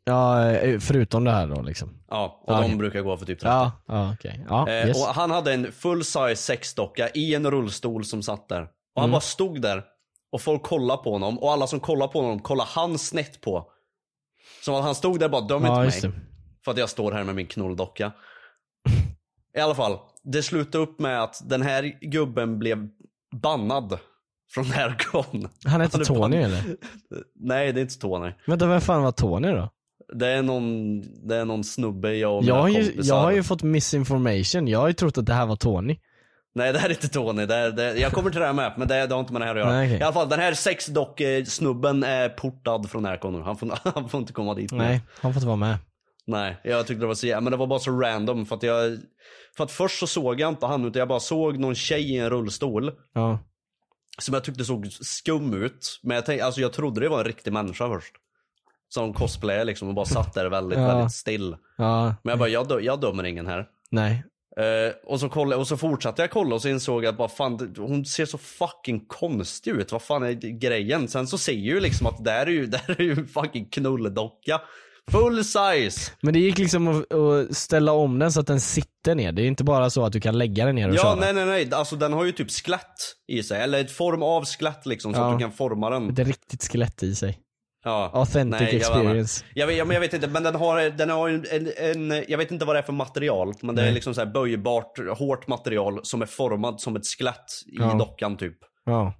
Ja, 0.04 0.50
eh, 0.50 0.78
förutom 0.78 1.24
det 1.24 1.30
här 1.30 1.46
då 1.46 1.62
liksom. 1.62 2.04
Ja, 2.10 2.40
och 2.44 2.52
Ja, 2.52 2.56
de 2.58 2.64
okej. 2.64 2.76
brukar 2.76 3.00
gå 3.00 3.16
för 3.16 3.26
typ 3.26 3.40
30. 3.40 3.46
Ja, 3.48 3.72
ja 3.86 4.12
okej. 4.14 4.44
Ja, 4.48 4.68
Eh, 4.68 4.88
yes. 4.88 5.02
Och 5.08 5.14
han 5.14 5.30
hade 5.30 5.52
en 5.54 5.72
full 5.72 6.04
size 6.04 6.36
sexdocka 6.36 7.08
i 7.08 7.34
en 7.34 7.50
rullstol 7.50 8.04
som 8.04 8.22
satt 8.22 8.48
där. 8.48 8.62
Och 8.62 8.68
han 9.00 9.04
Mm. 9.04 9.12
bara 9.12 9.20
stod 9.20 9.60
där 9.62 9.84
och 10.32 10.40
folk 10.40 10.62
kollade 10.62 11.02
på 11.02 11.12
honom 11.12 11.38
och 11.38 11.52
alla 11.52 11.66
som 11.66 11.80
kollade 11.80 12.12
på 12.12 12.20
honom 12.20 12.40
kollade 12.40 12.70
han 12.72 12.98
snett 12.98 13.40
på. 13.40 13.70
Som 14.64 14.74
att 14.74 14.84
han 14.84 14.94
stod 14.94 15.18
där 15.18 15.26
och 15.26 15.30
bara 15.32 15.40
döm 15.46 15.64
Ja, 15.64 15.84
inte 15.84 16.08
mig. 16.08 16.18
För 16.64 16.70
att 16.70 16.78
jag 16.78 16.88
står 16.88 17.12
här 17.12 17.24
med 17.24 17.34
min 17.34 17.46
knulldocka. 17.46 18.12
I 19.56 19.60
alla 19.60 19.74
fall, 19.74 19.98
det 20.22 20.42
slutade 20.42 20.84
upp 20.84 20.98
med 21.00 21.22
att 21.22 21.48
den 21.48 21.62
här 21.62 21.82
gubben 22.00 22.58
blev 22.58 22.88
bannad 23.42 23.98
Från 24.54 24.68
Närcon. 24.68 25.48
Han 25.64 25.80
heter 25.80 26.00
är 26.00 26.04
Tony 26.04 26.18
fan- 26.20 26.32
eller? 26.44 26.62
Nej 27.40 27.72
det 27.72 27.80
är 27.80 27.82
inte 27.82 27.98
Tony. 27.98 28.32
Vänta, 28.46 28.66
vem 28.66 28.80
fan 28.80 29.02
var 29.02 29.12
Tony 29.12 29.48
då? 29.48 29.70
Det 30.14 30.28
är 30.28 30.42
någon, 30.42 31.00
det 31.28 31.36
är 31.36 31.44
någon 31.44 31.64
snubbe 31.64 32.14
jag 32.14 32.36
och 32.36 32.44
Jag 32.44 32.54
har, 32.54 32.66
mina 32.68 32.78
ju, 32.80 32.86
kompisar. 32.88 33.14
jag 33.16 33.22
har 33.22 33.30
ju 33.32 33.42
fått 33.42 33.62
misinformation, 33.62 34.68
jag 34.68 34.78
har 34.78 34.88
ju 34.88 34.92
trott 34.94 35.18
att 35.18 35.26
det 35.26 35.34
här 35.34 35.46
var 35.46 35.56
Tony. 35.56 35.96
Nej 36.54 36.72
det 36.72 36.78
här 36.78 36.86
är 36.88 36.90
inte 36.92 37.08
Tony, 37.08 37.46
det 37.46 37.54
är, 37.54 37.70
det, 37.70 37.94
jag 37.98 38.12
kommer 38.12 38.30
till 38.30 38.40
det 38.40 38.46
här 38.46 38.52
med 38.52 38.72
men 38.76 38.88
det, 38.88 39.06
det 39.06 39.14
har 39.14 39.20
inte 39.20 39.32
med 39.32 39.42
det 39.42 39.46
här 39.46 39.54
att 39.54 39.60
göra. 39.60 39.70
Nej, 39.72 39.86
okej. 39.88 39.98
I 39.98 40.02
alla 40.02 40.12
fall 40.12 40.28
den 40.28 40.40
här 40.40 40.54
sexdock-snubben 40.54 42.02
är 42.02 42.28
portad 42.28 42.90
från 42.90 43.02
Närcon 43.02 43.32
nu. 43.32 43.40
Han 43.42 43.56
får, 43.56 43.78
han 43.94 44.08
får 44.08 44.20
inte 44.20 44.32
komma 44.32 44.54
dit. 44.54 44.72
Nej, 44.72 45.00
han 45.20 45.32
får 45.32 45.38
inte 45.40 45.46
vara 45.46 45.56
med. 45.56 45.76
Nej, 46.26 46.56
jag 46.64 46.86
tyckte 46.86 47.00
det 47.02 47.06
var 47.06 47.14
så 47.14 47.26
jä- 47.26 47.40
men 47.40 47.50
det 47.50 47.56
var 47.56 47.66
bara 47.66 47.78
så 47.78 47.90
random 48.00 48.46
för 48.46 48.56
att 48.56 48.62
jag 48.62 48.98
För 49.56 49.64
att 49.64 49.70
först 49.70 49.98
så 49.98 50.06
såg 50.06 50.40
jag 50.40 50.48
inte 50.48 50.66
han 50.66 50.84
utan 50.84 50.98
jag 51.00 51.08
bara 51.08 51.20
såg 51.20 51.58
någon 51.58 51.74
tjej 51.74 52.12
i 52.14 52.18
en 52.18 52.30
rullstol 52.30 52.90
Ja. 53.14 53.38
Som 54.18 54.34
jag 54.34 54.44
tyckte 54.44 54.64
såg 54.64 54.86
skum 54.92 55.54
ut 55.62 56.00
Men 56.02 56.14
jag 56.14 56.26
tänkte, 56.26 56.44
alltså 56.46 56.60
jag 56.60 56.72
trodde 56.72 57.00
det 57.00 57.08
var 57.08 57.18
en 57.18 57.24
riktig 57.24 57.52
människa 57.52 57.88
först 57.88 58.12
Som 58.88 59.12
cosplayer 59.14 59.64
liksom 59.64 59.88
och 59.88 59.94
bara 59.94 60.06
satt 60.06 60.34
där 60.34 60.46
väldigt, 60.50 60.78
Ja. 60.82 60.86
väldigt 60.86 61.12
still 61.12 61.56
Ja, 61.78 62.14
Men 62.22 62.30
jag 62.30 62.38
bara, 62.38 62.48
jag, 62.48 62.68
dö- 62.68 62.80
jag 62.80 63.00
dömer 63.00 63.24
ingen 63.24 63.46
här 63.46 63.66
nej. 63.90 64.24
Eh, 64.56 64.92
och, 65.04 65.20
så 65.20 65.28
kolla, 65.28 65.56
och 65.56 65.66
så 65.68 65.76
fortsatte 65.76 66.22
jag 66.22 66.30
kolla 66.30 66.54
och 66.54 66.62
så 66.62 66.68
insåg 66.68 67.04
jag 67.04 67.12
att 67.12 67.18
bara, 67.18 67.28
fan, 67.28 67.74
hon 67.78 68.04
ser 68.04 68.26
så 68.26 68.38
fucking 68.38 69.06
konstig 69.06 69.70
ut. 69.70 69.92
Vad 69.92 70.02
fan 70.02 70.22
är 70.22 70.32
grejen? 70.58 71.08
Sen 71.08 71.26
så 71.26 71.38
ser 71.38 71.52
jag 71.52 71.60
ju 71.62 71.80
liksom 71.80 72.06
att 72.06 72.24
det 72.24 72.30
här 72.30 72.46
är 72.46 72.50
ju, 72.50 72.66
det 72.66 72.76
här 72.78 73.00
är 73.00 73.04
ju 73.04 73.12
en 73.12 73.26
fucking 73.26 73.68
knulledocka. 73.70 74.60
Full 75.10 75.44
size! 75.44 76.12
Men 76.22 76.34
det 76.34 76.40
gick 76.40 76.58
liksom 76.58 76.88
att, 76.88 77.12
att 77.14 77.56
ställa 77.56 77.92
om 77.92 78.18
den 78.18 78.32
så 78.32 78.40
att 78.40 78.46
den 78.46 78.60
sitter 78.60 79.14
ner, 79.14 79.32
det 79.32 79.42
är 79.42 79.46
inte 79.46 79.64
bara 79.64 79.90
så 79.90 80.04
att 80.04 80.12
du 80.12 80.20
kan 80.20 80.38
lägga 80.38 80.64
den 80.66 80.74
ner 80.74 80.88
och 80.88 80.94
Ja, 80.94 81.02
köra. 81.02 81.14
nej 81.14 81.32
nej 81.32 81.46
nej. 81.46 81.68
Alltså 81.72 81.96
den 81.96 82.12
har 82.12 82.24
ju 82.24 82.32
typ 82.32 82.50
skelett 82.50 82.94
i 83.32 83.42
sig. 83.42 83.60
Eller 83.62 83.80
ett 83.80 83.90
form 83.92 84.22
av 84.22 84.44
skelett 84.44 84.86
liksom 84.86 85.14
så 85.14 85.20
Ja. 85.20 85.26
att 85.32 85.38
du 85.38 85.42
kan 85.42 85.52
forma 85.52 85.90
den. 85.90 86.10
Ett 86.10 86.18
riktigt 86.18 86.72
skelett 86.72 87.02
i 87.02 87.14
sig. 87.14 87.38
Ja. 87.84 88.10
Authentic 88.14 88.60
Nej, 88.60 88.68
jag 88.74 88.74
experience. 88.80 89.44
Jag 89.54 89.66
vet, 89.66 89.76
ja, 89.76 89.84
men 89.84 89.94
jag 89.94 90.00
vet 90.00 90.12
inte, 90.14 90.28
men 90.28 90.42
den 90.42 90.54
har, 90.54 90.90
den 90.90 91.10
har 91.10 91.28
ju 91.28 91.44
en, 91.50 91.72
en, 92.12 92.24
jag 92.28 92.38
vet 92.38 92.50
inte 92.50 92.64
vad 92.64 92.76
det 92.76 92.78
är 92.78 92.82
för 92.82 92.92
material, 92.92 93.54
men 93.62 93.74
det 93.74 93.82
är 93.82 93.86
Nej. 93.86 93.94
liksom 93.94 94.14
så 94.14 94.20
här 94.20 94.32
böjbart, 94.32 94.98
hårt 95.18 95.46
material 95.48 96.00
som 96.02 96.22
är 96.22 96.26
format 96.26 96.80
som 96.80 96.96
ett 96.96 97.06
skelett 97.18 97.44
i 97.66 97.76
Ja. 97.78 97.94
dockan 97.94 98.36
typ. 98.36 98.56
Ja. 98.84 99.14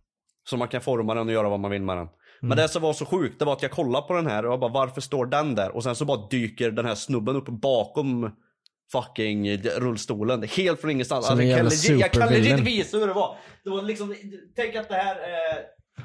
Så 0.50 0.56
man 0.56 0.68
kan 0.68 0.80
forma 0.80 1.14
den 1.14 1.26
och 1.26 1.32
göra 1.34 1.48
vad 1.48 1.60
man 1.60 1.70
vill 1.70 1.82
med 1.82 1.96
den. 1.96 2.06
Mm. 2.42 2.48
Men 2.48 2.56
det 2.56 2.68
som 2.68 2.82
var 2.82 2.92
så 2.92 3.06
sjukt, 3.06 3.38
det 3.38 3.44
var 3.44 3.52
att 3.52 3.62
jag 3.62 3.70
kollade 3.70 4.06
på 4.06 4.14
den 4.14 4.26
här 4.26 4.46
och 4.46 4.52
jag 4.52 4.60
bara 4.60 4.72
varför 4.72 5.00
står 5.00 5.26
den 5.26 5.54
där? 5.54 5.76
Och 5.76 5.82
sen 5.82 5.96
så 5.96 6.04
bara 6.04 6.28
dyker 6.28 6.70
den 6.70 6.86
här 6.86 6.94
snubben 6.94 7.36
upp 7.36 7.46
bakom 7.46 8.36
fucking 8.92 9.58
rullstolen. 9.58 10.42
Helt 10.42 10.80
från 10.80 10.90
ingenstans. 10.90 11.30
En 11.30 11.48
jag, 11.48 11.58
kan 11.58 11.66
legit, 11.66 12.00
jag 12.00 12.12
kan 12.12 12.28
legit 12.28 12.60
visa 12.60 12.96
hur 12.96 13.06
det 13.06 13.12
var. 13.12 13.36
Det 13.64 13.70
var 13.70 13.82
liksom, 13.82 14.14
tänk 14.56 14.74
att 14.74 14.88
det 14.88 14.94
här 14.94 15.16
är... 15.16 15.58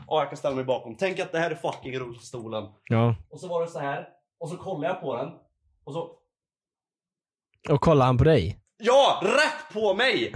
Ja, 0.07 0.19
jag 0.19 0.29
kan 0.29 0.37
ställa 0.37 0.55
mig 0.55 0.63
bakom. 0.65 0.95
Tänk 0.95 1.19
att 1.19 1.31
det 1.31 1.39
här 1.39 1.51
är 1.51 1.55
fucking 1.55 1.99
rullstolen. 1.99 2.63
Ja. 2.89 3.15
Och 3.29 3.39
så 3.39 3.47
var 3.47 3.61
det 3.61 3.71
så 3.71 3.79
här. 3.79 4.07
Och 4.39 4.49
så 4.49 4.57
kollade 4.57 4.87
jag 4.93 5.01
på 5.01 5.17
den. 5.17 5.29
Och 5.83 5.93
så... 5.93 6.15
Och 7.69 7.81
kollar 7.81 8.05
han 8.05 8.17
på 8.17 8.23
dig? 8.23 8.58
Ja! 8.81 9.21
Rätt 9.23 9.73
på 9.73 9.93
mig! 9.93 10.33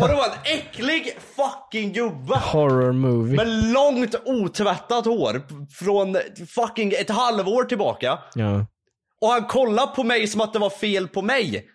Och 0.00 0.08
det 0.08 0.14
var 0.14 0.24
en 0.26 0.58
äcklig 0.58 1.18
fucking 1.36 1.92
gubbe! 1.92 2.34
Horror 2.34 2.92
movie. 2.92 3.36
Med 3.36 3.72
långt 3.72 4.14
otvättat 4.24 5.04
hår 5.04 5.42
från 5.84 6.16
fucking 6.48 6.92
ett 6.92 7.10
halvår 7.10 7.64
tillbaka. 7.64 8.18
Ja. 8.34 8.66
Och 9.20 9.28
han 9.28 9.44
kollade 9.44 9.92
på 9.96 10.04
mig 10.04 10.26
som 10.26 10.40
att 10.40 10.52
det 10.52 10.58
var 10.58 10.70
fel 10.70 11.08
på 11.08 11.22
mig. 11.22 11.68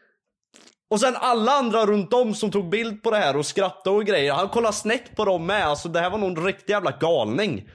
Och 0.89 0.99
sen 0.99 1.15
alla 1.15 1.51
andra 1.51 1.85
runt 1.85 2.13
om 2.13 2.33
som 2.33 2.51
tog 2.51 2.69
bild 2.69 3.03
på 3.03 3.11
det 3.11 3.17
här 3.17 3.37
och 3.37 3.45
skrattade 3.45 3.95
och 3.95 4.05
grejer. 4.05 4.33
Han 4.33 4.49
kollade 4.49 4.73
snett 4.73 5.15
på 5.15 5.25
dem 5.25 5.45
med. 5.45 5.67
Alltså 5.67 5.89
det 5.89 5.99
här 5.99 6.09
var 6.09 6.17
någon 6.17 6.45
riktig 6.45 6.73
jävla 6.73 6.91
galning. 6.91 7.69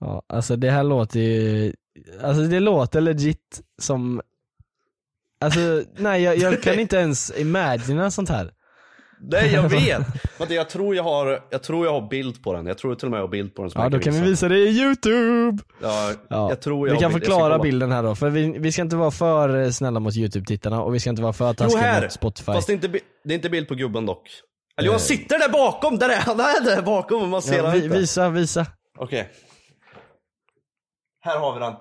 ja. 0.00 0.22
Alltså 0.28 0.56
det 0.56 0.70
här 0.70 0.82
låter 0.84 1.20
ju, 1.20 1.72
alltså 2.22 2.42
det 2.42 2.60
låter 2.60 3.00
legit 3.00 3.60
som, 3.82 4.20
alltså 5.40 5.60
nej 5.96 6.22
jag, 6.22 6.36
jag 6.36 6.62
kan 6.62 6.78
inte 6.80 6.96
ens 6.96 7.38
imagina 7.38 8.10
sånt 8.10 8.28
här. 8.28 8.50
Nej 9.22 9.52
jag 9.52 9.62
vet. 9.68 10.02
Vänta 10.38 10.54
jag 10.54 10.70
tror 10.70 10.96
jag 10.96 11.02
har, 11.02 11.40
jag 11.50 11.62
tror 11.62 11.86
jag 11.86 11.92
har 12.00 12.08
bild 12.08 12.42
på 12.42 12.52
den. 12.52 12.66
Jag 12.66 12.78
tror 12.78 12.94
till 12.94 13.06
och 13.06 13.10
med 13.10 13.18
jag 13.18 13.22
har 13.24 13.28
bild 13.28 13.54
på 13.54 13.62
den 13.62 13.70
som 13.70 13.78
Ja 13.80 13.84
jag 13.84 13.92
då 13.92 13.98
kan 13.98 14.12
vi 14.14 14.20
visa 14.20 14.48
det 14.48 14.58
i 14.58 14.68
youtube! 14.80 15.62
Ja, 15.82 16.12
Ja. 16.28 16.48
jag 16.48 16.60
tror 16.60 16.88
jag 16.88 16.94
vi 16.94 17.00
kan 17.00 17.12
bild. 17.12 17.22
Jag 17.22 17.28
förklara 17.28 17.58
bilden 17.58 17.92
här 17.92 18.02
då, 18.02 18.14
för 18.14 18.30
vi, 18.30 18.58
vi 18.58 18.72
ska 18.72 18.82
inte 18.82 18.96
vara 18.96 19.10
för 19.10 19.70
snälla 19.70 20.00
mot 20.00 20.16
youtube-tittarna 20.16 20.82
och 20.82 20.94
vi 20.94 21.00
ska 21.00 21.10
inte 21.10 21.22
vara 21.22 21.32
för 21.32 21.52
taskiga 21.54 22.00
mot 22.02 22.12
Spotify. 22.12 22.52
Fast 22.52 22.66
det 22.66 22.72
är, 22.72 22.74
inte, 22.74 22.88
det 23.24 23.34
är 23.34 23.36
inte 23.36 23.50
bild 23.50 23.68
på 23.68 23.74
gubben 23.74 24.06
dock. 24.06 24.30
Eller 24.78 24.88
han 24.88 24.96
Eh. 24.96 25.00
sitter 25.00 25.38
där 25.38 25.48
bakom! 25.48 25.98
Där 25.98 26.08
är 26.08 26.16
han! 26.16 26.40
Han 26.40 26.46
är 26.56 26.64
där 26.76 26.82
bakom 26.82 27.22
och 27.22 27.28
man 27.28 27.42
ser 27.42 27.64
ja, 27.64 27.70
vi, 27.70 27.84
inte. 27.84 27.98
visa, 27.98 28.28
visa. 28.28 28.66
Okej. 28.98 29.30
Här 31.20 31.38
har 31.38 31.54
vi 31.54 31.60
den. 31.60 31.74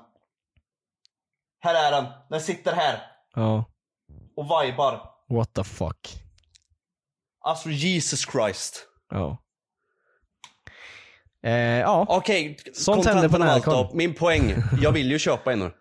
Här 1.61 1.87
är 1.87 1.91
den. 1.91 2.05
Den 2.29 2.41
sitter 2.41 2.73
här 2.73 2.99
Ja, 3.35 3.65
och 4.35 4.45
vibar. 4.45 5.01
what 5.29 5.53
the 5.53 5.63
fuck. 5.63 6.07
Alltså 7.41 7.69
Jesus 7.69 8.25
Christ. 8.31 8.87
Ja. 9.09 9.37
Eh, 11.43 11.51
ja. 11.53 12.05
Okej, 12.09 12.57
Sånt 12.73 13.05
händer 13.05 13.29
på 13.29 13.35
av 13.35 13.41
allt 13.41 13.65
Närcon. 13.65 13.87
då. 13.87 13.95
Min 13.95 14.13
poäng. 14.13 14.53
Jag 14.81 14.91
vill 14.91 15.11
ju 15.11 15.19
köpa 15.19 15.53
en 15.53 15.59
nu. 15.59 15.71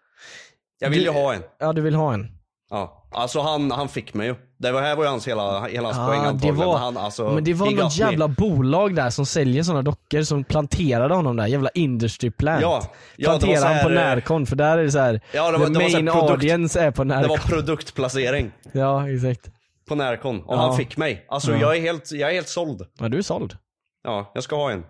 Jag 0.78 0.90
vill 0.90 0.98
Du- 0.98 1.04
ju 1.04 1.10
ha 1.12 1.34
en. 1.34 1.42
ja, 1.58 1.72
du 1.72 1.82
vill 1.82 1.94
ha 1.94 2.14
en? 2.14 2.38
Ja. 2.70 2.97
Alltså 3.10 3.40
han, 3.40 3.70
han 3.70 3.88
fick 3.88 4.14
mig 4.14 4.26
ju. 4.26 4.34
Det 4.58 4.72
var, 4.72 4.80
här 4.82 4.96
var 4.96 5.04
ju 5.04 5.10
hans 5.10 5.28
hela, 5.28 5.66
hela 5.66 5.92
hans 5.92 6.08
poäng 6.08 6.20
Ah, 6.20 6.22
det 6.22 6.28
antagligen. 6.28 6.56
var, 6.56 6.78
han, 6.78 6.96
alltså, 6.96 7.30
men 7.30 7.44
det 7.44 7.54
var 7.54 7.66
något 7.66 7.76
got 7.80 7.98
me. 7.98 8.04
jävla 8.04 8.28
bolag 8.28 8.94
där 8.94 9.10
som 9.10 9.26
säljer 9.26 9.62
sådana 9.62 9.82
dockor 9.82 10.22
som 10.22 10.44
planterade 10.44 11.14
honom 11.14 11.36
där, 11.36 11.46
jävla 11.46 11.70
industry 11.74 12.30
plant. 12.30 12.62
Ja, 12.62 12.80
ja, 12.82 12.88
det 13.16 13.24
planterade 13.24 13.60
så 13.60 13.66
han 13.66 13.74
här, 13.76 13.82
på 13.82 13.88
Närcon 13.88 14.46
för 14.46 14.56
där 14.56 14.78
är 14.78 14.82
det 14.84 14.90
så 14.92 14.98
här. 14.98 15.20
Ja, 15.32 15.50
det 15.52 15.58
var- 15.58 15.66
the 15.66 15.72
det 15.72 15.78
här 15.80 15.92
main 15.92 16.06
produkt- 16.06 16.30
audience 16.30 16.80
är 16.80 16.90
på 16.90 17.04
Det 17.04 17.08
Närcon. 17.14 17.28
var 17.28 17.36
produktplacering 17.38 18.50
Ja, 18.72 19.10
exakt. 19.10 19.50
på 19.88 19.94
Närcon. 19.94 20.42
Och 20.42 20.54
Ja. 20.54 20.58
han 20.60 20.76
fick 20.76 20.96
mig. 20.96 21.26
Alltså 21.28 21.52
Ja. 21.52 21.58
jag, 21.60 21.76
är 21.76 21.80
helt, 21.80 22.12
jag 22.12 22.30
är 22.30 22.34
helt 22.34 22.48
såld. 22.48 22.86
Ja, 22.98 23.08
du 23.08 23.18
är 23.18 23.22
såld. 23.22 23.56
Ja, 24.04 24.30
jag 24.34 24.42
ska 24.44 24.56
ha 24.56 24.70
en. 24.70 24.84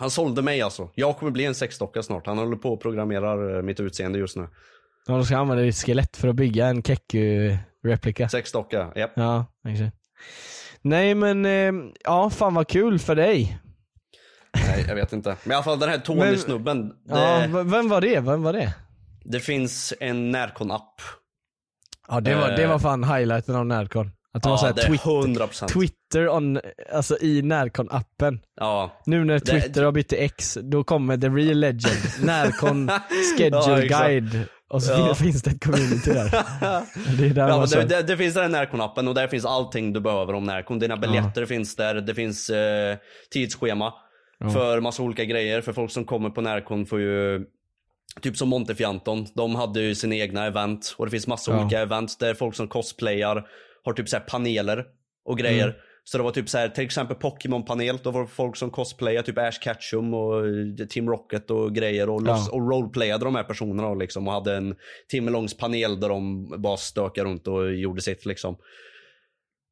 Han 0.00 0.10
sålde 0.10 0.42
mig 0.42 0.62
alltså. 0.62 0.88
Jag 0.94 1.16
kommer 1.16 1.32
bli 1.32 1.44
en 1.44 1.54
sexdocka 1.54 2.02
snart. 2.02 2.26
Han 2.26 2.38
håller 2.38 2.56
på 2.56 2.72
och 2.72 2.80
programmerar 2.82 3.56
eh, 3.56 3.62
mitt 3.62 3.80
utseende 3.80 4.18
just 4.18 4.36
nu. 4.36 4.48
Ja, 5.10 5.16
då 5.16 5.24
ska 5.24 5.36
använda 5.38 5.62
ditt 5.62 5.76
skelett 5.76 6.16
för 6.16 6.28
att 6.28 6.34
bygga 6.36 6.66
en 6.66 6.82
Keku-replika. 6.82 8.28
Sexdocka, 8.28 8.92
japp. 8.96 9.12
Ja, 9.16 9.46
exakt. 9.68 9.96
Nej 10.82 11.14
men, 11.14 11.44
eh, 11.46 11.72
ja 12.04 12.30
fan 12.30 12.54
vad 12.54 12.68
kul 12.68 12.98
för 12.98 13.14
dig. 13.14 13.58
Nej, 14.66 14.84
jag 14.88 14.94
vet 14.94 15.12
inte. 15.12 15.36
Men 15.44 15.52
i 15.52 15.54
alla 15.54 15.62
fall 15.64 15.78
den 15.78 15.88
här 15.88 15.98
Tony-snubben. 15.98 16.88
Det, 16.88 16.94
Ja, 17.06 17.46
vem 17.64 17.88
var 17.88 18.00
det? 18.00 18.20
Vem 18.20 18.42
var 18.42 18.52
det? 18.52 18.74
det 19.24 19.40
finns 19.40 19.94
en 20.00 20.30
Närcon-app. 20.36 21.00
Ja 22.08 22.20
det 22.20 22.34
var, 22.34 22.48
det 22.48 22.62
Eh. 22.62 22.68
var 22.70 22.78
fan 22.78 23.04
highlighten 23.04 23.54
av 23.56 23.66
Närcon. 23.66 24.10
Att 24.34 24.42
det 24.42 24.48
var 24.48 24.54
Ja, 24.56 24.58
såhär 24.58 24.72
det 24.74 24.82
är 24.82 24.86
Twitter, 24.86 25.10
100%. 25.10 25.68
Twitter 25.68 26.28
on, 26.28 26.60
alltså 26.92 27.16
i 27.20 27.42
Närcon-appen. 27.42 28.38
Ja. 28.60 28.92
Nu 29.06 29.24
när 29.24 29.34
Det- 29.34 29.40
Twitter 29.40 29.82
har 29.84 29.92
bytt 29.92 30.08
till 30.08 30.18
X, 30.20 30.58
då 30.62 30.84
kommer 30.84 31.16
the 31.16 31.28
real 31.28 31.58
legend, 31.58 31.96
Närcon 32.24 32.90
schedule 33.36 33.62
Ja, 33.66 33.82
exakt. 33.82 34.02
guide. 34.04 34.44
Och 34.70 34.82
så 34.82 34.92
Ja. 34.92 35.14
finns 35.24 35.42
det 35.42 35.50
ett 35.50 35.64
community 35.64 36.10
där. 36.12 36.30
Det 37.18 37.26
är 37.26 37.30
där 37.34 37.48
Ja, 37.48 37.66
det, 37.66 37.84
det, 37.84 38.02
det 38.02 38.16
finns 38.16 38.34
den 38.34 38.54
här 38.54 38.66
Närcon-appen 38.66 39.08
och 39.08 39.14
där 39.14 39.28
finns 39.28 39.44
allting 39.44 39.92
du 39.92 40.00
behöver 40.00 40.32
om 40.34 40.44
Närcon. 40.44 40.78
Dina 40.78 40.96
biljetter 40.96 41.46
finns 41.46 41.76
där, 41.76 41.94
det 41.94 42.14
finns 42.14 42.50
eh, 42.50 42.96
tidsschema 43.30 43.92
för 44.52 44.80
massa 44.80 45.02
olika 45.02 45.24
grejer. 45.24 45.60
För 45.60 45.72
folk 45.72 45.90
som 45.90 46.04
kommer 46.04 46.30
på 46.30 46.40
Närcon 46.40 46.86
får 46.86 47.00
ju 47.00 47.44
Typ 48.20 48.36
som 48.36 48.48
Montefianton, 48.48 49.26
de 49.34 49.54
hade 49.54 49.80
ju 49.80 49.94
sina 49.94 50.14
egna 50.14 50.46
event 50.46 50.94
och 50.98 51.04
det 51.06 51.10
finns 51.10 51.26
massa 51.26 51.50
Ja. 51.52 51.60
olika 51.60 51.80
event 51.80 52.16
där 52.20 52.34
folk 52.34 52.54
som 52.54 52.68
cosplayar 52.68 53.46
har 53.84 53.92
typ 53.92 54.08
så 54.08 54.16
här 54.16 54.24
paneler 54.24 54.84
och 55.24 55.38
grejer. 55.38 55.64
Mm. 55.64 55.76
Så 56.12 56.18
det 56.18 56.24
var 56.24 56.30
typ 56.30 56.48
så 56.48 56.58
här, 56.58 56.68
till 56.68 56.84
exempel 56.84 57.16
Pokémon-panel, 57.16 57.98
då 58.02 58.10
var 58.10 58.20
det 58.20 58.26
folk 58.28 58.56
som 58.56 58.70
cosplayar, 58.70 59.22
typ 59.22 59.38
Ash 59.38 59.58
Ketchum 59.60 60.14
och 60.14 60.46
eh, 60.46 60.86
Team 60.88 61.08
Rocket 61.08 61.50
och 61.50 61.74
grejer 61.74 62.08
och, 62.10 62.22
Ja. 62.26 62.48
och 62.52 62.70
roleplayade 62.70 63.24
de 63.24 63.34
här 63.34 63.44
personerna 63.44 63.88
och 63.88 63.96
liksom 63.96 64.28
och 64.28 64.34
hade 64.34 64.56
en 64.56 64.74
timme 65.08 65.30
långs 65.30 65.56
panel 65.56 66.00
där 66.00 66.08
de 66.08 66.48
bara 66.62 66.76
stökade 66.76 67.28
runt 67.30 67.46
och 67.46 67.74
gjorde 67.74 68.00
sitt 68.02 68.26
liksom. 68.26 68.54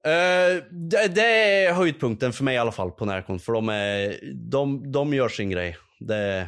Eh, 0.06 0.62
det, 0.70 1.14
det 1.14 1.64
är 1.64 1.72
höjdpunkten 1.72 2.32
för 2.32 2.44
mig 2.44 2.54
i 2.54 2.58
alla 2.58 2.72
fall 2.72 2.90
på 2.90 3.04
Närcon 3.04 3.38
för 3.38 3.52
de, 3.52 3.68
är, 3.68 4.18
de, 4.50 4.92
de 4.92 5.14
gör 5.14 5.28
sin 5.28 5.50
grej. 5.50 5.76
Det, 6.00 6.46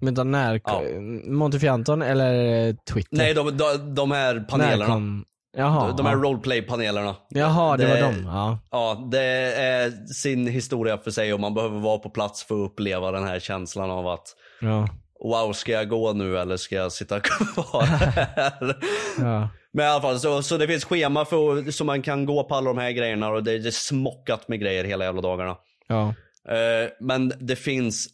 Men 0.00 0.14
då 0.14 0.24
Närcon, 0.24 0.84
Ja. 1.24 1.30
Montefianton 1.32 2.02
eller 2.02 2.72
Twitter? 2.92 3.16
nej, 3.16 3.34
de, 3.34 3.56
de, 3.56 3.94
de 3.94 4.10
här 4.10 4.40
panelerna. 4.40 4.88
Närcon. 4.88 5.24
Jaha. 5.56 5.92
de 5.92 6.06
här 6.06 6.12
ja. 6.12 6.22
roleplay-panelerna. 6.22 7.16
Jaha, 7.28 7.76
det, 7.76 7.86
var 7.86 7.96
de. 7.96 8.24
Ja. 8.24 8.58
Ja, 8.70 9.08
det 9.10 9.22
är 9.54 10.06
sin 10.06 10.46
historia 10.46 10.98
för 10.98 11.10
sig 11.10 11.34
och 11.34 11.40
man 11.40 11.54
behöver 11.54 11.80
vara 11.80 11.98
på 11.98 12.10
plats 12.10 12.44
för 12.44 12.54
att 12.54 12.70
uppleva 12.70 13.10
den 13.10 13.24
här 13.24 13.40
känslan 13.40 13.90
av 13.90 14.08
att 14.08 14.34
ja. 14.60 14.88
wow 15.24 15.52
ska 15.52 15.72
jag 15.72 15.88
gå 15.88 16.12
nu 16.12 16.38
eller 16.38 16.56
ska 16.56 16.74
jag 16.74 16.92
sitta 16.92 17.20
kvar 17.24 17.82
här? 17.82 18.76
Ja. 19.18 19.48
Men 19.72 19.84
i 19.84 19.88
alla 19.88 20.02
fall, 20.02 20.20
så, 20.20 20.42
så 20.42 20.56
det 20.56 20.66
finns 20.66 20.84
schema 20.84 21.24
för, 21.24 21.70
så 21.70 21.84
man 21.84 22.02
kan 22.02 22.26
gå 22.26 22.44
på 22.44 22.54
alla 22.54 22.70
de 22.70 22.78
här 22.78 22.90
grejerna 22.90 23.28
och 23.28 23.44
det, 23.44 23.58
det 23.58 23.68
är 23.68 23.70
smockat 23.70 24.48
med 24.48 24.60
grejer 24.60 24.84
hela 24.84 25.04
jävla 25.04 25.22
dagarna. 25.22 25.56
Ja. 25.88 26.14
Eh, 26.48 26.90
men 27.00 27.32
det 27.40 27.56
finns 27.56 28.08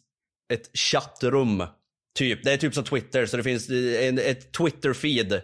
ett 0.53 0.77
chattrum, 0.77 1.63
typ. 2.17 2.43
Det 2.43 2.53
är 2.53 2.57
typ 2.57 2.73
som 2.73 2.83
Twitter, 2.83 3.25
så 3.25 3.37
det 3.37 3.43
finns 3.43 3.69
en, 3.69 4.19
ett 4.19 4.57
Twitter-feed. 4.57 5.41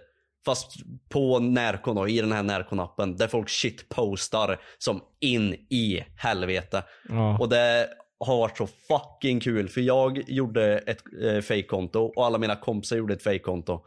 Fast 0.49 0.71
på 1.09 1.39
Närcon 1.39 1.95
då, 1.95 2.07
i 2.07 2.21
den 2.21 2.31
här 2.31 2.43
Närcon-appen. 2.43 3.17
Där 3.17 3.27
folk 3.27 3.49
shitpostar 3.49 4.59
som 4.77 5.01
in 5.19 5.53
i 5.53 6.03
helvete. 6.17 6.83
Ja. 7.09 7.37
Och 7.39 7.49
det 7.49 7.87
har 8.25 8.37
varit 8.37 8.57
så 8.57 8.67
fucking 8.67 9.39
kul. 9.39 9.69
För 9.69 9.81
jag 9.81 10.23
gjorde 10.29 10.77
ett 10.77 11.01
eh, 11.23 11.41
fake-konto 11.41 11.99
och 12.15 12.25
alla 12.25 12.37
mina 12.37 12.55
kompisar 12.55 12.97
gjorde 12.97 13.13
ett 13.13 13.23
fake-konto. 13.23 13.79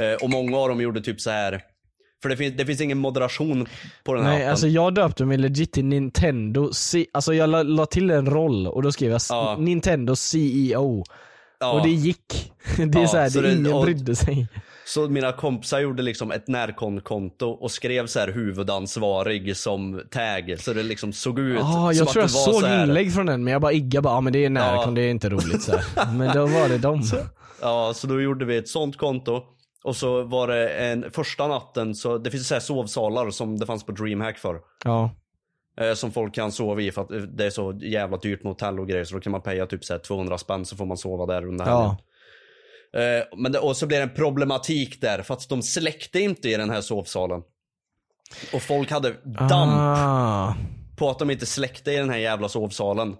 Eh, 0.00 0.12
och 0.24 0.30
många 0.30 0.56
av 0.58 0.68
dem 0.68 0.80
gjorde 0.80 1.00
typ 1.00 1.20
så 1.20 1.30
här. 1.30 1.60
För 2.22 2.28
det 2.28 2.36
finns, 2.36 2.56
det 2.56 2.66
finns 2.66 2.80
ingen 2.80 2.98
moderation 2.98 3.68
på 4.04 4.14
den 4.14 4.24
här 4.24 4.30
Nej, 4.32 4.40
appen. 4.40 4.50
alltså 4.50 4.68
jag 4.68 4.94
döpte 4.94 5.24
mig 5.24 5.38
legit 5.38 5.72
till 5.72 5.84
Nintendo 5.84 6.72
C- 6.72 7.06
Alltså 7.12 7.34
jag 7.34 7.50
la, 7.50 7.62
la 7.62 7.86
till 7.86 8.10
en 8.10 8.26
roll 8.26 8.66
och 8.66 8.82
då 8.82 8.92
skrev 8.92 9.10
jag 9.10 9.20
Ja. 9.28 9.56
Nintendo 9.60 10.16
CEO. 10.16 11.04
Ja. 11.60 11.72
Och 11.72 11.82
det 11.82 11.90
gick. 11.92 12.52
Det 12.76 12.98
är 12.98 13.02
Ja, 13.02 13.08
så 13.08 13.16
här, 13.16 13.28
så 13.28 13.40
det- 13.40 13.52
ingen 13.52 13.72
och- 13.74 13.84
brydde 13.84 14.16
sig. 14.16 14.46
Så 14.94 15.08
mina 15.08 15.32
kompisar 15.32 15.80
gjorde 15.80 16.02
liksom 16.02 16.30
ett 16.30 16.48
närkon-konto 16.48 17.46
och 17.46 17.70
skrev 17.70 18.06
så 18.06 18.18
här 18.20 18.28
huvudansvarig 18.28 19.56
som 19.56 20.02
tag. 20.10 20.56
Så 20.58 20.72
det 20.72 20.82
liksom 20.82 21.12
såg 21.12 21.38
ut 21.38 21.60
som 21.60 21.92
jag 21.94 22.08
tror 22.08 22.22
jag 22.22 22.30
såg 22.30 22.54
så 22.54 22.66
här. 22.66 22.82
inlägg 22.82 23.14
från 23.14 23.26
den 23.26 23.44
men 23.44 23.52
jag 23.52 23.62
bara 23.62 23.72
iggade 23.72 24.02
bara, 24.02 24.14
ah, 24.14 24.20
men 24.20 24.32
det 24.32 24.44
är 24.44 24.50
närkon, 24.50 24.84
Ja. 24.84 24.90
det 24.90 25.02
är 25.02 25.10
inte 25.10 25.28
roligt 25.30 25.62
så 25.62 25.72
här. 25.72 26.12
Men 26.18 26.36
då 26.36 26.46
var 26.46 26.68
det 26.68 26.78
dem. 26.78 27.02
Ja, 27.60 27.92
så 27.94 28.06
då 28.06 28.20
gjorde 28.20 28.44
vi 28.44 28.56
ett 28.56 28.68
sånt 28.68 28.96
konto. 28.96 29.42
Och 29.84 29.96
så 29.96 30.22
var 30.22 30.48
det 30.48 30.68
en, 30.68 31.10
första 31.10 31.48
natten, 31.48 31.94
så 31.94 32.18
det 32.18 32.30
finns 32.30 32.48
så 32.48 32.54
här 32.54 32.60
sovsalar 32.60 33.30
som 33.30 33.58
det 33.58 33.66
fanns 33.66 33.86
på 33.86 33.92
DreamHack 33.92 34.38
för. 34.38 34.56
Ja. 34.84 35.10
Eh, 35.80 35.94
som 35.94 36.12
folk 36.12 36.34
kan 36.34 36.52
sova 36.52 36.80
i 36.80 36.92
för 36.92 37.02
att 37.02 37.36
det 37.36 37.46
är 37.46 37.50
så 37.50 37.78
jävla 37.82 38.16
dyrt 38.16 38.42
med 38.42 38.50
hotell 38.52 38.80
och 38.80 38.88
grejer. 38.88 39.04
Så 39.04 39.14
då 39.14 39.20
kan 39.20 39.32
man 39.32 39.42
paya 39.42 39.66
typ 39.66 39.84
så 39.84 39.92
här 39.92 40.00
200 40.00 40.38
spänn 40.38 40.64
så 40.64 40.76
får 40.76 40.86
man 40.86 40.96
sova 40.96 41.26
där 41.26 41.46
under 41.46 41.64
helgen. 41.64 41.82
Ja. 41.82 41.96
Eh, 42.96 43.24
men 43.38 43.52
det, 43.52 43.58
och 43.58 43.76
så 43.76 43.86
blev 43.86 43.98
det 44.00 44.02
en 44.10 44.16
problematik 44.16 45.00
där 45.00 45.22
för 45.22 45.34
att 45.34 45.48
de 45.48 45.62
släckte 45.62 46.20
inte 46.20 46.48
i 46.48 46.56
den 46.56 46.70
här 46.70 46.80
sovsalen. 46.80 47.42
Och 48.52 48.62
folk 48.62 48.90
hade 48.90 49.10
damp 49.24 49.72
Ah. 49.76 50.54
på 50.98 51.10
att 51.10 51.18
de 51.18 51.30
inte 51.30 51.46
släckte 51.46 51.92
i 51.92 51.96
den 51.96 52.10
här 52.10 52.18
jävla 52.18 52.48
sovsalen. 52.48 53.16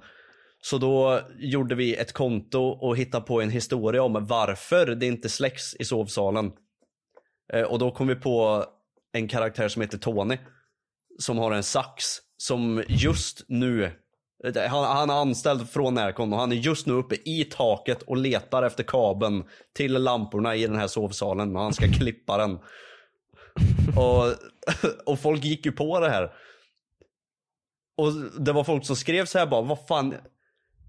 Så 0.62 0.78
då 0.78 1.20
gjorde 1.38 1.74
vi 1.74 1.94
ett 1.96 2.12
konto 2.12 2.62
och 2.62 2.96
hittade 2.96 3.26
på 3.26 3.40
en 3.40 3.50
historia 3.50 4.02
om 4.02 4.26
varför 4.26 4.86
det 4.86 5.06
inte 5.06 5.28
släcks 5.28 5.74
i 5.74 5.84
sovsalen. 5.84 6.52
Eh, 7.52 7.62
Och 7.62 7.78
då 7.78 7.90
kom 7.90 8.06
vi 8.06 8.14
på 8.14 8.64
en 9.12 9.28
karaktär 9.28 9.68
som 9.68 9.82
heter 9.82 9.98
Tony. 9.98 10.38
Som 11.18 11.38
har 11.38 11.52
en 11.52 11.62
sax 11.62 12.04
som 12.36 12.82
just 12.88 13.44
nu, 13.48 13.90
han, 14.42 14.84
han 14.84 15.10
är 15.10 15.14
anställd 15.14 15.70
från 15.70 15.94
Närcon 15.94 16.32
och 16.32 16.38
han 16.38 16.52
är 16.52 16.56
just 16.56 16.86
nu 16.86 16.92
uppe 16.92 17.14
i 17.24 17.44
taket 17.44 18.02
och 18.02 18.16
letar 18.16 18.62
efter 18.62 18.84
kabeln 18.84 19.44
till 19.76 19.92
lamporna 19.92 20.56
i 20.56 20.66
den 20.66 20.76
här 20.76 20.86
sovsalen 20.86 21.56
och 21.56 21.62
han 21.62 21.74
ska 21.74 21.88
klippa 21.98 22.36
den. 22.36 22.58
Och, 23.96 24.34
och 25.06 25.20
folk 25.20 25.44
gick 25.44 25.66
ju 25.66 25.72
på 25.72 26.00
det 26.00 26.10
här. 26.10 26.32
Och 27.96 28.12
det 28.42 28.52
var 28.52 28.64
folk 28.64 28.86
som 28.86 28.96
skrev 28.96 29.24
så 29.24 29.38
här 29.38 29.46
bara, 29.46 29.62
vad 29.62 29.86
fan. 29.86 30.14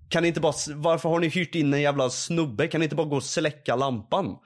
Kan 0.09 0.21
ni 0.23 0.27
inte 0.27 0.41
bara, 0.41 0.53
varför 0.75 1.09
har 1.09 1.19
ni 1.19 1.27
hyrt 1.27 1.55
in 1.55 1.73
en 1.73 1.81
jävla 1.81 2.09
snubbe? 2.09 2.67
Kan 2.67 2.79
ni 2.79 2.83
inte 2.83 2.95
bara 2.95 3.07
gå 3.07 3.15
och 3.15 3.23
släcka 3.23 3.75
lampan? 3.75 4.37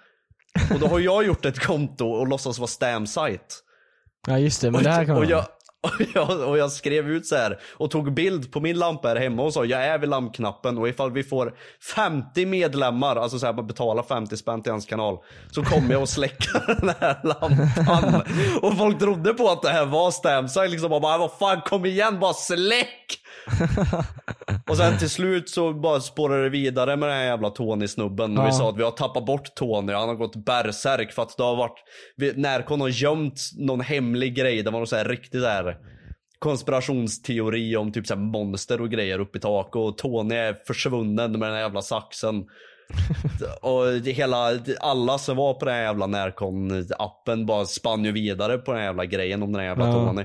Och 0.74 0.80
då 0.80 0.88
har 0.88 1.00
jag 1.00 1.26
gjort 1.26 1.46
ett 1.46 1.60
konto 1.60 2.06
och 2.08 2.28
låtsas 2.28 2.60
vara 2.60 2.68
Stamsite. 2.68 3.56
Ja 4.28 4.40
just 4.40 4.62
det, 4.62 4.72
men 4.72 4.84
det 4.84 4.90
här 4.90 5.06
kan 5.06 5.18
och, 5.18 5.26
jag, 5.26 5.46
och, 5.84 6.08
jag, 6.14 6.50
och 6.50 6.58
jag 6.58 6.72
skrev 6.72 7.10
ut 7.10 7.26
så 7.26 7.36
här 7.36 7.60
och 7.74 7.92
tog 7.92 8.14
bild 8.14 8.52
på 8.52 8.60
min 8.60 8.80
lampa 8.80 9.08
här 9.08 9.16
hemma 9.16 9.44
och 9.44 9.54
sa 9.54 9.66
jag 9.66 9.86
är 9.86 9.98
vid 9.98 10.10
lampknappen 10.10 10.78
och 10.78 10.90
ifall 10.90 11.12
vi 11.12 11.24
får 11.24 11.54
50 11.96 12.46
medlemmar, 12.46 13.16
alltså 13.16 13.40
så 13.40 13.46
här 13.46 13.54
man 13.54 13.68
betalar 13.68 14.04
50 14.04 14.38
spänn 14.38 14.64
till 14.64 14.72
hans 14.72 14.86
kanal, 14.86 15.18
så 15.52 15.64
kommer 15.64 15.92
jag 15.92 16.04
att 16.04 16.10
släcka 16.10 16.60
den 16.68 16.94
här 17.00 17.20
lampan. 17.24 18.22
och 18.62 18.78
folk 18.78 19.00
trodde 19.00 19.34
på 19.34 19.50
att 19.50 19.62
det 19.62 19.70
här 19.70 19.86
var 19.86 20.12
Stamsite 20.12 20.68
liksom 20.68 20.94
och 20.94 21.02
bara 21.02 21.18
vad 21.18 21.32
fan 21.40 21.62
kom 21.62 21.86
igen 21.86 22.20
bara 22.20 22.34
släck! 22.34 23.20
och 24.70 24.78
sen 24.78 24.98
till 24.98 25.10
slut 25.10 25.50
så 25.50 25.74
bara 25.74 26.00
spårade 26.00 26.44
det 26.44 26.50
vidare 26.50 26.98
med 26.98 27.10
den 27.10 27.18
här 27.18 27.26
jävla 27.26 27.50
Tony-snubben. 27.50 28.38
Och 28.38 28.44
vi 28.44 28.48
Ja. 28.48 28.54
sa 28.54 28.70
att 28.70 28.78
vi 28.78 28.84
har 28.84 28.92
tappat 28.92 29.26
bort 29.26 29.56
Tony. 29.56 29.94
Han 29.94 30.08
har 30.10 30.16
gått 30.16 30.36
bärsärk 30.36 31.12
för 31.12 31.22
att 31.22 31.38
det 31.38 31.44
har 31.44 31.56
varit, 31.56 31.84
Närcon 32.38 32.82
har 32.82 32.88
gömt 32.90 33.42
någon 33.58 33.82
hemlig 33.82 34.36
grej. 34.36 34.64
Det 34.64 34.72
var 34.72 34.80
någon 34.80 34.88
så 34.88 34.96
här 34.96 35.06
riktig 35.06 35.40
här 35.40 35.78
konspirationsteori 36.40 37.76
om 37.78 37.92
typ 37.92 38.08
så 38.08 38.16
monster 38.16 38.82
och 38.82 38.90
grejer 38.90 39.20
uppe 39.20 39.38
i 39.38 39.42
tak. 39.42 39.76
Och 39.76 39.98
Tony 39.98 40.36
är 40.36 40.54
försvunnen 40.68 41.32
med 41.32 41.42
den 41.50 41.54
här 41.56 41.62
jävla 41.62 41.82
saxen. 41.82 42.46
och 43.62 43.86
hela, 44.06 44.52
alla 44.80 45.18
som 45.18 45.38
var 45.38 45.54
på 45.54 45.66
den 45.66 45.74
här 45.74 45.82
jävla 45.82 46.08
Närcon-appen 46.08 47.46
bara 47.46 47.66
spann 47.66 48.06
ju 48.06 48.12
vidare 48.12 48.58
på 48.58 48.72
den 48.72 48.80
här 48.80 48.88
jävla 48.88 49.06
grejen 49.06 49.44
om 49.44 49.52
den 49.52 49.60
här 49.62 49.68
jävla 49.68 49.88
Ja. 49.88 49.94
Tony. 49.94 50.24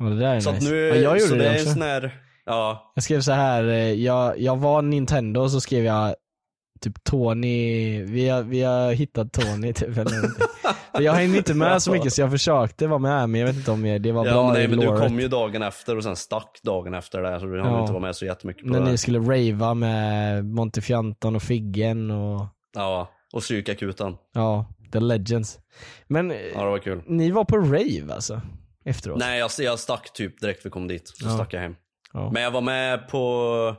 Ja, 0.00 0.06
det 0.06 0.26
är 0.26 0.40
Så 0.40 0.52
nice. 0.52 0.70
nu, 0.70 0.76
ja, 0.88 0.94
jag 0.94 1.02
gjorde 1.18 1.20
så 1.20 1.34
det, 1.34 1.40
det, 1.40 1.46
är 1.46 1.50
en 1.54 1.60
också. 1.60 1.72
sån 1.72 1.82
här, 1.82 2.20
ja. 2.46 2.92
Jag 2.94 3.04
skrev 3.04 3.20
så 3.20 3.32
här, 3.32 3.64
eh, 3.64 3.92
jag, 3.92 4.38
jag 4.40 4.56
var 4.56 4.82
Nintendo 4.82 5.48
så 5.48 5.60
skrev 5.60 5.84
jag 5.84 6.14
typ 6.80 7.04
Tony, 7.04 8.02
vi 8.04 8.28
har, 8.28 8.42
vi 8.42 8.62
har 8.62 8.92
hittat 8.92 9.32
Tony 9.32 9.72
typ 9.72 9.88
eller. 9.98 10.50
För 10.96 11.02
jag 11.02 11.12
hängde 11.12 11.38
inte 11.38 11.54
med 11.54 11.82
så 11.82 11.92
mycket 11.92 12.12
så 12.12 12.20
jag 12.20 12.30
försökte 12.30 12.86
vara 12.86 12.98
med 12.98 13.28
men 13.30 13.40
jag 13.40 13.46
vet 13.48 13.56
inte 13.56 13.70
om 13.70 13.86
jag, 13.86 14.02
det 14.02 14.12
var 14.12 14.26
Ja, 14.26 14.32
bra 14.32 14.52
nej, 14.52 14.64
i 14.64 14.68
men 14.68 14.78
du 14.78 14.86
kom 14.98 15.20
ju 15.20 15.28
dagen 15.28 15.62
efter 15.62 15.96
och 15.96 16.02
sen 16.04 16.16
stack 16.16 16.60
dagen 16.64 16.94
efter 16.94 17.22
det 17.22 17.40
så 17.40 17.46
du 17.46 17.62
hann 17.62 17.72
Ja. 17.72 17.80
inte 17.80 17.92
vara 17.92 18.02
med 18.02 18.16
så 18.16 18.24
jättemycket 18.24 18.62
på 18.62 18.68
När 18.72 18.80
det. 18.80 18.90
ni 18.90 18.98
skulle 18.98 19.18
rava 19.18 19.74
med 19.74 20.44
Montefianton 20.44 21.36
och 21.36 21.42
Figgen 21.42 22.10
och 22.10 22.46
Ja, 22.74 23.08
och 23.32 23.40
psykakuten. 23.40 24.14
ja, 24.34 24.66
the 24.92 25.00
legends. 25.00 25.58
Men 26.08 26.30
eh, 26.30 26.36
Ja, 26.54 26.70
var 26.70 26.78
kul. 26.78 27.02
ni 27.06 27.30
var 27.30 27.44
på 27.44 27.56
rave 27.56 28.14
alltså? 28.14 28.40
Efteråt? 28.84 29.18
Nej, 29.18 29.38
jag, 29.38 29.50
jag 29.58 29.78
stack 29.78 30.12
typ 30.12 30.40
direkt 30.40 30.66
vi 30.66 30.70
kom 30.70 30.88
dit. 30.88 31.08
Så 31.08 31.26
Ja. 31.26 31.30
stack 31.34 31.54
jag 31.54 31.60
hem. 31.60 31.76
Ja. 32.12 32.30
Men 32.32 32.42
jag 32.42 32.50
var 32.50 32.60
med 32.60 33.08
på 33.08 33.76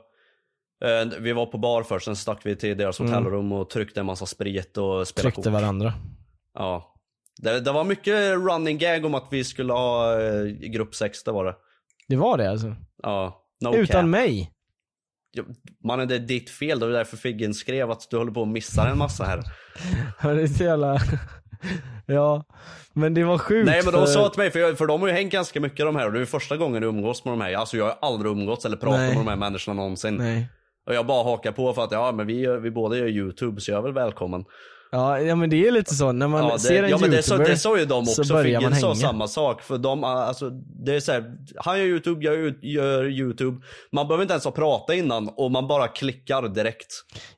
eh, 0.86 1.20
vi 1.20 1.34
var 1.34 1.46
på 1.46 1.58
bar 1.58 1.84
först, 1.84 2.06
sen 2.06 2.16
stack 2.16 2.40
vi 2.46 2.56
till 2.56 2.78
deras 2.78 3.00
Mm. 3.00 3.14
hotellrum 3.14 3.52
och 3.52 3.70
tryckte 3.70 4.00
en 4.00 4.06
massa 4.06 4.26
sprit 4.26 4.78
och 4.78 5.08
spelade 5.08 5.32
Tryckte 5.32 5.50
kort. 5.50 5.62
varandra. 5.62 5.94
Ja. 6.54 6.88
Det, 7.42 7.60
det 7.60 7.72
var 7.72 7.84
mycket 7.84 8.34
running 8.36 8.78
gag 8.78 9.06
om 9.06 9.16
att 9.16 9.28
vi 9.32 9.44
skulle 9.44 9.74
ha 9.74 10.22
eh, 10.22 10.44
grupp 10.46 10.96
sex, 10.96 11.24
det 11.24 11.32
var 11.32 11.46
det. 11.46 11.56
Det 12.08 12.16
var 12.16 12.38
det 12.38 12.50
alltså? 12.52 12.76
Ja. 13.04 13.46
No 13.62 13.76
Utan 13.76 14.02
cap. 14.02 14.06
mig? 14.10 14.52
Mannen, 15.84 16.08
det 16.08 16.16
är 16.16 16.20
ditt 16.20 16.50
fel. 16.50 16.80
Det 16.80 16.86
var 16.86 16.94
därför 16.94 17.18
Figgen 17.18 17.54
skrev 17.54 17.92
att 17.92 18.08
du 18.10 18.18
håller 18.18 18.32
på 18.32 18.42
att 18.42 18.48
missa 18.48 18.90
en 18.90 18.98
massa 18.98 19.24
här. 19.24 19.42
Det 20.36 20.42
är 20.42 20.48
så 20.48 20.64
jävla... 20.64 21.00
ja, 22.06 22.44
men 22.94 23.14
det 23.14 23.24
var 23.24 23.38
sjukt 23.38 23.66
Nej 23.66 23.82
men 23.84 23.94
de 23.94 24.00
för- 24.06 24.14
sa 24.14 24.30
till 24.30 24.40
mig, 24.40 24.52
för, 24.52 24.60
jag, 24.60 24.78
för 24.78 24.88
de 24.88 25.02
har 25.02 25.08
ju 25.08 25.14
hängt 25.14 25.32
ganska 25.32 25.60
mycket 25.60 25.86
de 25.86 25.96
här 25.96 26.06
och 26.06 26.14
det 26.14 26.22
är 26.22 26.26
första 26.26 26.58
gången 26.58 26.82
du 26.82 26.88
umgås 26.88 27.26
med 27.26 27.32
de 27.32 27.42
här. 27.42 27.54
Alltså 27.54 27.78
jag 27.78 27.86
har 27.86 27.96
aldrig 28.02 28.32
umgåtts 28.32 28.66
eller 28.66 28.78
pratat 28.78 29.00
Nej. 29.00 29.08
med 29.08 29.18
de 29.18 29.28
här 29.28 29.36
människorna 29.36 29.82
någonsin. 29.82 30.16
Nej. 30.16 30.50
Och 30.88 30.96
jag 30.96 31.06
bara 31.06 31.24
hakar 31.24 31.52
på 31.52 31.74
för 31.74 31.84
att 31.84 31.92
ja 31.92 32.12
men 32.12 32.28
vi, 32.28 32.48
vi 32.48 32.72
båda 32.72 32.98
gör 32.98 33.08
YouTube 33.08 33.62
så 33.62 33.72
jag 33.72 33.78
är 33.78 33.82
väl 33.82 33.94
välkommen. 33.94 34.46
Ja, 34.94 35.20
ja 35.20 35.36
men 35.36 35.50
det 35.50 35.68
är 35.68 35.72
lite 35.72 35.96
så, 35.96 36.12
när 36.12 36.28
man 36.28 36.44
ja, 36.48 36.58
ser 36.60 36.84
en 36.84 36.90
ja 36.90 36.98
men 37.02 37.10
det 37.10 37.16
youtuber 37.16 37.46
det 37.46 37.58
sa 37.58 37.78
ju 37.80 37.86
de 37.86 38.06
så 38.06 38.22
också, 38.22 38.44
Figgen 38.44 38.76
sa 38.76 38.96
samma 38.96 39.28
sak. 39.28 39.62
För 39.62 39.78
de, 39.78 40.04
alltså 40.04 40.50
det 40.86 40.96
är 40.96 41.00
så 41.00 41.12
här, 41.12 41.24
han 41.56 41.80
gör 41.80 41.86
YouTube, 41.86 42.26
jag 42.26 42.36
gör- 42.62 43.10
YouTube. 43.10 43.62
Man 43.92 44.08
behöver 44.08 44.22
inte 44.22 44.34
ens 44.34 44.46
ha 44.46 44.52
pratat 44.52 44.96
innan 44.96 45.30
och 45.38 45.52
man 45.52 45.68
bara 45.68 45.88
klickar 45.88 46.48
direkt. 46.48 46.88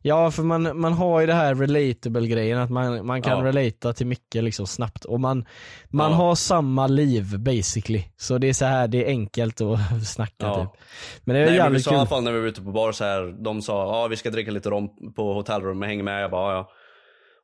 Ja, 0.02 0.32
för 0.32 0.44
man, 0.44 0.80
man 0.80 0.94
har 0.94 1.22
ju 1.22 1.28
det 1.28 1.34
här 1.34 1.56
relatable 1.56 2.28
grejen, 2.28 2.60
att 2.60 2.70
man, 2.70 3.06
man 3.06 3.22
kan 3.22 3.38
Ja. 3.40 3.46
relata 3.46 3.94
till 3.94 4.08
mycket 4.08 4.44
liksom 4.44 4.68
snabbt. 4.68 5.06
Och 5.06 5.20
man, 5.20 5.46
man 5.90 6.12
Ja. 6.12 6.18
har 6.18 6.36
samma 6.36 6.88
liv 6.88 7.40
basically. 7.40 8.04
Så 8.18 8.38
det 8.38 8.50
är 8.50 8.54
så 8.54 8.66
här, 8.66 8.88
det 8.88 9.06
är 9.06 9.08
enkelt 9.08 9.62
att 9.62 10.08
snacka 10.08 10.34
Ja. 10.40 10.56
typ. 10.56 10.82
Men 11.24 11.36
det 11.36 11.42
är 11.42 11.46
Nej, 11.46 11.46
men 11.46 11.54
vi 11.54 11.58
jävligt 11.64 11.84
sa 11.84 11.92
i 11.94 11.96
alla 11.96 12.06
fall 12.06 12.24
när 12.24 12.32
vi 12.32 12.40
var 12.40 12.48
ute 12.48 12.62
på 12.62 12.72
bar 12.72 12.92
så 12.92 13.04
här, 13.04 13.44
de 13.44 13.62
sa 13.62 14.02
ja 14.02 14.08
vi 14.08 14.16
ska 14.16 14.30
dricka 14.30 14.52
lite 14.52 14.70
rom 14.70 14.90
på 15.16 15.34
hotellrummet, 15.34 15.90
häng 15.90 16.04
med. 16.04 16.24
Jag 16.24 16.32
bara 16.32 16.54
ja. 16.54 16.70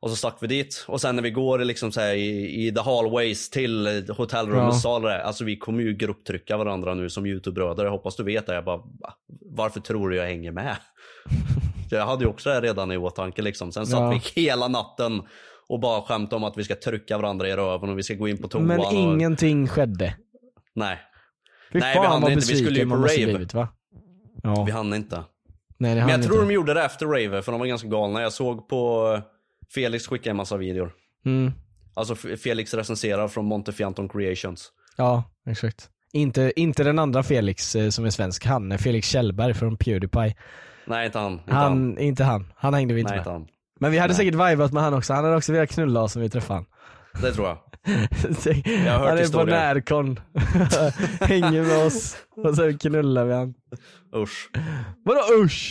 Och 0.02 0.10
så 0.10 0.16
stack 0.16 0.36
vi 0.40 0.46
dit. 0.46 0.84
Och 0.88 1.00
sen 1.00 1.16
när 1.16 1.22
vi 1.22 1.30
går 1.30 1.58
liksom 1.58 1.92
så 1.92 2.00
här, 2.00 2.14
i, 2.14 2.66
i 2.66 2.72
the 2.74 2.80
hallways 2.80 3.50
till 3.50 4.04
Ja. 4.08 4.14
hotellrummets 4.14 4.82
sal 4.82 5.02
där, 5.02 5.18
Alltså 5.18 5.44
vi 5.44 5.56
kommer 5.56 5.82
ju 5.82 5.94
grupptrycka 5.94 6.56
varandra 6.56 6.94
nu 6.94 7.10
som 7.10 7.26
YouTube-bröder. 7.26 7.84
Jag 7.84 7.90
hoppas 7.90 8.16
du 8.16 8.22
vet 8.24 8.46
det. 8.46 8.54
Jag 8.54 8.64
bara, 8.64 8.76
va? 8.76 9.12
varför 9.56 9.80
tror 9.80 10.10
du 10.10 10.16
jag 10.16 10.26
hänger 10.26 10.52
med? 10.52 10.76
Jag 11.92 12.06
hade 12.06 12.24
ju 12.24 12.30
också 12.30 12.48
det 12.50 12.60
redan 12.60 12.92
i 12.92 12.96
åtanke 12.96 13.42
liksom. 13.42 13.72
Sen 13.72 13.86
satt 13.86 14.00
Ja. 14.00 14.10
vi 14.34 14.40
hela 14.42 14.68
natten 14.68 15.22
och 15.68 15.80
bara 15.80 16.02
skämtade 16.02 16.36
om 16.36 16.44
att 16.44 16.56
vi 16.58 16.64
ska 16.64 16.74
trycka 16.74 17.18
varandra 17.18 17.48
i 17.48 17.56
röven 17.56 17.90
och 17.90 17.98
vi 17.98 18.02
ska 18.02 18.14
gå 18.14 18.28
in 18.28 18.38
på 18.38 18.48
toan. 18.48 18.64
Men 18.66 18.80
och... 18.80 18.92
ingenting 18.92 19.68
skedde. 19.68 20.14
Nej, 20.74 20.98
Fy 21.72 21.78
Nej, 21.78 21.98
vi 22.00 22.06
hann 22.06 22.32
inte. 22.32 22.46
Vi 22.52 22.56
skulle 22.56 22.78
ju 22.78 22.88
på 22.88 22.96
rave. 22.96 23.06
blivit 23.24 23.54
va? 23.54 23.68
Ja. 24.42 24.64
vi 24.64 24.72
hann 24.72 24.94
inte. 24.94 25.16
Nej, 25.16 25.24
det 25.78 25.94
Men 25.94 25.98
hann 26.00 26.08
jag 26.10 26.18
inte. 26.18 26.28
tror 26.28 26.40
de 26.40 26.50
gjorde 26.52 26.74
det 26.74 26.82
efter 26.84 27.06
Raver 27.06 27.42
för 27.42 27.52
de 27.52 27.58
var 27.58 27.66
ganska 27.66 27.88
galna. 27.88 28.22
Jag 28.22 28.32
såg 28.32 28.68
på 28.68 29.18
Felix 29.74 30.06
skicka 30.06 30.30
en 30.30 30.36
massa 30.36 30.56
videor. 30.56 30.92
Mm. 31.26 31.52
Alltså 31.94 32.14
Felix 32.14 32.74
recenserar 32.74 33.28
från 33.28 33.44
Montefianton 33.44 34.08
Creations. 34.08 34.72
Ja, 34.96 35.24
exakt. 35.46 35.88
Inte, 36.12 36.52
inte 36.56 36.84
den 36.84 36.98
andra 36.98 37.22
Felix 37.22 37.76
eh, 37.76 37.88
som 37.88 38.04
är 38.04 38.10
svensk, 38.10 38.46
han 38.46 38.72
är 38.72 38.78
Felix 38.78 39.08
Kjellberg 39.08 39.54
från 39.54 39.76
Pewdiepie. 39.76 40.34
Nej 40.86 41.06
inte 41.06 41.18
han. 41.18 41.32
Inte 41.32 41.52
han. 41.54 41.62
Han, 41.62 41.98
inte 41.98 42.24
han. 42.24 42.52
Han 42.56 42.74
hängde 42.74 42.94
vi 42.94 43.00
inte 43.00 43.12
Nej 43.12 43.18
med. 43.18 43.22
inte 43.22 43.30
han. 43.30 43.46
Men 43.80 43.92
vi 43.92 43.98
hade 43.98 44.08
Nej. 44.12 44.16
säkert 44.16 44.34
vibat 44.34 44.72
med 44.72 44.82
han 44.82 44.94
också, 44.94 45.12
han 45.12 45.24
hade 45.24 45.36
också 45.36 45.52
velat 45.52 45.70
knulla 45.70 46.02
oss 46.02 46.16
om 46.16 46.22
vi 46.22 46.30
träffade 46.30 46.54
han. 46.54 46.66
Det 47.22 47.32
tror 47.32 47.48
jag. 47.48 47.58
han 47.86 48.86
har 48.86 48.98
hört 48.98 49.08
är 49.08 49.16
på 49.16 49.20
historier. 49.22 49.46
närkon, 49.74 50.20
hänger 51.20 51.62
med 51.62 51.86
oss 51.86 52.16
och 52.36 52.54
så 52.56 52.78
knullar 52.78 53.24
vi 53.24 53.34
han. 53.34 53.54
Usch. 54.16 54.50
Vadå 55.04 55.42
usch? 55.44 55.70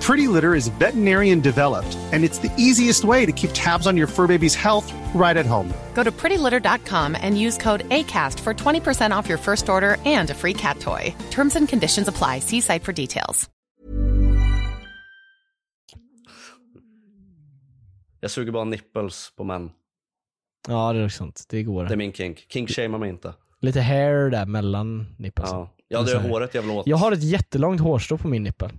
Pretty 0.00 0.26
Litter 0.26 0.54
is 0.54 0.68
veterinarian 0.80 1.40
developed, 1.40 1.96
and 2.12 2.24
it's 2.24 2.38
the 2.38 2.50
easiest 2.56 3.04
way 3.04 3.26
to 3.26 3.32
keep 3.32 3.50
tabs 3.52 3.86
on 3.86 3.96
your 3.96 4.08
fur 4.08 4.26
baby's 4.26 4.54
health 4.54 4.92
right 5.14 5.36
at 5.36 5.46
home. 5.46 5.68
Go 5.94 6.02
to 6.04 6.10
prettylitter.com 6.10 7.16
and 7.20 7.38
use 7.38 7.58
code 7.62 7.84
ACAST 7.90 8.40
for 8.40 8.54
20% 8.54 9.18
off 9.18 9.28
your 9.28 9.38
first 9.38 9.68
order 9.68 9.96
and 10.06 10.30
a 10.30 10.34
free 10.34 10.54
cat 10.54 10.80
toy. 10.80 11.14
Terms 11.30 11.56
and 11.56 11.68
conditions 11.68 12.08
apply. 12.08 12.40
See 12.40 12.60
site 12.60 12.84
for 12.84 12.92
details. 12.92 13.48
Jag 18.20 18.30
suger 18.30 18.52
bara 18.52 18.64
nipples 18.64 19.32
på 19.36 19.44
män. 19.44 19.70
Ja 20.68 20.92
det 20.92 20.98
är 20.98 21.04
också 21.04 21.18
sant, 21.18 21.44
det 21.48 21.62
går. 21.62 21.84
Det 21.84 21.94
är 21.94 21.96
min 21.96 22.12
kink. 22.12 22.46
Kink 22.48 22.70
shamear 22.70 22.98
mig 22.98 23.08
inte. 23.10 23.34
Lite 23.60 23.80
hair 23.80 24.30
där 24.30 24.46
mellan 24.46 25.06
nippelsen. 25.18 25.58
Ja, 25.58 25.70
ja 25.88 26.02
det 26.02 26.12
är 26.12 26.28
håret 26.28 26.54
jag 26.54 26.62
vill 26.62 26.70
åt. 26.70 26.86
Jag 26.86 26.96
har 26.96 27.12
ett 27.12 27.22
jättelångt 27.22 27.80
hårstrå 27.80 28.18
på 28.18 28.28
min 28.28 28.42
nippel. 28.42 28.70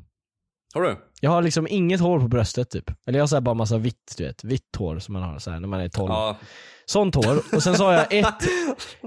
Har 0.74 0.82
du? 0.82 0.98
Jag 1.22 1.32
har 1.32 1.42
liksom 1.42 1.68
inget 1.70 2.00
hår 2.02 2.20
på 2.20 2.28
bröstet 2.28 2.70
typ. 2.70 2.92
Eller 3.08 3.20
jag 3.20 3.24
har 3.24 3.28
så 3.28 3.36
här 3.36 3.42
bara 3.42 3.56
massa 3.56 3.78
vitt, 3.78 4.14
du 4.18 4.24
vet. 4.26 4.44
Vitt 4.44 4.76
hår 4.78 5.00
som 5.00 5.14
man 5.14 5.24
har 5.24 5.40
så 5.40 5.52
här 5.52 5.60
när 5.60 5.68
man 5.68 5.80
är 5.80 5.90
12. 5.90 6.10
Ja. 6.10 6.38
Sånt 6.86 7.16
hår. 7.16 7.42
Och 7.56 7.64
sen 7.64 7.76
så 7.76 7.86
har 7.86 7.94
jag 7.94 8.14
ett, 8.14 8.44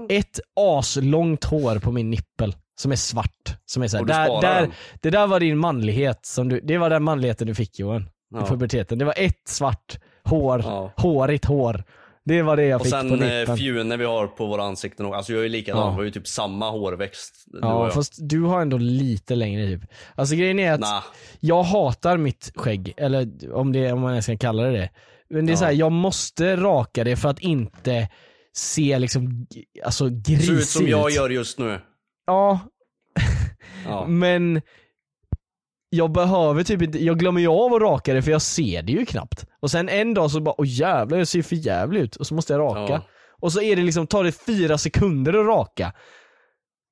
ett 0.09 0.39
aslångt 0.55 1.43
hår 1.43 1.79
på 1.79 1.91
min 1.91 2.09
nippel. 2.09 2.55
Som 2.79 2.91
är 2.91 2.95
svart. 2.95 3.57
Som 3.65 3.83
är 3.83 3.87
så 3.87 3.97
här, 3.97 4.05
där, 4.05 4.41
där, 4.41 4.61
den? 4.61 4.71
det 5.01 5.09
där 5.09 5.27
var 5.27 5.39
din 5.39 5.57
manlighet. 5.57 6.25
Som 6.25 6.49
du, 6.49 6.59
det 6.63 6.77
var 6.77 6.89
den 6.89 7.03
manligheten 7.03 7.47
du 7.47 7.55
fick 7.55 7.79
Johan. 7.79 8.01
I 8.01 8.07
Ja. 8.35 8.45
puberteten. 8.47 8.97
Det 8.99 9.05
var 9.05 9.13
ett 9.17 9.47
svart 9.47 9.97
hår, 10.23 10.61
Ja. 10.65 10.91
hårigt 10.97 11.45
hår. 11.45 11.83
Det 12.25 12.41
var 12.41 12.55
det 12.57 12.65
jag 12.65 12.75
Och 12.81 12.85
fick 12.85 12.93
sen 12.93 13.09
på 13.09 13.15
eh, 13.15 13.19
nippeln. 13.21 13.57
fjuner 13.57 13.97
vi 13.97 14.05
har 14.05 14.27
på 14.27 14.45
våra 14.45 14.63
ansikten. 14.63 15.05
och- 15.05 15.15
Alltså 15.15 15.31
jag 15.33 15.39
är 15.39 15.43
ju 15.43 15.49
likadan. 15.49 15.81
Ja. 15.81 15.89
Vi 15.89 15.95
har 15.95 16.03
ju 16.03 16.11
typ 16.11 16.27
samma 16.27 16.69
hårväxt. 16.69 17.45
och 17.53 17.59
Ja 17.61 17.89
fast 17.89 18.13
du 18.17 18.41
har 18.41 18.61
ändå 18.61 18.77
lite 18.77 19.35
längre 19.35 19.67
typ. 19.67 19.89
Alltså 20.15 20.35
grejen 20.35 20.59
är 20.59 20.71
att 20.73 20.79
Nah. 20.79 21.03
jag 21.39 21.63
hatar 21.63 22.17
mitt 22.17 22.51
skägg, 22.55 22.93
eller 22.97 23.53
om, 23.53 23.71
det, 23.73 23.91
om 23.91 23.99
man 24.01 24.11
ens 24.11 24.25
kan 24.25 24.37
kalla 24.37 24.63
det 24.63 24.71
det. 24.71 24.89
Men 25.29 25.45
det 25.45 25.51
är 25.51 25.53
Ja. 25.53 25.57
så 25.57 25.65
här, 25.65 25.71
jag 25.71 25.91
måste 25.91 26.55
raka 26.55 27.03
det 27.03 27.15
för 27.15 27.29
att 27.29 27.39
inte 27.39 28.09
se 28.53 28.99
liksom, 28.99 29.47
alltså 29.85 30.09
grisig 30.09 30.45
Ser 30.45 30.53
ut 30.53 30.67
som 30.67 30.87
jag 30.87 31.11
gör 31.11 31.29
just 31.29 31.59
nu. 31.59 31.79
Ja, 32.25 32.59
Ja. 33.85 34.05
men 34.07 34.61
jag 35.95 36.11
behöver 36.11 36.63
typ 36.63 36.81
inte, 36.81 37.03
jag 37.03 37.19
glömmer 37.19 37.41
ju 37.41 37.47
av 37.47 37.73
att 37.73 37.81
raka 37.81 38.13
det 38.13 38.21
för 38.21 38.31
jag 38.31 38.41
ser 38.41 38.81
det 38.81 38.91
ju 38.91 39.05
knappt. 39.05 39.45
Och 39.61 39.71
sen 39.71 39.89
en 39.89 40.13
dag 40.13 40.31
så 40.31 40.39
bara, 40.39 40.55
åh 40.57 40.67
jävlar 40.67 41.17
jag 41.17 41.27
ser 41.27 41.41
för 41.41 41.55
jävligt 41.55 42.03
ut 42.03 42.15
och 42.15 42.27
så 42.27 42.33
måste 42.35 42.53
jag 42.53 42.59
raka. 42.59 42.93
Ja. 42.93 43.01
Och 43.41 43.51
så 43.51 43.61
är 43.61 43.75
det 43.75 43.81
liksom, 43.81 44.07
tar 44.07 44.23
det 44.23 44.31
fyra 44.45 44.77
sekunder 44.77 45.33
att 45.33 45.45
raka. 45.47 45.93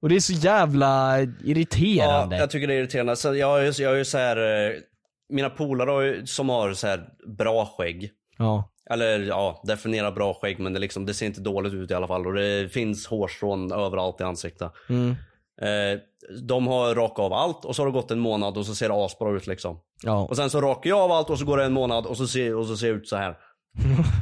Och 0.01 0.09
det 0.09 0.15
är 0.15 0.19
så 0.19 0.33
jävla 0.33 1.19
Ja, 1.21 1.27
irriterande. 1.43 2.37
jag 2.37 2.49
tycker 2.51 2.67
det 2.67 2.73
är 2.73 2.77
irriterande. 2.79 3.15
Så 3.15 3.35
jag, 3.35 3.63
jag 3.79 3.93
är 3.93 3.95
ju 3.97 4.05
så 4.05 4.17
här, 4.17 4.37
eh, 4.37 4.71
mina 5.29 5.49
polare 5.49 5.89
har 5.89 6.01
ju- 6.01 6.25
som 6.25 6.49
har 6.49 6.73
så 6.73 6.87
här 6.87 7.03
bra 7.37 7.65
skägg. 7.77 8.09
Ja. 8.37 8.69
Eller 8.89 9.19
ja, 9.19 9.61
definiera 9.67 10.11
bra 10.11 10.33
skägg 10.33 10.59
men 10.59 10.73
det, 10.73 10.79
liksom, 10.79 11.05
det 11.05 11.13
ser 11.13 11.25
inte 11.25 11.41
dåligt 11.41 11.73
ut 11.73 11.91
i 11.91 11.93
alla 11.93 12.07
fall. 12.07 12.27
Och 12.27 12.33
det 12.33 12.73
finns 12.73 13.07
hårstrån 13.07 13.71
överallt 13.71 14.21
i 14.21 14.23
ansiktet. 14.23 14.71
Mm. 14.89 15.15
Eh, 15.61 15.99
de 16.41 16.67
har 16.67 16.95
rakat 16.95 17.19
av 17.19 17.33
allt 17.33 17.65
och 17.65 17.75
så 17.75 17.81
har 17.81 17.87
det 17.87 17.93
gått 17.93 18.11
en 18.11 18.19
månad 18.19 18.57
och 18.57 18.65
så 18.65 18.75
ser 18.75 18.89
det 18.89 18.95
asbra 18.95 19.31
ut 19.31 19.47
liksom. 19.47 19.79
Ja. 20.03 20.25
Och 20.25 20.35
sen 20.35 20.49
så 20.49 20.61
rakar 20.61 20.89
jag 20.89 20.99
av 20.99 21.11
allt 21.11 21.29
och 21.29 21.39
så 21.39 21.45
går 21.45 21.57
det 21.57 21.63
en 21.63 21.73
månad 21.73 22.05
och 22.05 22.17
så 22.17 22.27
ser, 22.27 22.55
och 22.55 22.65
så 22.65 22.77
ser 22.77 22.87
jag 22.87 22.97
ut 22.97 23.07
så 23.07 23.15
här. 23.15 23.37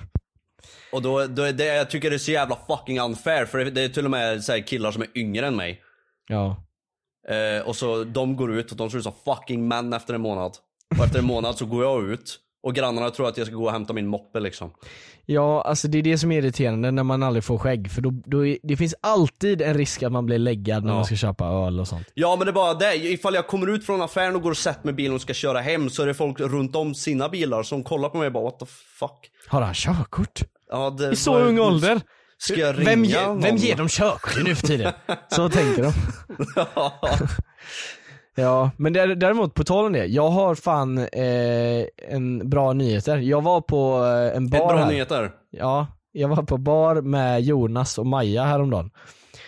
och 0.91 1.01
då, 1.01 1.27
då 1.27 1.43
är 1.43 1.53
det, 1.53 1.65
jag 1.65 1.89
tycker 1.89 2.09
det 2.09 2.15
är 2.15 2.17
så 2.17 2.31
jävla 2.31 2.57
fucking 2.67 2.99
unfair 2.99 3.45
för 3.45 3.57
det, 3.57 3.71
det 3.71 3.81
är 3.81 3.89
till 3.89 4.05
och 4.05 4.11
med 4.11 4.43
så 4.43 4.51
här 4.51 4.59
killar 4.59 4.91
som 4.91 5.01
är 5.01 5.17
yngre 5.17 5.47
än 5.47 5.55
mig. 5.55 5.81
Ja. 6.27 6.63
Eh, 7.27 7.67
och 7.67 7.75
så 7.75 8.03
de 8.03 8.35
går 8.35 8.53
ut 8.53 8.71
och 8.71 8.77
de 8.77 8.89
ser 8.89 8.97
ut 8.97 9.03
som 9.03 9.13
fucking 9.25 9.67
män 9.67 9.93
efter 9.93 10.13
en 10.13 10.21
månad. 10.21 10.57
Och 10.97 11.05
efter 11.05 11.19
en 11.19 11.25
månad 11.25 11.57
så 11.57 11.65
går 11.65 11.83
jag 11.83 12.03
ut 12.03 12.39
och 12.63 12.75
grannarna 12.75 13.09
tror 13.09 13.27
att 13.27 13.37
jag 13.37 13.47
ska 13.47 13.55
gå 13.55 13.65
och 13.65 13.71
hämta 13.71 13.93
min 13.93 14.07
moppe 14.07 14.39
liksom. 14.39 14.71
Ja, 15.25 15.61
alltså 15.61 15.87
det 15.87 15.97
är 15.97 16.01
det 16.03 16.17
som 16.17 16.31
är 16.31 16.37
irriterande 16.37 16.91
när 16.91 17.03
man 17.03 17.23
aldrig 17.23 17.43
får 17.43 17.57
skägg. 17.57 17.91
För 17.91 18.01
då, 18.01 18.11
då 18.25 18.45
är, 18.45 18.57
det 18.63 18.77
finns 18.77 18.95
alltid 19.01 19.61
en 19.61 19.73
risk 19.73 20.03
att 20.03 20.11
man 20.11 20.25
blir 20.25 20.37
läggad 20.37 20.83
när 20.83 20.91
Ja. 20.91 20.95
man 20.95 21.05
ska 21.05 21.15
köpa 21.15 21.45
öl 21.45 21.79
och 21.79 21.87
sånt. 21.87 22.07
Ja 22.13 22.35
men 22.35 22.45
det 22.45 22.51
är 22.51 22.53
bara 22.53 22.73
det, 22.73 22.95
ifall 22.95 23.33
jag 23.35 23.47
kommer 23.47 23.67
ut 23.67 23.85
från 23.85 24.01
affären 24.01 24.35
och 24.35 24.41
går 24.41 24.51
och 24.51 24.57
sätter 24.57 24.85
mig 24.85 24.91
i 24.91 24.95
bilen 24.95 25.13
och 25.15 25.21
ska 25.21 25.33
köra 25.33 25.59
hem 25.61 25.89
så 25.89 26.01
är 26.03 26.07
det 26.07 26.13
folk 26.13 26.39
runt 26.39 26.75
om 26.75 26.95
sina 26.95 27.29
bilar 27.29 27.63
som 27.63 27.83
kollar 27.83 28.09
på 28.09 28.17
mig 28.17 28.27
och 28.27 28.33
bara 28.33 28.43
what 28.43 28.59
the 28.59 28.65
fuck. 28.99 29.29
Har 29.47 29.61
han 29.61 29.73
körkort? 29.73 30.39
Ja, 30.69 30.89
det 30.89 31.11
I 31.11 31.15
så 31.15 31.31
var- 31.33 31.41
ung 31.41 31.59
ålder? 31.59 32.01
Ska 32.37 32.55
jag 32.59 32.75
ringa 32.79 32.89
Vem, 32.89 33.05
ge, 33.05 33.17
vem 33.41 33.55
ger 33.55 33.75
dem 33.75 33.87
körkort 33.89 34.43
nu 34.45 34.55
för 34.55 34.67
tiden? 34.67 34.93
Så 35.29 35.49
tänker 35.49 35.83
de. 35.83 35.93
Ja, 36.55 36.99
men 38.77 38.93
där- 38.93 39.15
däremot 39.15 39.53
på 39.53 39.63
tal 39.63 39.85
om 39.85 39.93
det. 39.93 40.05
Jag 40.05 40.29
har 40.29 40.55
fan 40.55 40.97
eh, 40.97 41.85
en 42.09 42.49
bra 42.49 42.73
nyheter. 42.73 43.17
Jag 43.17 43.41
var 43.41 43.61
på 43.61 44.03
eh, 44.05 44.37
en 44.37 44.49
bar 44.49 44.57
Ett 44.59 44.67
bra 44.67 44.77
här. 44.77 44.91
nyheter. 44.91 45.31
Ja, 45.49 45.87
jag 46.11 46.27
var 46.27 46.43
på 46.43 46.57
bar 46.57 47.01
med 47.01 47.41
Jonas 47.41 47.97
och 47.97 48.05
Maja 48.05 48.43
häromdagen. 48.43 48.91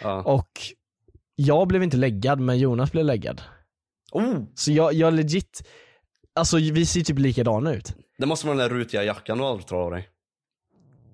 Ja. 0.04 0.22
Och 0.22 0.50
jag 1.36 1.68
blev 1.68 1.84
inte 1.84 1.98
läggad, 1.98 2.40
men 2.40 2.58
Jonas 2.60 2.92
blev 2.92 3.06
läggad. 3.06 3.42
Oh, 4.12 4.36
Så 4.56 4.72
jag, 4.72 4.94
jag 4.94 5.14
legit, 5.14 5.64
alltså 6.36 6.58
vi 6.58 6.86
ser 6.86 7.02
typ 7.02 7.20
likadana 7.20 7.74
ut. 7.74 7.94
det 8.18 8.26
måste 8.26 8.48
vara 8.48 8.58
den 8.58 8.70
där 8.70 8.76
rutiga 8.78 9.04
jackan 9.04 9.38
du 9.38 9.44
aldrig 9.44 9.68
tar 9.68 9.78
av 9.78 9.92
dig. 9.92 10.10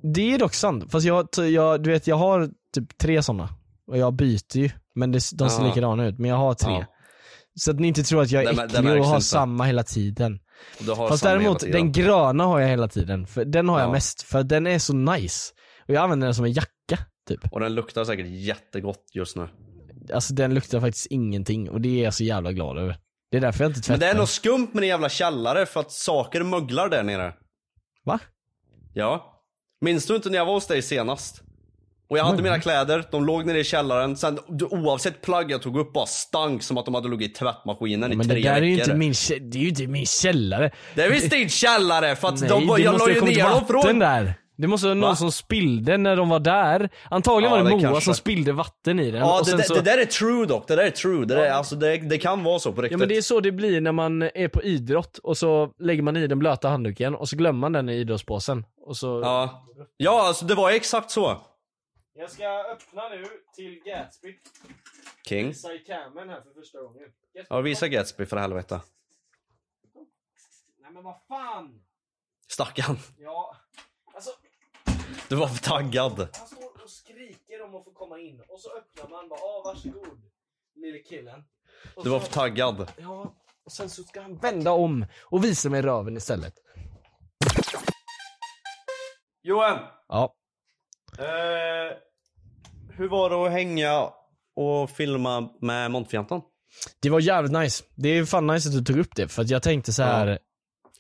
Det 0.02 0.34
är 0.34 0.40
dock 0.40 0.54
sant, 0.54 0.92
fast 0.92 1.06
jag, 1.06 1.28
jag, 1.52 1.84
du 1.84 1.92
vet 1.92 2.08
jag 2.08 2.16
har 2.16 2.50
typ 2.74 2.98
tre 2.98 3.24
sådana. 3.24 3.50
Och 3.88 3.98
jag 3.98 4.14
byter 4.14 4.58
ju, 4.58 4.70
men 4.96 5.12
det, 5.12 5.20
de 5.34 5.50
ser 5.50 5.62
Ja. 5.64 5.68
likadana 5.68 6.06
ut. 6.08 6.18
Men 6.20 6.30
jag 6.30 6.38
har 6.38 6.54
tre. 6.54 6.72
Ja. 6.74 6.86
Så 7.60 7.72
att 7.72 7.80
ni 7.80 7.88
inte 7.88 8.04
tror 8.04 8.22
att 8.22 8.32
jag 8.32 8.44
är 8.44 8.54
det 8.54 8.64
äcklig 8.64 8.84
märks 8.84 9.00
och 9.00 9.06
har 9.06 9.20
samma 9.20 9.64
hela 9.64 9.84
tiden. 9.84 10.40
Fast 11.10 11.24
däremot, 11.24 11.60
tiden. 11.60 11.74
den 11.82 11.92
gröna 11.92 12.44
har 12.44 12.60
jag 12.60 12.68
hela 12.68 12.88
tiden. 12.88 13.28
För 13.28 13.46
den 13.46 13.70
har 13.70 13.80
jag 13.80 13.88
Ja. 13.88 13.92
mest, 13.92 14.22
för 14.22 14.44
den 14.44 14.68
är 14.68 14.80
så 14.80 14.94
nice. 14.94 15.54
Och 15.88 15.94
jag 15.94 16.04
använder 16.04 16.28
den 16.28 16.36
som 16.36 16.46
en 16.46 16.52
jacka, 16.54 16.98
typ. 17.28 17.40
Och 17.54 17.60
den 17.60 17.76
luktar 17.76 18.06
säkert 18.06 18.28
jättegott 18.28 19.04
just 19.14 19.36
nu. 19.36 19.48
Alltså 20.14 20.34
den 20.34 20.54
luktar 20.54 20.80
faktiskt 20.80 21.06
ingenting 21.10 21.70
och 21.70 21.82
det 21.82 22.00
är 22.00 22.04
jag 22.04 22.14
så 22.14 22.24
jävla 22.24 22.52
glad 22.52 22.78
över. 22.78 22.98
Det 23.32 23.38
är 23.38 23.42
därför 23.42 23.64
jag 23.64 23.70
inte 23.70 23.78
Men 23.78 23.84
tvättar. 23.84 24.00
det 24.00 24.08
är 24.08 24.16
något 24.18 24.30
skumt 24.30 24.68
med 24.74 24.84
din 24.84 24.90
jävla 24.90 25.10
källare 25.10 25.66
för 25.66 25.80
att 25.80 25.92
saker 25.92 26.44
möglar 26.44 26.90
där 26.90 27.04
nere. 27.04 27.34
Va? 28.06 28.20
Ja. 28.94 29.36
Minns 29.82 30.06
du 30.06 30.16
inte 30.16 30.30
när 30.30 30.38
jag 30.38 30.46
var 30.46 30.54
hos 30.54 30.68
dig 30.68 30.82
senast? 30.82 31.42
Och 32.10 32.18
jag 32.18 32.24
hade 32.24 32.44
mina 32.44 32.60
kläder, 32.60 33.04
de 33.12 33.26
låg 33.26 33.46
nere 33.46 33.60
i 33.60 33.64
källaren. 33.64 34.16
Sen 34.18 34.40
oavsett 34.70 35.22
plagg 35.22 35.52
jag 35.52 35.62
tog 35.62 35.78
upp 35.80 35.94
bara 35.94 36.06
stank 36.06 36.64
som 36.64 36.78
att 36.78 36.86
de 36.86 36.94
hade 36.96 37.08
legat 37.10 37.22
i 37.22 37.34
tvättmaskinen 37.34 38.14
i 38.14 38.16
Men 38.16 38.28
tre 38.28 38.36
det 38.36 38.50
där 38.50 38.56
är 38.56 38.62
ju 38.62 38.76
veckor. 38.76 38.84
inte 38.90 38.98
min, 38.98 39.12
kä- 39.14 39.40
det 39.52 39.58
är 39.58 39.62
ju 39.62 39.70
inte 39.70 39.88
min 39.88 40.06
källare. 40.06 40.72
Det 40.96 41.04
är 41.04 41.12
visst 41.12 41.32
din 41.32 41.50
källare 41.50 42.16
för 42.16 42.28
att 42.28 42.40
Nej, 42.40 42.50
de, 42.50 42.68
det 42.68 42.82
jag 42.82 42.92
måste 42.94 43.10
la 43.10 43.16
ju 43.16 43.22
ner 43.22 43.44
dem 43.50 43.66
från... 43.68 44.00
där. 44.00 44.34
Det 44.58 44.68
måste 44.68 44.88
vara 44.88 44.96
någon 44.96 45.10
Va? 45.10 45.16
som 45.16 45.32
spillde 45.32 45.98
när 45.98 46.16
de 46.16 46.30
var 46.30 46.40
där. 46.40 46.90
Antagligen 47.10 47.52
Ja, 47.58 47.58
var 47.58 47.64
det 47.64 47.70
det 47.70 47.76
Moa 47.76 47.82
kanske. 47.82 48.06
som 48.06 48.14
spillde 48.16 48.52
vatten 48.52 49.00
i 49.00 49.12
den. 49.12 49.22
Ja 49.22 49.42
det, 49.46 49.58
det, 49.58 49.64
så... 49.64 49.74
det 49.74 49.82
där 49.82 49.98
är 49.98 50.06
true 50.06 50.46
dock, 50.46 50.68
det 50.68 50.76
där 50.76 50.84
är 50.84 50.90
true. 50.90 51.26
Det, 51.26 51.36
där, 51.36 51.50
alltså, 51.52 51.76
det, 51.76 51.98
det 51.98 52.18
kan 52.18 52.44
vara 52.44 52.60
så 52.60 52.72
på 52.72 52.82
riktigt. 52.82 52.92
Ja 52.92 52.98
men 52.98 53.08
det 53.08 53.18
är 53.18 53.22
så 53.22 53.40
det 53.40 53.52
blir 53.52 53.82
när 53.82 53.92
man 53.92 54.22
är 54.22 54.48
på 54.48 54.62
idrott 54.64 55.18
och 55.24 55.38
så 55.38 55.70
lägger 55.80 56.02
man 56.04 56.18
i 56.18 56.28
den 56.28 56.40
blöta 56.40 56.70
handduken 56.70 57.16
och 57.16 57.30
så 57.30 57.36
glömmer 57.36 57.60
man 57.60 57.72
den 57.74 57.90
i 57.90 57.94
idrottspåsen. 57.96 58.66
Och 58.86 58.98
så... 58.98 59.22
Ja, 59.24 59.68
ja 59.98 60.28
alltså 60.28 60.46
det 60.46 60.56
var 60.56 60.72
exakt 60.72 61.12
så. 61.12 61.38
Jag 62.20 62.32
ska 62.32 62.64
öppna 62.64 63.10
nu 63.10 63.26
till 63.56 63.82
Gatsby. 63.86 64.40
King. 65.28 65.48
Visa 65.48 65.74
i 65.74 65.80
camen 65.80 66.30
här 66.30 66.42
för 66.42 66.54
första 66.54 66.82
gången. 66.82 67.12
Gatsby, 67.34 67.46
Ja, 67.50 67.62
visa 67.62 67.88
Gatsby 67.88 68.26
för 68.26 68.38
helvete. 68.38 68.82
Nej 70.80 70.92
men 70.92 71.04
vad 71.04 71.22
fan! 71.28 71.86
Stackarn. 72.48 72.98
Ja, 73.18 73.56
alltså 74.14 74.32
Du 75.30 75.36
var 75.36 75.48
för 75.48 75.64
taggad. 75.64 76.20
han 76.38 76.48
står 76.48 76.84
och 76.84 76.90
skriker 76.90 77.62
om 77.62 77.76
att 77.76 77.84
få 77.84 77.92
komma 77.92 78.20
in 78.20 78.42
och 78.48 78.60
så 78.60 78.78
öppnar 78.78 79.10
man 79.10 79.30
bara 79.30 79.40
ah 79.40 79.62
varsågod 79.66 80.22
lille 80.76 81.00
killen. 81.00 81.44
Och 81.96 82.04
Du 82.04 82.10
var 82.10 82.20
för 82.20 82.32
taggad. 82.34 82.92
Ja, 82.98 83.36
och 83.64 83.72
sen 83.72 83.90
så 83.90 84.04
ska 84.04 84.22
han 84.22 84.38
vända 84.38 84.72
om 84.72 85.06
och 85.24 85.44
visa 85.44 85.70
mig 85.70 85.82
röven 85.82 86.18
istället. 86.18 86.54
Johan! 89.42 89.88
Ja. 90.08 90.36
Eh, 91.20 91.98
hur 93.00 93.10
var 93.10 93.30
det 93.30 93.36
att 93.46 93.52
hänga 93.52 94.10
och 94.56 94.90
filma 94.90 95.50
med 95.62 95.92
Montfjantan? 95.92 96.42
Det 97.02 97.10
var 97.10 97.20
jävligt 97.20 97.52
nice. 97.52 97.84
Det 97.96 98.10
är 98.10 98.26
fan 98.26 98.48
nice 98.48 98.70
att 98.70 98.76
du 98.76 98.84
tog 98.84 99.00
upp 99.00 99.16
det 99.16 99.28
för 99.28 99.42
att 99.42 99.50
jag 99.50 99.64
tänkte 99.64 99.94
så 99.94 100.04
här. 100.04 100.28
Eh, 100.28 100.38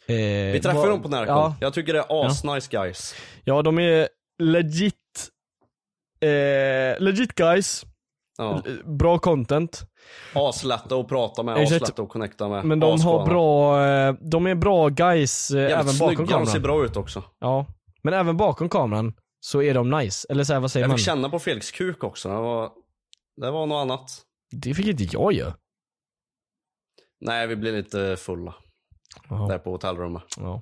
Vi 0.07 0.59
träffade 0.63 0.79
vad- 0.79 0.89
dem 0.89 1.01
på 1.01 1.09
Närcon. 1.09 1.35
Ja, 1.35 1.55
Jag 1.61 1.73
tycker 1.73 1.93
det 1.93 1.99
är 1.99 2.25
asnice 2.25 2.67
guys. 2.71 3.15
ja, 3.43 3.61
de 3.61 3.79
är 3.79 4.07
legit 4.43 4.95
eh, 6.21 6.99
legit 7.03 7.35
guys. 7.35 7.85
Ja. 8.37 8.61
Bra 8.85 9.19
content. 9.19 9.81
Aslätta 10.33 10.95
att 10.95 11.07
prata 11.07 11.43
med, 11.43 11.57
Exakt. 11.57 11.81
aslätta 11.83 12.01
att 12.01 12.09
connecta 12.09 12.47
med. 12.49 12.65
Men 12.65 12.79
de 12.79 13.01
har 13.01 13.15
Assköna. 13.19 13.25
bra, 13.25 13.85
eh, 13.87 14.13
de 14.21 14.47
är 14.47 14.55
bra 14.55 14.87
guys 14.89 15.51
eh, 15.51 15.57
Jävligt 15.61 15.77
även 15.79 15.97
bakom 15.97 16.15
snygga, 16.15 16.39
de 16.39 16.45
ser 16.45 16.53
kameran. 16.53 16.61
bra 16.61 16.85
ut 16.85 16.97
också. 16.97 17.23
Ja. 17.39 17.65
Men 18.03 18.13
även 18.13 18.37
bakom 18.37 18.69
kameran 18.69 19.13
så 19.39 19.61
är 19.61 19.73
de 19.73 19.89
nice. 19.89 20.27
Eller 20.29 20.43
så 20.43 20.53
här, 20.53 20.59
vad 20.59 20.71
säger 20.71 20.83
Jag 20.83 20.89
man? 20.89 20.97
fick 20.97 21.05
känna 21.05 21.29
på 21.29 21.39
Felix 21.39 21.71
kuk 21.71 22.03
också. 22.03 22.29
Det 22.29 22.35
var, 22.35 22.71
det 23.41 23.51
var 23.51 23.65
något 23.65 23.81
annat. 23.81 24.09
Det 24.51 24.73
fick 24.73 24.87
inte 24.87 25.03
jag 25.03 25.33
göra. 25.33 25.53
Nej, 27.21 27.47
vi 27.47 27.55
blev 27.55 27.73
lite 27.75 28.15
fulla. 28.19 28.55
Jaha. 29.29 29.47
Där 29.47 29.57
på 29.59 29.71
hotellrummet. 29.71 30.23
Ja. 30.37 30.61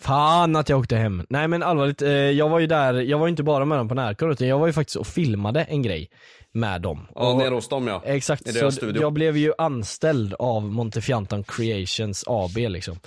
Fan 0.00 0.56
att 0.56 0.68
jag 0.68 0.78
åkte 0.78 0.96
hem. 0.96 1.26
Nej 1.30 1.48
men 1.48 1.62
allvarligt, 1.62 2.02
eh, 2.02 2.10
jag 2.10 2.48
var 2.48 2.58
ju 2.58 2.66
där, 2.66 2.94
jag 2.94 3.18
var 3.18 3.26
ju 3.26 3.30
inte 3.30 3.42
bara 3.42 3.64
med 3.64 3.78
dem 3.78 3.88
på 3.88 3.94
Närkon 3.94 4.30
utan 4.30 4.48
jag 4.48 4.58
var 4.58 4.66
ju 4.66 4.72
faktiskt 4.72 4.96
och 4.96 5.06
filmade 5.06 5.62
en 5.64 5.82
grej 5.82 6.10
med 6.52 6.82
dem. 6.82 7.06
Ja, 7.14 7.30
Och- 7.32 7.38
nere 7.38 7.54
hos 7.54 7.68
dem 7.68 7.86
ja. 7.86 8.02
Exakt, 8.04 8.46
I 8.48 8.52
så 8.52 8.70
studio. 8.72 9.02
jag 9.02 9.12
blev 9.12 9.36
ju 9.36 9.52
anställd 9.58 10.34
av 10.34 10.62
Montefiantan 10.62 11.44
Creations 11.44 12.24
AB 12.26 12.56
liksom. 12.56 13.00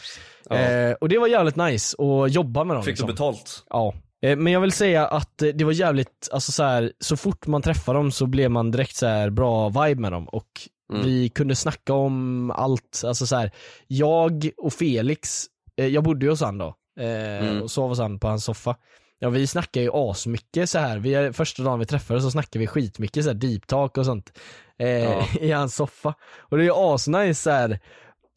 Ja. 0.49 0.55
Eh, 0.55 0.93
och 0.93 1.09
det 1.09 1.17
var 1.17 1.27
jävligt 1.27 1.55
nice 1.55 1.97
att 2.03 2.31
jobba 2.33 2.63
med 2.63 2.75
dem. 2.75 2.83
Fick 2.83 2.91
liksom. 2.91 3.07
du 3.07 3.13
betalt? 3.13 3.63
Ja. 3.69 3.93
Eh, 4.23 4.35
Men 4.37 4.53
jag 4.53 4.61
vill 4.61 4.71
säga 4.71 5.07
att 5.07 5.41
eh, 5.41 5.47
det 5.49 5.63
var 5.63 5.71
jävligt, 5.71 6.29
alltså 6.31 6.51
så 6.51 6.63
här, 6.63 6.91
så 6.99 7.17
fort 7.17 7.47
man 7.47 7.61
träffade 7.61 7.99
dem 7.99 8.11
så 8.11 8.25
blev 8.25 8.51
man 8.51 8.71
direkt 8.71 8.95
så 8.95 9.05
här 9.07 9.29
bra 9.29 9.69
vibe 9.69 10.01
med 10.01 10.11
dem 10.11 10.25
och 10.25 10.47
Mm. 10.93 11.05
vi 11.05 11.29
kunde 11.29 11.55
snacka 11.55 11.93
om 11.93 12.51
allt, 12.51 13.01
alltså 13.05 13.27
så 13.27 13.35
här, 13.35 13.51
jag 13.87 14.49
och 14.57 14.73
Felix, 14.73 15.45
eh, 15.77 15.87
jag 15.87 16.03
bodde 16.03 16.25
ju 16.25 16.29
hos 16.29 16.41
han 16.41 16.57
då, 16.57 16.75
Mm. 16.99 17.61
och 17.61 17.71
sov 17.71 17.89
hos 17.89 17.99
han 17.99 18.19
på 18.19 18.27
hans 18.27 18.45
soffa. 18.45 18.75
Ja 19.19 19.29
vi 19.29 19.47
snackar 19.47 19.81
ju 19.81 19.89
asmycket 19.93 20.69
så 20.69 20.79
här. 20.79 20.97
Vi, 20.97 21.33
första 21.33 21.63
dagen 21.63 21.79
vi 21.79 21.85
träffades 21.85 22.23
så 22.23 22.31
snackade 22.31 22.59
vi 22.59 22.67
skitmycket 22.67 23.23
så 23.23 23.29
här 23.29 23.35
deep 23.35 23.67
talk 23.67 23.97
och 23.97 24.05
sånt 24.05 24.39
eh, 24.79 24.87
Ja. 25.03 25.25
i 25.39 25.51
hans 25.51 25.75
soffa. 25.75 26.13
Och 26.39 26.57
det 26.57 26.63
är 26.63 26.65
ju 26.65 26.73
asnice 26.75 27.41
så 27.41 27.49
här. 27.49 27.79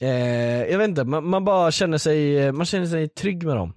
Eh, 0.00 0.64
jag 0.70 0.78
vet 0.78 0.88
inte, 0.88 1.04
man, 1.04 1.26
man 1.28 1.44
bara 1.44 1.70
känner 1.70 1.98
sig, 1.98 2.52
man 2.52 2.66
känner 2.66 2.86
sig 2.86 3.08
trygg 3.08 3.44
med 3.46 3.56
dem. 3.56 3.72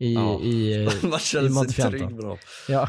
I, 0.00 0.14
Ja. 0.14 0.40
i, 0.40 0.82
eh, 0.84 0.92
Man 1.02 1.14
i 1.18 1.22
känner 1.22 1.42
sig 1.48 1.50
Montefianton. 1.54 1.98
trygg 2.08 2.16
bra. 2.16 2.38
Ja. 2.68 2.88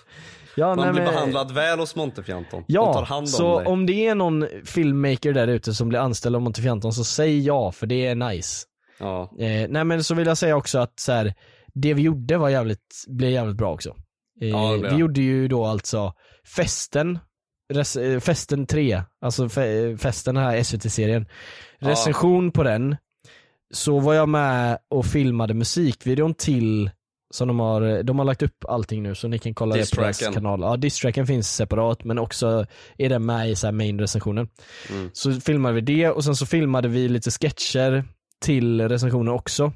ja 0.56 0.66
Man 0.74 0.78
nej, 0.84 0.92
blir 0.92 1.02
men- 1.02 1.12
behandlad 1.14 1.50
väl 1.54 1.78
hos 1.78 1.96
Montefjanton. 1.96 2.64
De 2.68 2.74
tar 2.74 2.82
Ja, 2.94 3.04
hand 3.04 3.28
så 3.28 3.46
om 3.56 3.58
dig. 3.64 3.66
om 3.72 3.86
det 3.86 4.06
är 4.06 4.14
någon 4.14 4.46
filmmaker 4.64 5.32
där 5.32 5.48
ute 5.48 5.74
som 5.74 5.88
blir 5.88 5.98
anställd 5.98 6.36
av 6.36 6.42
Montefianton 6.42 6.92
så 6.92 7.04
säg 7.04 7.40
ja, 7.46 7.72
för 7.72 7.86
det 7.86 8.06
är 8.06 8.14
nice. 8.14 8.66
Ja. 8.98 9.22
Eh, 9.38 9.66
nej 9.68 9.84
men 9.84 10.04
så 10.04 10.14
vill 10.14 10.26
jag 10.26 10.38
säga 10.38 10.56
också 10.56 10.78
att 10.78 11.00
så 11.00 11.12
här, 11.12 11.34
det 11.74 11.94
vi 11.94 12.02
gjorde 12.02 12.36
var 12.38 12.48
jävligt, 12.48 13.04
blev 13.08 13.30
jävligt 13.30 13.56
bra 13.56 13.72
också. 13.72 13.94
Eh, 14.40 14.48
Ja, 14.48 14.72
vi 14.72 14.96
gjorde 14.96 15.20
ju 15.20 15.48
då 15.48 15.64
alltså 15.66 16.12
festen, 16.56 17.18
res, 17.72 17.96
eh, 17.96 18.20
festen 18.20 18.66
3, 18.66 19.02
alltså 19.20 19.48
fe, 19.48 19.96
festen 19.96 20.34
den 20.34 20.44
här 20.44 20.62
SVT-serien. 20.62 21.26
Ja. 21.78 21.90
Recension 21.90 22.52
på 22.52 22.62
den, 22.62 22.96
så 23.74 23.98
var 24.00 24.14
jag 24.14 24.28
med 24.28 24.78
och 24.90 25.06
filmade 25.06 25.54
musikvideon 25.54 26.34
till 26.34 26.90
som 27.34 27.48
de 27.48 27.60
har, 27.60 28.02
de 28.02 28.18
har 28.18 28.26
lagt 28.26 28.42
upp 28.42 28.64
allting 28.68 29.02
nu 29.02 29.14
så 29.14 29.28
ni 29.28 29.38
kan 29.38 29.54
kolla 29.54 29.76
det 29.76 29.94
på 29.94 30.00
deras 30.00 30.18
kanal. 30.18 30.60
Ja, 30.60 30.76
distracken 30.76 31.26
finns 31.26 31.56
separat 31.56 32.04
men 32.04 32.18
också 32.18 32.66
är 32.98 33.08
den 33.08 33.26
med 33.26 33.50
i 33.50 33.56
så 33.56 33.66
här 33.66 33.72
main 33.72 33.98
recensionen. 34.00 34.48
Mm. 34.90 35.10
Så 35.12 35.32
filmade 35.32 35.74
vi 35.74 35.80
det 35.80 36.10
och 36.10 36.24
sen 36.24 36.36
så 36.36 36.46
filmade 36.46 36.88
vi 36.88 37.08
lite 37.08 37.30
sketcher 37.30 38.04
till 38.40 38.88
recensionen 38.88 39.34
också. 39.34 39.72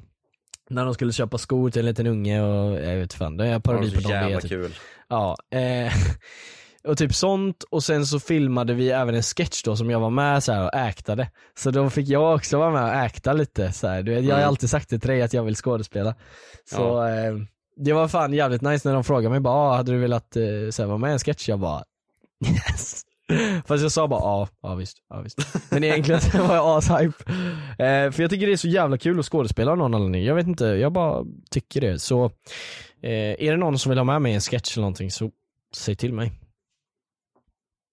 När 0.69 0.85
de 0.85 0.93
skulle 0.93 1.13
köpa 1.13 1.37
skor 1.37 1.69
till 1.69 1.79
en 1.79 1.85
liten 1.85 2.07
unge 2.07 2.41
och 2.41 2.79
jag 2.81 2.95
vet 2.97 3.13
fan, 3.13 3.37
det 3.37 3.47
är 3.47 3.53
Det 3.53 3.59
parodi 3.59 3.95
på 3.95 4.01
dem. 4.01 4.11
det 4.11 4.17
jävla 4.17 4.39
typ. 4.41 4.49
kul. 4.51 4.75
Ja, 5.09 5.35
eh, 5.55 5.93
och 6.87 6.97
typ 6.97 7.13
sånt 7.15 7.63
och 7.63 7.83
sen 7.83 8.05
så 8.05 8.19
filmade 8.19 8.73
vi 8.73 8.89
även 8.89 9.15
en 9.15 9.23
sketch 9.23 9.63
då 9.63 9.75
som 9.75 9.89
jag 9.89 9.99
var 9.99 10.09
med 10.09 10.43
så 10.43 10.51
här 10.51 10.63
och 10.65 10.73
äktade. 10.73 11.29
Så 11.57 11.71
då 11.71 11.89
fick 11.89 12.07
jag 12.07 12.35
också 12.35 12.57
vara 12.57 12.71
med 12.71 12.83
och 12.83 13.05
äkta 13.05 13.33
lite 13.33 13.71
så 13.71 13.87
här. 13.87 14.03
Du 14.03 14.13
vet, 14.15 14.23
jag 14.23 14.31
har 14.35 14.39
Mm. 14.39 14.47
alltid 14.47 14.69
sagt 14.69 14.89
det 14.89 14.99
till 14.99 15.09
dig 15.09 15.21
att 15.21 15.33
jag 15.33 15.43
vill 15.43 15.55
skådespela. 15.55 16.15
Så 16.69 16.81
Ja. 16.81 17.09
eh, 17.09 17.33
det 17.75 17.93
var 17.93 18.07
fan 18.07 18.33
jävligt 18.33 18.61
nice 18.61 18.87
när 18.87 18.93
de 18.95 19.03
frågade 19.03 19.29
mig 19.29 19.39
bara 19.39 19.53
ah, 19.53 19.75
hade 19.75 19.91
du 19.91 19.97
velat 19.97 20.35
eh, 20.35 20.43
så 20.71 20.81
här, 20.81 20.87
vara 20.87 20.97
med 20.97 21.09
i 21.09 21.13
en 21.13 21.19
sketch? 21.19 21.49
Jag 21.49 21.59
bara 21.59 21.83
yes. 22.49 23.01
Fast 23.65 23.83
jag 23.83 23.91
sa 23.91 24.07
bara 24.07 24.19
ja, 24.19 24.47
ja 24.61 24.75
visst, 24.75 24.97
ja 25.09 25.21
visst. 25.21 25.37
Men 25.71 25.83
egentligen 25.83 26.21
så 26.21 26.43
var 26.47 26.55
jag 26.55 26.77
ashype. 26.77 27.23
Eh, 27.83 28.11
för 28.11 28.21
jag 28.21 28.29
tycker 28.29 28.47
det 28.47 28.53
är 28.53 28.57
så 28.57 28.67
jävla 28.67 28.97
kul 28.97 29.19
att 29.19 29.25
skådespela 29.25 29.71
av 29.71 29.77
någon 29.77 29.93
anledning. 29.95 30.23
Jag 30.23 30.35
vet 30.35 30.47
inte, 30.47 30.65
jag 30.65 30.91
bara 30.91 31.23
tycker 31.51 31.81
det. 31.81 31.99
Så 31.99 32.25
eh, 33.03 33.11
är 33.11 33.51
det 33.51 33.57
någon 33.57 33.79
som 33.79 33.89
vill 33.89 33.99
ha 33.99 34.05
med 34.05 34.21
mig 34.21 34.31
i 34.31 34.35
en 34.35 34.41
sketch 34.41 34.77
eller 34.77 34.81
någonting 34.81 35.11
så 35.11 35.31
säg 35.75 35.95
till 35.95 36.13
mig. 36.13 36.31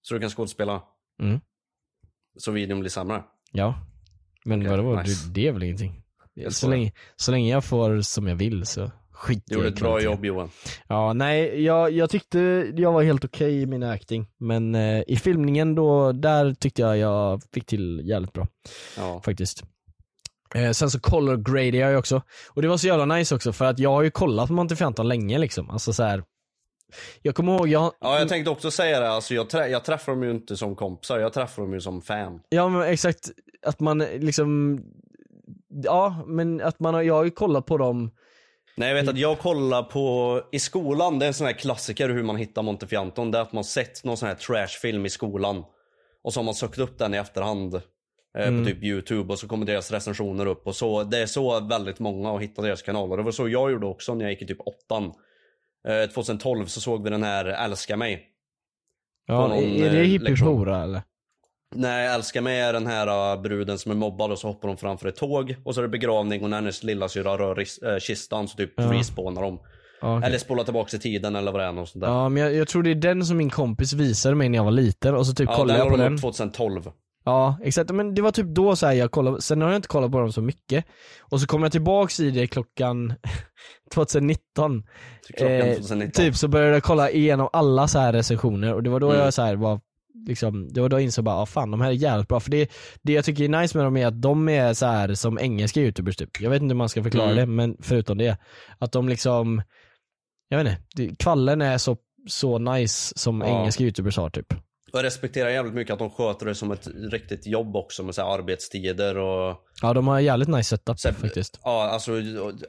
Så 0.03 0.15
du 0.15 0.21
kan 0.21 0.31
skådespela? 0.31 0.83
Mm. 1.23 1.41
Så 2.39 2.53
videon 2.53 2.81
blir 2.81 2.91
sämre? 2.91 3.23
Ja. 3.53 3.75
Men 4.45 4.61
Okej, 4.61 4.71
vadå, 4.71 5.01
nice. 5.03 5.29
det, 5.29 5.49
är 5.49 5.53
väl 5.53 5.63
ingenting. 5.63 6.03
Så 6.49 6.69
länge, 6.69 6.93
så 7.17 7.31
länge 7.31 7.51
jag 7.51 7.65
får 7.65 8.01
som 8.01 8.27
jag 8.27 8.37
vill 8.37 8.67
så 8.67 8.91
skit 9.11 9.43
Du 9.47 9.55
gjorde 9.55 9.69
ett 9.69 9.81
bra 9.81 10.01
jobb 10.01 10.25
Johan. 10.25 10.51
Ja, 10.89 11.13
nej, 11.13 11.63
jag, 11.63 11.93
jag 11.93 12.11
tyckte 12.11 12.39
jag 12.77 12.93
var 12.93 13.03
helt 13.03 13.25
okej 13.25 13.63
i 13.63 13.67
min 13.67 13.83
acting. 13.83 14.27
Men 14.39 14.75
eh, 14.75 15.03
i 15.07 15.17
filmningen 15.17 15.75
då, 15.75 16.13
där 16.13 16.55
tyckte 16.55 16.83
jag 16.83 16.99
jag 16.99 17.43
fick 17.53 17.67
till 17.67 18.01
jävligt 18.05 18.33
bra 18.33 18.47
Ja. 18.97 19.23
faktiskt. 19.25 19.63
Eh, 20.55 20.71
sen 20.71 20.91
så 20.91 21.01
color 21.01 21.37
gradade 21.37 21.77
jag 21.77 21.91
ju 21.91 21.97
också. 21.97 22.23
Och 22.49 22.63
det 22.63 22.69
var 22.69 22.77
så 22.77 22.87
jävla 22.87 23.05
nice 23.05 23.35
också 23.35 23.53
för 23.53 23.65
att 23.65 23.79
jag 23.79 23.91
har 23.91 24.03
ju 24.03 24.11
kollat 24.11 24.49
på 24.49 24.53
Montefianton 24.53 25.09
länge 25.09 25.39
liksom. 25.39 25.71
Alltså 25.71 25.93
så 25.93 26.03
här. 26.03 26.25
Jag 27.23 27.35
kommer 27.35 27.55
ihåg, 27.57 27.69
jag, 27.69 27.93
ja, 28.01 28.19
jag 28.19 28.29
tänkte 28.29 28.51
också 28.51 28.71
säga 28.71 29.01
det. 29.01 29.09
Alltså, 29.11 29.35
jag, 29.35 29.47
trä- 29.51 29.69
jag 29.69 29.85
träffar 29.85 30.13
dem 30.13 30.23
ju 30.23 30.31
inte 30.31 30.57
som 30.57 30.77
kompisar, 30.77 31.19
jag 31.19 31.33
träffar 31.33 31.63
dem 31.63 31.73
ju 31.75 31.81
som 31.81 32.03
fan. 32.03 32.41
Ja 32.49 32.69
men 32.69 32.83
exakt, 32.83 33.31
att 33.67 33.81
man 33.81 33.99
liksom 33.99 34.81
Ja 35.85 36.25
men 36.27 36.61
att 36.61 36.81
man 36.81 36.95
har, 36.95 37.03
jag 37.03 37.15
har 37.15 37.25
ju 37.25 37.31
kollat 37.31 37.67
på 37.67 37.79
dem 37.79 38.11
Nej 38.77 38.89
jag 38.89 38.95
vet 38.95 39.09
att 39.09 39.19
jag 39.19 39.39
kollar 39.39 39.83
på, 39.83 40.41
i 40.53 40.59
skolan, 40.59 41.19
det 41.19 41.25
är 41.25 41.29
en 41.29 41.35
sån 41.35 41.47
här 41.47 41.55
klassiker 41.55 42.09
hur 42.09 42.23
man 42.23 42.37
hittar 42.37 42.63
Montefianton. 42.63 43.31
Det 43.31 43.39
är 43.39 43.43
att 43.43 43.53
man 43.53 43.65
sett 43.65 44.05
någon 44.05 44.17
sån 44.17 44.29
här 44.29 44.35
trashfilm 44.35 45.07
i 45.07 45.11
skolan. 45.11 45.65
Och 46.23 46.33
så 46.33 46.41
har 46.41 46.45
man 46.45 46.55
sökt 46.55 46.79
upp 46.79 46.99
den 46.99 47.15
i 47.15 47.17
efterhand. 47.17 47.75
Eh, 47.75 47.81
Mm. 48.49 48.65
På 48.65 48.71
typ 48.71 48.83
youtube 48.83 49.33
och 49.33 49.39
så 49.39 49.49
kommer 49.49 49.67
deras 49.67 49.91
recensioner 49.91 50.47
upp. 50.47 50.67
Och 50.67 50.77
så, 50.77 51.03
det 51.03 51.19
är 51.19 51.27
så 51.27 51.61
väldigt 51.61 51.99
många 51.99 52.29
har 52.29 52.41
hittat 52.41 52.65
deras 52.65 52.83
kanaler. 52.83 53.17
Det 53.17 53.23
var 53.23 53.33
så 53.33 53.49
jag 53.49 53.71
gjorde 53.73 53.87
också 53.87 54.15
när 54.15 54.25
jag 54.25 54.33
gick 54.33 54.43
i 54.43 54.47
typ 54.47 54.61
åttan. 54.61 55.13
Eh, 55.89 56.09
2012 56.11 56.67
så 56.67 56.81
såg 56.81 57.05
vi 57.05 57.11
den 57.11 57.23
här 57.23 57.45
Älska 57.45 57.97
mig. 57.97 58.25
Ja, 59.27 59.55
är, 59.55 59.61
det 59.91 59.99
eh, 59.99 60.05
hippie 60.05 60.29
lektion. 60.31 60.49
hora 60.49 60.83
eller? 60.83 61.03
Nej, 61.75 62.07
Älska 62.07 62.43
mig 62.43 62.61
är 62.61 62.73
den 62.73 62.87
här 62.87 63.35
uh, 63.37 63.43
bruden 63.43 63.79
som 63.79 63.93
är 63.93 63.97
mobbad 63.97 64.33
och 64.33 64.39
så 64.39 64.49
hoppar 64.49 64.69
de 64.69 64.77
framför 64.77 65.09
ett 65.09 65.17
tåg. 65.17 65.57
Och 65.65 65.75
så 65.75 65.81
är 65.81 65.83
det 65.83 65.89
begravning 65.89 66.43
och 66.45 66.51
när 66.51 66.57
hennes 66.57 66.83
lillasyrra 66.83 67.39
rör 67.39 67.59
eh, 67.59 67.99
kistan 67.99 68.49
så 68.49 68.57
typ 68.57 68.73
Ja. 68.77 68.93
respawnar 68.93 69.43
de. 69.43 69.61
Okej. 70.03 70.27
Eller 70.29 70.39
spolar 70.39 70.65
tillbaka 70.65 70.97
i 70.97 71.01
tiden 71.01 71.37
eller 71.37 71.53
vad 71.53 71.61
det 71.61 71.65
är. 71.67 71.73
Något 71.73 71.89
sånt 71.89 72.01
där. 72.05 72.09
ja 72.09 72.29
men 72.29 72.43
jag, 72.43 72.55
jag 72.55 72.69
tror 72.69 72.83
det 72.83 72.91
är 72.91 72.95
den 72.95 73.25
som 73.27 73.37
min 73.37 73.51
kompis 73.51 73.93
visade 73.93 74.35
mig 74.35 74.49
när 74.49 74.59
jag 74.59 74.65
var 74.65 74.71
liten 74.71 75.15
och 75.15 75.27
så 75.27 75.33
typ 75.35 75.49
Ja, 75.51 75.57
kollade 75.57 75.79
jag 75.79 75.89
på 75.91 75.97
den. 75.97 76.15
upp 76.15 76.21
2012. 76.21 76.91
Ja, 77.29 77.59
exakt. 77.63 77.91
Men 77.91 78.15
det 78.15 78.23
var 78.23 78.31
typ 78.31 78.47
då 78.47 78.77
så 78.77 78.87
här 78.87 78.93
jag 78.95 79.11
kollade, 79.11 79.43
sen 79.43 79.61
har 79.63 79.69
jag 79.69 79.77
inte 79.79 79.89
kollat 79.89 80.13
på 80.13 80.19
dem 80.21 80.33
så 80.33 80.43
mycket. 80.43 80.85
Och 81.21 81.41
så 81.41 81.47
kom 81.47 81.63
jag 81.63 81.73
tillbaks 81.73 82.21
i 82.21 82.31
det 82.31 82.47
klockan 82.47 83.15
2019. 83.95 84.83
Klockan 85.37 85.53
Eh, 85.57 85.75
2019. 85.75 86.25
Typ 86.25 86.37
så 86.37 86.49
började 86.49 86.73
jag 86.75 86.83
kolla 86.83 87.11
igenom 87.11 87.49
alla 87.53 87.89
så 87.89 87.99
här 87.99 88.13
recensioner 88.13 88.75
och 88.75 88.83
det 88.83 88.91
var 88.91 89.01
då 89.01 89.11
Mm. 89.11 89.21
jag 89.25 89.35
så 89.35 89.43
här 89.43 89.57
var 89.57 89.81
liksom, 90.27 90.69
det 90.73 90.81
var 90.81 90.89
då 90.89 90.97
jag 90.97 91.03
insåg 91.05 91.25
bara, 91.25 91.37
ah, 91.37 91.47
fan 91.47 91.71
de 91.71 91.81
här 91.81 91.89
är 91.89 91.93
jävligt 91.95 92.29
bra. 92.29 92.41
För 92.41 92.51
det, 92.51 92.71
det 93.03 93.13
jag 93.13 93.25
tycker 93.25 93.45
är 93.45 93.49
nice 93.61 93.79
med 93.79 93.87
dem 93.87 93.97
är 93.97 94.07
att 94.07 94.23
de 94.23 94.49
är 94.49 94.75
så 94.75 94.87
här 94.87 95.15
som 95.15 95.39
engelska 95.39 95.81
youtubers 95.81 96.17
typ. 96.17 96.41
Jag 96.41 96.51
vet 96.51 96.63
inte 96.63 96.73
hur 96.73 96.79
man 96.79 96.89
ska 96.89 97.03
förklara 97.03 97.31
Mm. 97.31 97.37
det, 97.37 97.47
men 97.47 97.77
förutom 97.81 98.19
det. 98.19 98.37
Att 98.79 98.93
de 98.93 99.09
liksom, 99.09 99.63
jag 100.49 100.59
vet 100.59 100.67
inte, 100.67 100.83
det, 100.97 101.19
kvallen 101.19 101.63
är 101.63 101.79
så, 101.79 101.97
så 102.29 102.59
nice 102.59 103.19
som 103.19 103.41
Ja. 103.41 103.47
engelska 103.47 103.85
youtubers 103.85 104.17
har 104.17 104.31
typ. 104.31 104.55
Jag 104.93 105.05
respekterar 105.05 105.49
jävligt 105.49 105.75
mycket 105.75 105.93
att 105.93 105.99
de 105.99 106.11
sköter 106.11 106.47
det 106.47 106.55
som 106.55 106.71
ett 106.71 106.89
riktigt 107.13 107.47
jobb 107.47 107.77
också 107.77 108.03
med 108.03 108.15
så 108.15 108.23
arbetstider 108.23 109.19
och 109.19 109.57
Ja 109.83 109.93
de 109.93 110.09
har 110.09 110.21
jävligt 110.21 110.49
nice 110.49 110.77
setup 110.77 110.99
Så 110.99 111.13
faktiskt. 111.13 111.61
Ja, 111.65 111.89
alltså, 111.89 112.13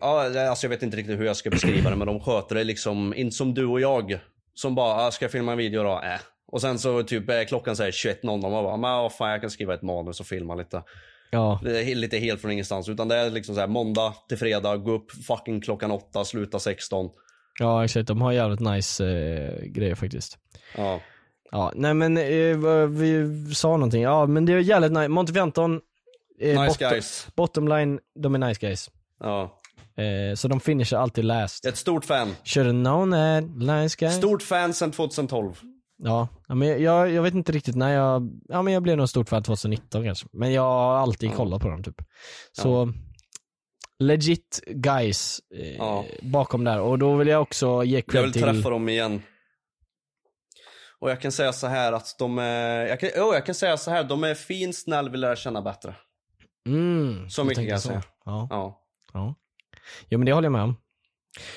ja, 0.01 0.49
alltså 0.49 0.65
jag 0.65 0.70
vet 0.70 0.84
inte 0.84 0.97
riktigt 0.97 1.20
hur 1.20 1.26
jag 1.26 1.36
ska 1.36 1.49
beskriva 1.49 1.89
det 1.89 1.95
men 1.95 2.07
de 2.07 2.20
sköter 2.20 2.55
det 2.55 2.63
liksom, 2.63 3.13
inte 3.13 3.36
som 3.36 3.53
du 3.53 3.65
och 3.65 3.82
jag. 3.82 4.20
Som 4.53 4.76
bara, 4.76 5.07
ah, 5.07 5.11
ska 5.11 5.26
jag 5.26 5.32
filma 5.32 5.51
en 5.51 5.57
video 5.57 5.84
då? 5.84 6.01
Äh. 6.03 6.20
Och 6.51 6.61
sen 6.61 6.80
så 6.80 7.03
typ 7.03 7.30
är 7.30 7.43
klockan 7.43 7.76
säger 7.76 7.91
21.00 7.91 8.30
och 8.30 8.39
man 8.39 8.63
bara, 8.63 8.78
men 8.78 8.89
ah, 8.89 9.09
fan 9.09 9.32
jag 9.32 9.41
kan 9.41 9.49
skriva 9.49 9.74
ett 9.74 9.82
manus 9.82 10.20
och 10.20 10.26
filma 10.26 10.55
lite. 10.55 10.84
Ja, 11.32 11.61
lite 11.86 12.17
helt 12.17 12.41
från 12.41 12.51
ingenstans. 12.51 12.89
Utan 12.89 13.07
det 13.07 13.15
är 13.15 13.30
liksom 13.30 13.55
så 13.55 13.61
här 13.61 13.67
måndag 13.67 14.13
till 14.30 14.38
fredag, 14.38 14.78
gå 14.78 14.91
upp 14.91 15.11
fucking 15.11 15.61
klockan 15.61 15.91
8, 15.91 16.26
sluta 16.26 16.59
16. 16.59 17.09
ja 17.59 17.84
exakt. 17.86 18.07
De 18.07 18.22
har 18.22 18.32
jävligt 18.32 18.59
nice 18.59 19.05
eh, 19.05 19.65
grejer 19.65 19.95
faktiskt. 19.95 20.38
Ja. 20.78 21.01
Ja, 21.52 21.72
nej 21.76 21.93
men 21.93 22.18
eh, 22.18 22.88
vi 22.88 23.28
sa 23.56 23.68
någonting, 23.68 24.02
ja 24.02 24.26
men 24.26 24.45
det 24.45 24.54
är 24.54 24.60
jävligt 24.60 24.91
nice. 24.91 25.08
Montefianton, 25.08 25.82
eh, 26.41 26.47
Nice 26.62 26.66
bottom, 26.80 26.89
guys. 26.89 27.28
bottom 27.36 27.68
line, 27.68 28.00
de 28.20 28.36
är 28.36 28.39
nice 28.47 28.60
guys. 28.68 28.89
Ja. 29.20 29.56
Eh, 29.97 30.36
så 30.36 30.47
de 30.47 30.60
finishar 30.60 30.97
alltid 31.00 31.26
last. 31.26 31.66
Ett 31.66 31.78
stort 31.78 32.06
fan. 32.06 32.36
Should've 32.43 32.84
known 32.84 33.12
that, 33.12 33.43
nice 33.82 33.95
guys. 34.00 34.16
Stort 34.18 34.41
fan 34.43 34.74
sedan 34.74 34.91
2012. 34.91 35.60
Ja, 36.04 36.28
ja, 36.47 36.56
men 36.56 36.82
jag, 36.84 37.12
jag 37.12 37.22
vet 37.24 37.34
inte 37.34 37.52
riktigt 37.52 37.76
när 37.76 37.93
jag, 37.93 38.30
ja 38.50 38.62
men 38.62 38.74
jag 38.74 38.84
blev 38.84 38.97
nog 38.97 39.10
stort 39.10 39.30
fan 39.30 39.43
2019 39.43 40.04
kanske. 40.04 40.28
Men 40.32 40.54
jag 40.54 40.62
har 40.62 40.95
alltid 40.97 41.30
Ja. 41.30 41.36
kollat 41.36 41.62
på 41.62 41.70
dem 41.70 41.84
typ. 41.84 41.95
Så, 42.52 42.93
legit 44.00 44.62
guys 44.68 45.39
eh, 45.56 45.76
Ja. 45.76 46.06
bakom 46.22 46.64
där. 46.64 46.80
Och 46.82 47.00
då 47.00 47.16
vill 47.16 47.28
jag 47.28 47.41
också 47.41 47.84
ge 47.84 47.95
Jag 47.95 48.06
cred 48.08 48.24
vill 48.24 48.34
till... 48.34 48.41
träffa 48.41 48.70
dem 48.70 48.89
igen. 48.89 49.22
Och 51.02 51.10
jag 51.10 51.22
kan 51.22 51.32
säga 51.32 51.54
så 51.54 51.68
här 51.68 51.93
att 51.93 52.16
de 52.20 52.39
är, 52.39 52.86
jag 52.86 53.00
kan, 53.00 53.10
oh, 53.10 53.34
jag 53.34 53.45
kan 53.45 53.56
säga 53.56 53.78
så 53.78 53.91
här, 53.91 54.04
de 54.04 54.24
är 54.24 54.34
fin, 54.36 54.74
snäll, 54.74 55.10
vill 55.10 55.22
lära 55.22 55.36
känna 55.36 55.62
bättre. 55.62 55.95
Mm, 56.68 57.30
Så 57.30 57.43
mycket 57.43 57.58
kan 57.58 57.68
jag 57.68 57.82
säga. 57.82 58.04
Ja, 58.26 58.47
Ja. 58.50 58.82
ja. 59.14 59.36
Jo 60.10 60.20
men 60.20 60.26
det 60.26 60.32
håller 60.34 60.45
jag 60.45 60.52
med 60.52 60.62
om. 60.64 60.76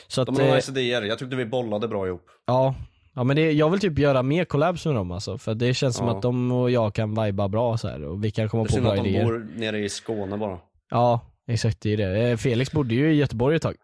Så 0.08 0.20
att, 0.20 0.26
De 0.26 0.36
har 0.36 0.42
eh, 0.48 0.54
nice 0.54 0.70
idéer, 0.70 1.02
jag 1.02 1.18
tyckte 1.18 1.36
vi 1.36 1.44
bollade 1.46 1.88
bra 1.88 2.06
ihop. 2.06 2.26
Ja, 2.46 2.74
ja 3.14 3.24
men 3.24 3.36
det, 3.36 3.52
jag 3.52 3.70
vill 3.70 3.80
typ 3.80 3.98
göra 3.98 4.22
mer 4.22 4.44
collabs 4.44 4.86
med 4.86 4.94
dem 4.94 5.10
alltså. 5.10 5.38
För 5.38 5.54
det 5.54 5.74
känns 5.74 5.96
som 5.96 6.06
Ja. 6.06 6.16
att 6.16 6.22
de 6.22 6.52
och 6.52 6.70
jag 6.70 6.94
kan 6.94 7.22
viba 7.24 7.48
bra 7.48 7.76
så 7.78 7.88
här 7.88 8.04
och 8.04 8.24
vi 8.24 8.30
kan 8.30 8.48
komma 8.48 8.62
Det 8.62 8.66
är 8.66 8.68
på 8.68 8.72
synd 8.72 8.84
bra 8.84 8.92
att 8.92 9.04
de 9.04 9.08
idéer. 9.10 9.24
bor 9.24 9.48
nere 9.56 9.78
i 9.78 9.88
Skåne 9.88 10.36
bara. 10.36 10.58
Ja, 10.90 11.20
exakt 11.48 11.80
det 11.80 11.92
är 11.92 11.96
det. 11.96 12.30
Eh, 12.30 12.36
Felix 12.36 12.72
bodde 12.72 12.94
ju 12.94 13.12
i 13.12 13.16
Göteborg 13.16 13.56
ett 13.56 13.62
tag. 13.62 13.76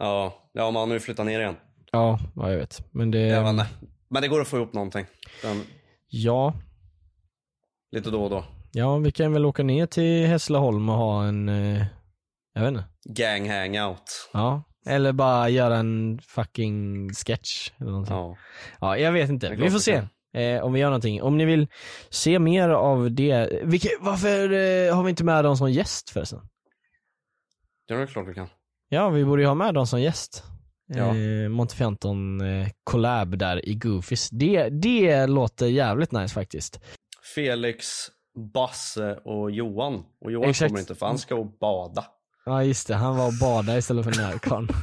Ja, 0.00 0.34
ja 0.52 0.64
men 0.70 0.76
han 0.80 0.88
har 0.88 0.94
ju 0.94 1.00
flyttat 1.00 1.26
ner 1.26 1.40
igen. 1.40 1.56
Ja, 1.92 2.18
ja 2.36 2.50
jag 2.50 2.58
vet. 2.58 2.82
Men 2.90 3.10
det, 3.10 3.18
Jag 3.20 3.42
vet 3.42 3.50
inte. 3.50 3.66
Men 4.10 4.22
det 4.22 4.28
går 4.28 4.40
att 4.40 4.48
få 4.48 4.56
ihop 4.56 4.72
någonting. 4.72 5.06
Den, 5.42 5.62
ja, 6.08 6.54
lite 7.92 8.10
då 8.10 8.24
och 8.24 8.30
då. 8.30 8.44
ja 8.72 8.96
vi 8.98 9.12
kan 9.12 9.32
väl 9.32 9.46
åka 9.46 9.62
ner 9.62 9.86
till 9.86 10.26
Hässleholm 10.26 10.88
och 10.88 10.94
ha 10.96 11.24
en, 11.24 11.48
eh, 11.48 11.84
jag 12.54 12.60
vet 12.62 12.68
inte. 12.68 12.84
Gang 13.04 13.50
hangout. 13.50 14.30
Ja, 14.32 14.62
eller 14.86 15.12
bara 15.12 15.48
göra 15.48 15.76
en 15.76 16.18
fucking 16.22 17.08
sketch 17.14 17.70
eller 17.80 17.90
någonting. 17.90 18.16
Ja, 18.16 18.36
Ja. 18.80 18.96
jag 18.98 19.12
vet 19.12 19.30
inte. 19.30 19.50
Vi 19.50 19.70
får 19.70 19.78
se. 19.78 20.02
Eh, 20.34 20.62
om 20.64 20.72
vi 20.72 20.80
gör 20.80 20.88
någonting. 20.88 21.22
Om 21.22 21.36
ni 21.36 21.44
vill 21.44 21.66
se 22.10 22.38
mer 22.38 22.68
av 22.68 23.10
det. 23.10 23.60
Vilka, 23.64 23.88
varför 24.00 24.52
eh, 24.52 24.94
har 24.96 25.02
vi 25.02 25.10
inte 25.10 25.24
med 25.24 25.44
dem 25.44 25.56
som 25.56 25.70
gäst 25.72 26.10
förresten? 26.10 26.40
Det 27.88 27.94
är 27.94 28.06
klart 28.06 28.28
vi 28.28 28.34
kan. 28.34 28.48
Ja, 28.88 29.08
vi 29.08 29.24
borde 29.24 29.42
ju 29.42 29.48
ha 29.48 29.54
med 29.54 29.74
dem 29.74 29.86
som 29.86 30.00
gäst. 30.00 30.44
Ja. 30.88 31.16
Eh, 31.16 31.48
Montefianton 31.48 32.40
eh, 32.40 32.68
collab 32.84 33.38
där 33.38 33.68
i 33.68 33.74
Goofies. 33.74 34.30
Det, 34.30 34.68
det 34.68 35.26
låter 35.26 35.66
jävligt 35.66 36.12
nice 36.12 36.34
faktiskt. 36.34 36.80
Felix, 37.34 37.86
Basse 38.54 39.14
och 39.24 39.50
Johan. 39.50 40.02
Och 40.24 40.32
Johan 40.32 40.50
Exakt. 40.50 40.68
kommer 40.70 40.80
inte 40.80 40.94
för 40.94 41.06
han 41.06 41.18
ska 41.18 41.34
och 41.34 41.58
bada. 41.60 42.04
Ja 42.46 42.64
just 42.64 42.88
det, 42.88 42.94
han 42.94 43.16
var 43.16 43.26
och 43.26 43.32
badade 43.40 43.78
istället 43.78 44.04
för 44.04 44.22
närkon. 44.22 44.68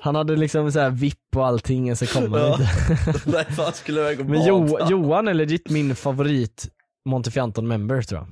Han 0.00 0.14
hade 0.14 0.36
liksom 0.36 0.72
så 0.72 0.80
här 0.80 0.90
vipp 0.90 1.36
och 1.36 1.46
allting, 1.46 1.96
så 1.96 2.06
kom 2.06 2.32
han 2.32 2.40
Ja. 2.40 2.52
inte. 2.52 3.30
Nej 3.30 3.72
skulle 3.74 4.00
iväg 4.00 4.20
och 4.20 4.26
Men 4.26 4.44
jo, 4.44 4.78
Johan 4.90 5.28
är 5.28 5.34
legit 5.34 5.70
min 5.70 5.94
favorit 5.94 6.68
Montefianton 7.04 7.68
member 7.68 8.02
tror 8.02 8.20
jag. 8.20 8.28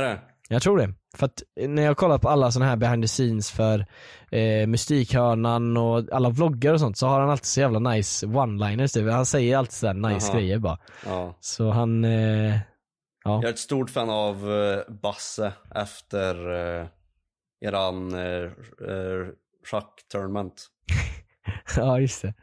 Är 0.00 0.02
det? 0.02 0.20
Jag 0.48 0.62
tror 0.62 0.78
det. 0.78 0.94
För 1.16 1.26
att 1.26 1.42
när 1.56 1.82
jag 1.82 1.96
kollar 1.96 2.18
på 2.18 2.28
alla 2.28 2.50
såna 2.50 2.66
här 2.66 2.76
behind 2.76 3.04
the 3.04 3.08
scenes 3.08 3.50
för 3.50 3.86
eh, 4.30 4.66
Mystikhörnan 4.66 5.76
och 5.76 6.04
alla 6.12 6.30
vloggar 6.30 6.72
och 6.72 6.80
sånt 6.80 6.98
så 6.98 7.06
har 7.06 7.20
han 7.20 7.30
alltid 7.30 7.46
så 7.46 7.60
jävla 7.60 7.78
nice 7.78 8.26
one-liners 8.26 8.92
typ. 8.94 9.12
Han 9.12 9.26
säger 9.26 9.56
alltid 9.56 9.72
sådär 9.72 9.94
nice 9.94 10.26
Jaha. 10.28 10.38
grejer 10.38 10.58
bara. 10.58 10.78
Ja. 11.06 11.36
Så 11.40 11.70
han, 11.70 12.04
eh, 12.04 12.58
ja. 13.24 13.34
Jag 13.34 13.44
är 13.44 13.48
ett 13.48 13.58
stort 13.58 13.90
fan 13.90 14.10
av 14.10 14.52
eh, 14.52 14.94
Basse 14.94 15.52
efter 15.74 16.50
uh, 16.50 16.86
eran 17.60 18.14
uh, 18.14 18.50
schack-tournament. 19.64 20.66
ja 21.76 22.00
just 22.00 22.22
det. 22.22 22.34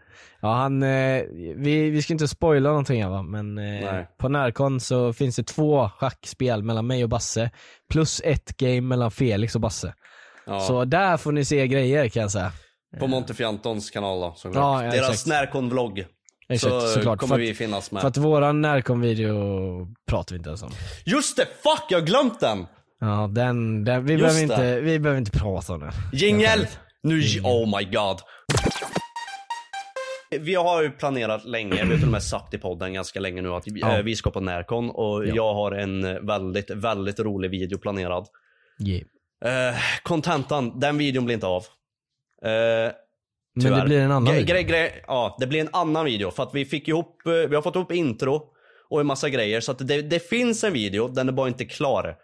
Ja 0.41 0.53
han, 0.53 0.83
eh, 0.83 1.23
vi, 1.55 1.89
vi 1.89 2.01
ska 2.01 2.13
inte 2.13 2.27
spoila 2.27 2.69
någonting 2.69 3.03
här 3.03 3.09
va, 3.09 3.21
men 3.21 3.57
eh, 3.57 4.03
på 4.17 4.29
Närkon 4.29 4.79
så 4.79 5.13
finns 5.13 5.35
det 5.35 5.43
två 5.43 5.89
schackspel 5.89 6.63
mellan 6.63 6.87
mig 6.87 7.03
och 7.03 7.09
Basse. 7.09 7.51
Plus 7.89 8.21
ett 8.23 8.57
game 8.57 8.81
mellan 8.81 9.11
Felix 9.11 9.55
och 9.55 9.61
Basse. 9.61 9.93
Ja. 10.45 10.59
Så 10.59 10.85
där 10.85 11.17
får 11.17 11.31
ni 11.31 11.45
se 11.45 11.67
grejer 11.67 12.09
kan 12.09 12.21
jag 12.21 12.31
säga. 12.31 12.51
På 12.99 13.07
Montefiantons 13.07 13.91
kanal 13.91 14.21
då 14.21 14.33
såklart. 14.35 14.83
Ja, 14.83 14.91
Deras. 14.91 15.27
Exakt, 16.49 16.81
så 16.81 16.87
såklart. 16.87 17.19
kommer 17.19 17.37
vi 17.37 17.53
finnas 17.53 17.91
med. 17.91 18.01
För 18.01 18.07
att 18.07 18.17
våran 18.17 18.61
Närkon-video 18.61 19.87
pratar 20.07 20.33
vi 20.33 20.37
inte 20.37 20.49
ens 20.49 20.63
om. 20.63 20.71
Just 21.05 21.37
det! 21.37 21.45
Fuck, 21.45 21.85
jag 21.89 21.99
har 21.99 22.05
glömt 22.05 22.39
den! 22.39 22.65
Ja, 22.99 23.29
den, 23.31 23.83
den 23.83 24.05
vi, 24.05 24.13
Just 24.13 24.23
behöver 24.23 24.37
det. 24.37 24.43
inte, 24.43 24.81
vi 24.81 24.99
behöver 24.99 25.19
inte 25.19 25.39
prata 25.39 25.73
om 25.73 25.79
det. 25.79 25.93
Jingel! 26.13 26.67
Nu, 27.03 27.21
oh 27.43 27.77
my 27.77 27.85
god. 27.85 28.21
Vi 30.39 30.55
har 30.55 30.81
ju 30.81 30.91
planerat 30.91 31.45
länge, 31.45 31.83
vi 31.83 31.89
har 31.89 31.95
till 31.95 32.05
och 32.05 32.11
med 32.11 32.23
sagt 32.23 32.53
i 32.53 32.57
podden 32.57 32.93
ganska 32.93 33.19
länge 33.19 33.41
nu 33.41 33.49
att 33.53 33.63
Ja. 33.65 33.97
eh, 33.97 34.03
vi 34.03 34.15
ska 34.15 34.31
på 34.31 34.39
Närkon 34.39 34.89
och 34.89 35.25
Ja. 35.27 35.31
jag 35.35 35.53
har 35.53 35.71
en 35.71 36.25
väldigt, 36.25 36.69
väldigt 36.69 37.19
rolig 37.19 37.49
video 37.51 37.77
planerad. 37.77 38.27
Yeah. 38.85 39.69
Eh, 39.69 39.75
Kontentan, 40.03 40.79
den 40.79 40.97
videon 40.97 41.25
blir 41.25 41.33
inte 41.33 41.47
av. 41.47 41.63
Eh, 42.45 42.91
Men 43.55 43.73
det 43.73 43.81
blir 43.85 43.99
en 43.99 44.11
annan 44.11 44.33
video. 44.33 44.55
gre- 44.55 44.67
gre- 44.67 44.89
ja, 45.07 45.37
det 45.39 45.47
blir 45.47 45.61
en 45.61 45.69
annan 45.73 46.05
video 46.05 46.31
för 46.31 46.43
att 46.43 46.55
vi 46.55 46.65
fick 46.65 46.87
ihop, 46.87 47.21
vi 47.25 47.55
har 47.55 47.61
fått 47.61 47.75
ihop 47.75 47.91
intro 47.91 48.41
och 48.89 48.99
en 48.99 49.05
massa 49.05 49.29
grejer 49.29 49.61
så 49.61 49.71
att 49.71 49.87
det, 49.87 50.01
det 50.01 50.29
finns 50.29 50.63
en 50.63 50.73
video, 50.73 51.07
den 51.07 51.27
är 51.29 51.33
bara 51.33 51.47
inte 51.47 51.65
klar. 51.65 52.15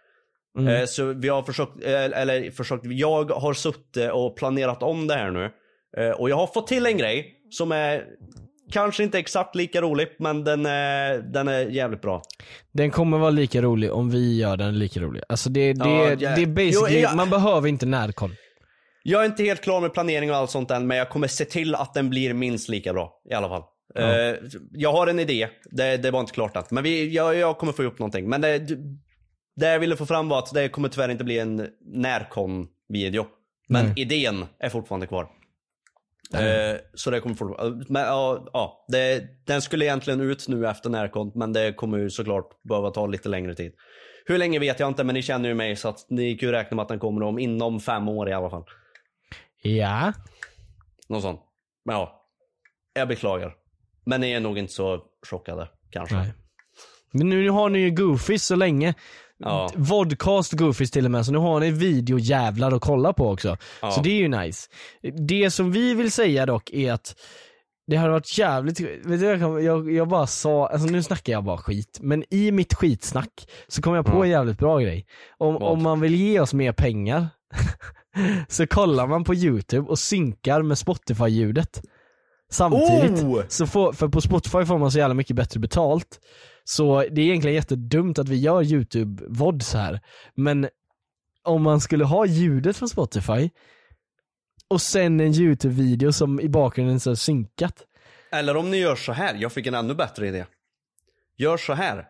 Mm. 0.59 0.75
Eh, 0.75 0.85
så 0.85 1.05
vi 1.13 1.29
har 1.29 1.43
försökt, 1.43 1.83
eller 1.83 2.51
försökt, 2.51 2.85
jag 2.85 3.31
har 3.31 3.53
suttit 3.53 4.11
och 4.11 4.37
planerat 4.37 4.83
om 4.83 5.07
det 5.07 5.13
här 5.15 5.31
nu. 5.31 5.51
Eh, 5.97 6.09
och 6.09 6.29
jag 6.29 6.35
har 6.35 6.47
fått 6.47 6.67
till 6.67 6.85
en 6.85 6.97
grej 6.97 7.35
som 7.49 7.71
är 7.71 8.05
kanske 8.71 9.03
inte 9.03 9.19
exakt 9.19 9.55
lika 9.55 9.81
rolig 9.81 10.07
men 10.19 10.43
den 10.43 10.65
är, 10.65 11.17
den 11.17 11.47
är 11.47 11.59
jävligt 11.59 12.01
bra. 12.01 12.21
Den 12.71 12.91
kommer 12.91 13.17
vara 13.17 13.29
lika 13.29 13.61
rolig 13.61 13.91
om 13.93 14.09
vi 14.09 14.37
gör 14.37 14.57
den 14.57 14.79
lika 14.79 14.99
rolig. 14.99 15.23
Alltså 15.29 15.49
det, 15.49 15.73
det, 15.73 15.89
Ja, 15.89 16.09
ja. 16.09 16.35
det 16.35 16.41
är 16.41 16.45
basically, 16.47 16.95
Jo, 16.95 17.01
ja. 17.09 17.15
man 17.15 17.29
behöver 17.29 17.67
inte 17.67 17.85
Närkon. 17.85 18.35
Jag 19.03 19.21
är 19.21 19.25
inte 19.25 19.43
helt 19.43 19.61
klar 19.61 19.81
med 19.81 19.93
planering 19.93 20.31
och 20.31 20.37
allt 20.37 20.51
sånt 20.51 20.71
än, 20.71 20.87
men 20.87 20.97
jag 20.97 21.09
kommer 21.09 21.27
se 21.27 21.45
till 21.45 21.75
att 21.75 21.93
den 21.93 22.09
blir 22.09 22.33
minst 22.33 22.69
lika 22.69 22.93
bra. 22.93 23.21
I 23.29 23.33
alla 23.33 23.49
fall. 23.49 23.63
Eh, 23.95 24.35
jag 24.71 24.91
har 24.91 25.07
en 25.07 25.19
idé, 25.19 25.47
det, 25.71 25.97
det 25.97 26.11
var 26.11 26.19
inte 26.19 26.33
klart 26.33 26.55
än. 26.55 26.63
Men 26.69 26.83
vi, 26.83 27.09
jag, 27.15 27.35
jag 27.35 27.57
kommer 27.57 27.73
få 27.73 27.83
ihop 27.83 27.99
någonting. 27.99 28.29
Men 28.29 28.41
det, 28.41 28.57
det 29.55 29.67
jag 29.67 29.79
ville 29.79 29.95
få 29.95 30.05
fram 30.05 30.29
var 30.29 30.39
att 30.39 30.53
det 30.53 30.69
kommer 30.69 30.89
tyvärr 30.89 31.09
inte 31.09 31.23
bli 31.23 31.39
en 31.39 31.67
närkon-video. 31.95 33.25
Men 33.67 33.85
Nej. 33.85 33.93
idén 33.97 34.45
är 34.59 34.69
fortfarande 34.69 35.07
kvar. 35.07 35.27
Eh, 36.33 36.77
så 36.93 37.09
det 37.11 37.19
kommer 37.19 37.35
fortfarande, 37.35 37.85
men 37.89 38.01
ja, 38.01 38.49
ja 38.53 38.85
det, 38.87 39.23
den 39.45 39.61
skulle 39.61 39.85
egentligen 39.85 40.21
ut 40.21 40.47
nu 40.47 40.67
efter 40.67 40.89
närkon, 40.89 41.31
men 41.35 41.53
det 41.53 41.73
kommer 41.73 41.97
ju 41.97 42.09
såklart 42.09 42.63
behöva 42.63 42.91
ta 42.91 43.07
lite 43.07 43.29
längre 43.29 43.55
tid. 43.55 43.73
Hur 44.25 44.37
länge 44.37 44.59
vet 44.59 44.79
jag 44.79 44.87
inte, 44.87 45.03
men 45.03 45.13
ni 45.15 45.21
känner 45.21 45.49
ju 45.49 45.55
mig 45.55 45.75
så 45.75 45.89
att 45.89 46.05
ni 46.09 46.37
kan 46.37 46.49
ju 46.49 46.53
räkna 46.53 46.75
med 46.75 46.83
att 46.83 46.89
den 46.89 46.99
kommer 46.99 47.23
om 47.23 47.39
inom 47.39 47.79
fem 47.79 48.09
år 48.09 48.29
i 48.29 48.33
alla 48.33 48.49
fall. 48.49 48.63
Ja. 49.61 50.13
Något 51.07 51.21
sånt. 51.21 51.41
Men 51.85 51.95
ja. 51.95 52.25
Jag 52.93 53.07
beklagar. 53.07 53.55
Men 54.05 54.21
ni 54.21 54.31
är 54.31 54.39
nog 54.39 54.57
inte 54.57 54.73
så 54.73 55.03
chockade 55.29 55.69
kanske. 55.89 56.15
Nej. 56.15 56.33
Men 57.11 57.29
nu 57.29 57.49
har 57.49 57.69
ni 57.69 57.79
ju 57.79 57.91
Goofies 57.91 58.45
så 58.45 58.55
länge. 58.55 58.93
Ja. 59.39 59.69
Vodcast 59.75 60.53
Goofies 60.53 60.91
till 60.91 61.05
och 61.05 61.11
med, 61.11 61.25
så 61.25 61.31
nu 61.31 61.37
har 61.37 61.59
ni 61.59 61.71
videojävlar 61.71 62.71
att 62.71 62.81
kolla 62.81 63.13
på 63.13 63.29
också. 63.29 63.57
Ja. 63.81 63.91
Så 63.91 64.01
det 64.01 64.09
är 64.09 64.17
ju 64.17 64.27
nice. 64.27 64.69
Det 65.27 65.51
som 65.51 65.71
vi 65.71 65.93
vill 65.93 66.11
säga 66.11 66.45
dock 66.45 66.69
är 66.69 66.93
att 66.93 67.15
det 67.87 67.95
hade 67.95 68.11
varit 68.11 68.37
jävligt, 68.37 68.79
vet 68.79 69.19
du, 69.19 69.25
jag, 69.25 69.63
jag, 69.63 69.91
jag 69.91 70.07
bara 70.07 70.27
sa, 70.27 70.67
alltså 70.67 70.87
nu 70.87 71.03
snackar 71.03 71.33
jag 71.33 71.43
bara 71.43 71.57
skit, 71.57 71.99
men 72.01 72.23
i 72.29 72.51
mitt 72.51 72.73
skitsnack 72.73 73.47
så 73.67 73.81
kom 73.81 73.95
jag 73.95 74.05
på 74.05 74.23
en 74.23 74.29
jävligt 74.29 74.57
bra 74.57 74.79
grej. 74.79 75.05
Om, 75.37 75.53
Vad? 75.53 75.63
om 75.63 75.83
man 75.83 75.99
vill 75.99 76.15
ge 76.15 76.39
oss 76.39 76.53
mer 76.53 76.71
pengar 76.71 77.27
så 78.47 78.67
kollar 78.67 79.07
man 79.07 79.23
på 79.23 79.35
youtube 79.35 79.89
och 79.89 79.99
synkar 79.99 80.61
med 80.61 80.77
spotify-ljudet 80.77 81.81
samtidigt. 82.51 83.23
Oh! 83.23 83.41
Så 83.47 83.67
får, 83.67 83.93
för 83.93 84.07
på 84.07 84.21
spotify 84.21 84.65
får 84.65 84.77
man 84.77 84.91
så 84.91 84.97
jävla 84.97 85.13
mycket 85.13 85.35
bättre 85.35 85.59
betalt. 85.59 86.19
Så 86.69 87.05
det 87.11 87.21
är 87.21 87.25
egentligen 87.25 87.55
jättedumt 87.55 88.19
att 88.19 88.29
vi 88.29 88.35
gör 88.35 88.63
youtube-vods 88.63 89.73
här. 89.73 89.99
Men 90.35 90.69
om 91.43 91.63
man 91.63 91.81
skulle 91.81 92.05
ha 92.05 92.25
ljudet 92.25 92.77
från 92.77 92.89
spotify 92.89 93.49
och 94.67 94.81
sen 94.81 95.19
en 95.19 95.33
youtube-video 95.33 96.11
som 96.11 96.39
i 96.39 96.49
bakgrunden 96.49 96.95
är 96.95 96.99
så 96.99 97.15
synkat. 97.15 97.85
Eller 98.31 98.57
om 98.57 98.71
ni 98.71 98.77
gör 98.77 98.95
så 98.95 99.11
här, 99.11 99.35
jag 99.35 99.51
fick 99.51 99.67
en 99.67 99.73
ännu 99.73 99.95
bättre 99.95 100.27
idé. 100.27 100.45
Gör 101.37 101.57
så 101.57 101.73
här. 101.73 102.05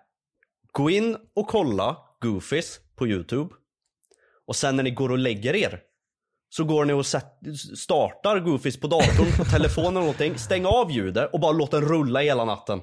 Gå 0.71 0.89
in 0.89 1.17
och 1.35 1.47
kolla 1.47 1.97
Goofies 2.21 2.79
på 2.95 3.07
YouTube. 3.07 3.55
Och 4.47 4.55
sen 4.55 4.75
när 4.75 4.83
ni 4.83 4.91
går 4.91 5.11
och 5.11 5.17
lägger 5.17 5.55
er. 5.55 5.81
Så 6.49 6.63
går 6.63 6.85
ni 6.85 6.93
och 6.93 7.05
startar 7.77 8.39
Goofies 8.39 8.79
på 8.79 8.87
datorn, 8.87 9.37
på 9.37 9.45
telefonen 9.45 9.91
eller 9.91 9.99
någonting. 9.99 10.37
Stäng 10.37 10.65
av 10.65 10.91
ljudet 10.91 11.33
och 11.33 11.39
bara 11.39 11.51
låt 11.51 11.71
den 11.71 11.81
rulla 11.81 12.19
hela 12.19 12.45
natten. 12.45 12.81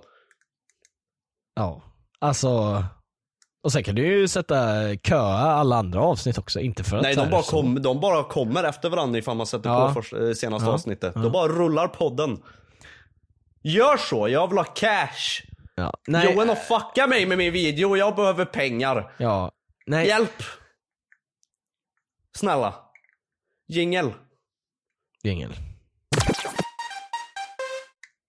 Ja, 1.57 1.83
alltså 2.19 2.85
och 3.63 3.73
sen 3.73 3.85
kan 3.85 3.95
du 3.95 4.07
ju 4.07 4.29
sätta 4.29 4.57
köa 4.97 5.23
alla 5.37 5.77
andra 5.77 6.01
avsnitt 6.01 6.39
också, 6.39 6.61
inte 6.61 6.85
för 6.85 6.97
att 6.97 7.03
Nej, 7.03 7.15
de 7.17 7.31
bara, 7.31 7.43
så- 7.43 7.51
kom, 7.51 7.83
de 7.83 8.01
bara 8.01 8.25
kommer 8.25 8.65
efter 8.65 8.91
varandra 8.91 9.19
ifall 9.19 9.37
man 9.37 9.47
sätter 9.47 9.71
Ja. 9.71 9.89
på 9.89 9.95
först, 10.03 10.13
eh, 10.13 10.33
senaste 10.33 10.69
Ja. 10.69 10.73
avsnittet. 10.75 11.13
Ja. 11.15 11.21
Då 11.21 11.31
bara 11.31 11.49
rullar 11.53 11.89
podden. 11.89 12.43
Gör 13.63 13.97
så, 13.97 14.29
jag 14.29 14.49
vill 14.49 14.59
ha 14.59 14.65
cash. 14.65 15.43
Ja, 15.75 15.93
nej, 16.07 16.33
Johan 16.35 16.49
har 16.49 16.57
fuckat 16.57 17.09
mig 17.09 17.27
med 17.27 17.39
min 17.39 17.53
video 17.53 17.89
och 17.91 17.99
jag 17.99 18.17
behöver 18.17 18.45
pengar. 18.45 19.15
ja, 19.19 19.53
nej, 19.87 20.07
Hjälp! 20.07 20.43
Snälla. 22.37 22.75
Jingel. 23.69 24.13
Jingel. 25.23 25.53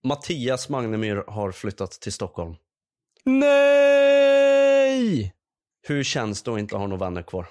Mattias 0.03 0.69
Magnemyr 0.69 1.23
har 1.27 1.51
flyttat 1.51 1.91
till 1.91 2.13
Stockholm. 2.13 2.55
Nej! 3.27 5.33
Hur 5.87 6.03
känns 6.03 6.43
det 6.43 6.51
att 6.53 6.59
inte 6.59 6.77
ha 6.77 6.87
några 6.87 7.05
vänner 7.05 7.21
kvar? 7.21 7.45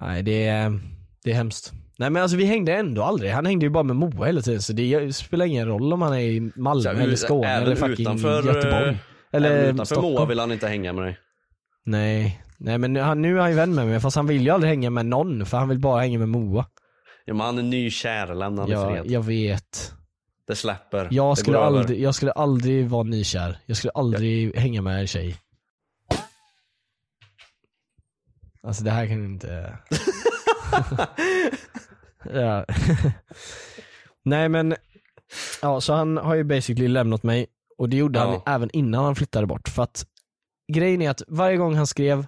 Nej 0.00 0.22
det 0.22 0.46
är, 0.46 0.80
det 1.24 1.30
är 1.30 1.34
hemskt. 1.34 1.72
Nej 1.98 2.10
men 2.10 2.22
alltså 2.22 2.36
vi 2.36 2.44
hängde 2.44 2.74
ändå 2.74 3.02
aldrig, 3.02 3.30
han 3.32 3.46
hängde 3.46 3.66
ju 3.66 3.70
bara 3.70 3.82
med 3.84 3.96
Moa 3.96 4.26
hela 4.26 4.40
tiden 4.40 4.62
så 4.62 4.72
det 4.72 5.16
spelar 5.16 5.46
ingen 5.46 5.66
roll 5.68 5.92
om 5.92 6.02
han 6.02 6.12
är 6.12 6.18
i 6.20 6.52
Malmö 6.56 6.94
här, 6.94 7.02
eller 7.02 7.16
Skåne 7.16 7.48
eller 7.48 7.76
fucking 7.76 8.06
utanför, 8.06 8.42
Göteborg. 8.42 8.88
eh, 8.88 8.96
Eller 9.32 9.50
Även 9.50 9.64
utanför 9.64 9.84
Stockholm. 9.84 10.14
Moa 10.14 10.24
vill 10.26 10.38
han 10.38 10.52
inte 10.52 10.68
hänga 10.68 10.92
med 10.92 11.04
dig. 11.04 11.18
Nej, 11.84 12.42
nej 12.58 12.78
men 12.78 12.92
nu, 12.92 13.00
han, 13.00 13.22
nu 13.22 13.36
är 13.36 13.40
han 13.40 13.50
ju 13.50 13.56
vän 13.56 13.74
med 13.74 13.86
mig 13.86 14.00
fast 14.00 14.16
han 14.16 14.26
vill 14.26 14.42
ju 14.42 14.50
aldrig 14.50 14.70
hänga 14.70 14.90
med 14.90 15.06
någon 15.06 15.46
för 15.46 15.58
han 15.58 15.68
vill 15.68 15.78
bara 15.78 16.00
hänga 16.00 16.18
med 16.18 16.28
Moa. 16.28 16.66
Ja, 17.24 17.34
men 17.34 17.46
han 17.46 17.58
är 17.58 17.62
nykär, 17.62 18.26
lämna 18.34 18.62
honom 18.62 18.68
i 18.68 18.72
Ja, 18.72 18.90
fred. 18.94 19.10
jag 19.10 19.22
vet. 19.22 19.92
Det 20.50 20.56
släpper. 20.56 21.08
Jag 21.10 21.32
det 21.32 21.40
skulle, 21.40 21.58
över. 21.58 21.66
aldrig, 21.66 22.00
jag 22.00 22.14
skulle 22.14 22.32
aldrig 22.32 22.88
vara 22.88 23.02
nykär. 23.02 23.58
Jag 23.66 23.76
skulle 23.76 23.90
aldrig 23.90 24.56
hänga 24.56 24.82
med 24.82 25.00
en 25.00 25.06
tjej. 25.06 25.36
Alltså 28.62 28.84
det 28.84 28.90
här 28.90 29.06
kan 29.06 29.24
inte... 29.24 29.78
ja. 32.34 32.64
Nej 34.22 34.48
men, 34.48 34.74
ja 35.62 35.80
så 35.80 35.92
han 35.92 36.16
har 36.16 36.34
ju 36.34 36.44
basically 36.44 36.88
lämnat 36.88 37.22
mig 37.22 37.46
och 37.78 37.88
det 37.88 37.96
gjorde 37.96 38.18
han 38.18 38.32
Ja. 38.32 38.42
även 38.46 38.70
innan 38.72 39.04
han 39.04 39.16
flyttade 39.16 39.46
bort 39.46 39.68
för 39.68 39.82
att 39.82 40.06
grejen 40.72 41.02
är 41.02 41.10
att 41.10 41.22
varje 41.28 41.56
gång 41.56 41.74
han 41.74 41.86
skrev 41.86 42.26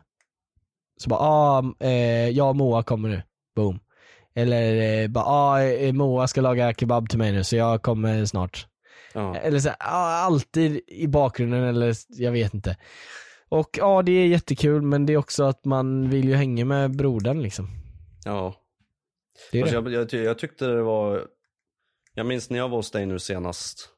så 0.96 1.08
bara 1.08 1.20
ah, 1.20 1.74
eh, 1.80 2.28
jag 2.28 2.48
och 2.48 2.56
Moa 2.56 2.82
kommer 2.82 3.08
nu, 3.08 3.22
boom. 3.56 3.80
Eller 4.34 5.02
eh, 5.02 5.08
bara 5.08 5.24
ah, 5.24 5.62
eh, 5.62 5.92
Moa 5.92 6.28
ska 6.28 6.40
laga 6.40 6.74
kebab 6.74 7.08
till 7.08 7.18
mig 7.18 7.32
nu 7.32 7.44
så 7.44 7.56
jag 7.56 7.82
kommer 7.82 8.24
snart. 8.24 8.66
Ja. 9.14 9.36
Eller 9.36 9.58
så, 9.58 9.68
här, 9.68 9.76
ja, 9.80 10.24
alltid 10.24 10.80
i 10.86 11.06
bakgrunden 11.06 11.64
eller 11.64 11.94
jag 12.08 12.32
vet 12.32 12.54
inte. 12.54 12.76
Och 13.48 13.78
ja, 13.78 14.02
det 14.02 14.12
är 14.12 14.26
jättekul 14.26 14.82
men 14.82 15.06
det 15.06 15.12
är 15.12 15.16
också 15.16 15.44
att 15.44 15.64
man 15.64 16.10
vill 16.10 16.28
ju 16.28 16.34
hänga 16.34 16.64
med 16.64 16.96
brodern 16.96 17.42
liksom. 17.42 17.68
ja. 18.24 18.54
Det 19.52 19.58
är 19.58 19.62
Alltså, 19.62 19.80
det. 19.80 19.90
jag, 19.92 20.12
jag, 20.12 20.24
jag 20.24 20.38
tyckte 20.38 20.66
det 20.66 20.82
var... 20.82 21.26
Jag 22.14 22.26
minns 22.26 22.50
när 22.50 22.58
jag 22.58 22.68
var 22.68 22.76
hos 22.76 22.90
dig 22.90 23.06
nu 23.06 23.18
senast 23.18 23.88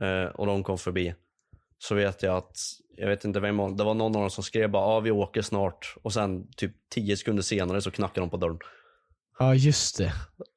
eh, 0.00 0.24
och 0.34 0.46
de 0.46 0.62
kom 0.62 0.78
förbi. 0.78 1.14
Så 1.78 1.94
vet 1.94 2.22
jag 2.22 2.36
att, 2.36 2.56
jag 2.96 3.08
vet 3.08 3.24
inte 3.24 3.40
vem 3.40 3.76
det 3.76 3.84
var 3.84 3.94
någon 3.94 4.16
av 4.16 4.22
dem 4.22 4.30
som 4.30 4.44
skrev 4.44 4.70
bara 4.70 4.94
ja 4.94 5.00
vi 5.00 5.10
åker 5.10 5.42
snart 5.42 5.94
och 6.02 6.12
sen 6.12 6.52
typ 6.56 6.72
10 6.90 7.16
sekunder 7.16 7.42
senare 7.42 7.82
så 7.82 7.90
knackade 7.90 8.20
de 8.20 8.30
på 8.30 8.36
dörren. 8.36 8.58
Ja 9.40 9.54
just 9.54 9.98
det. 9.98 10.12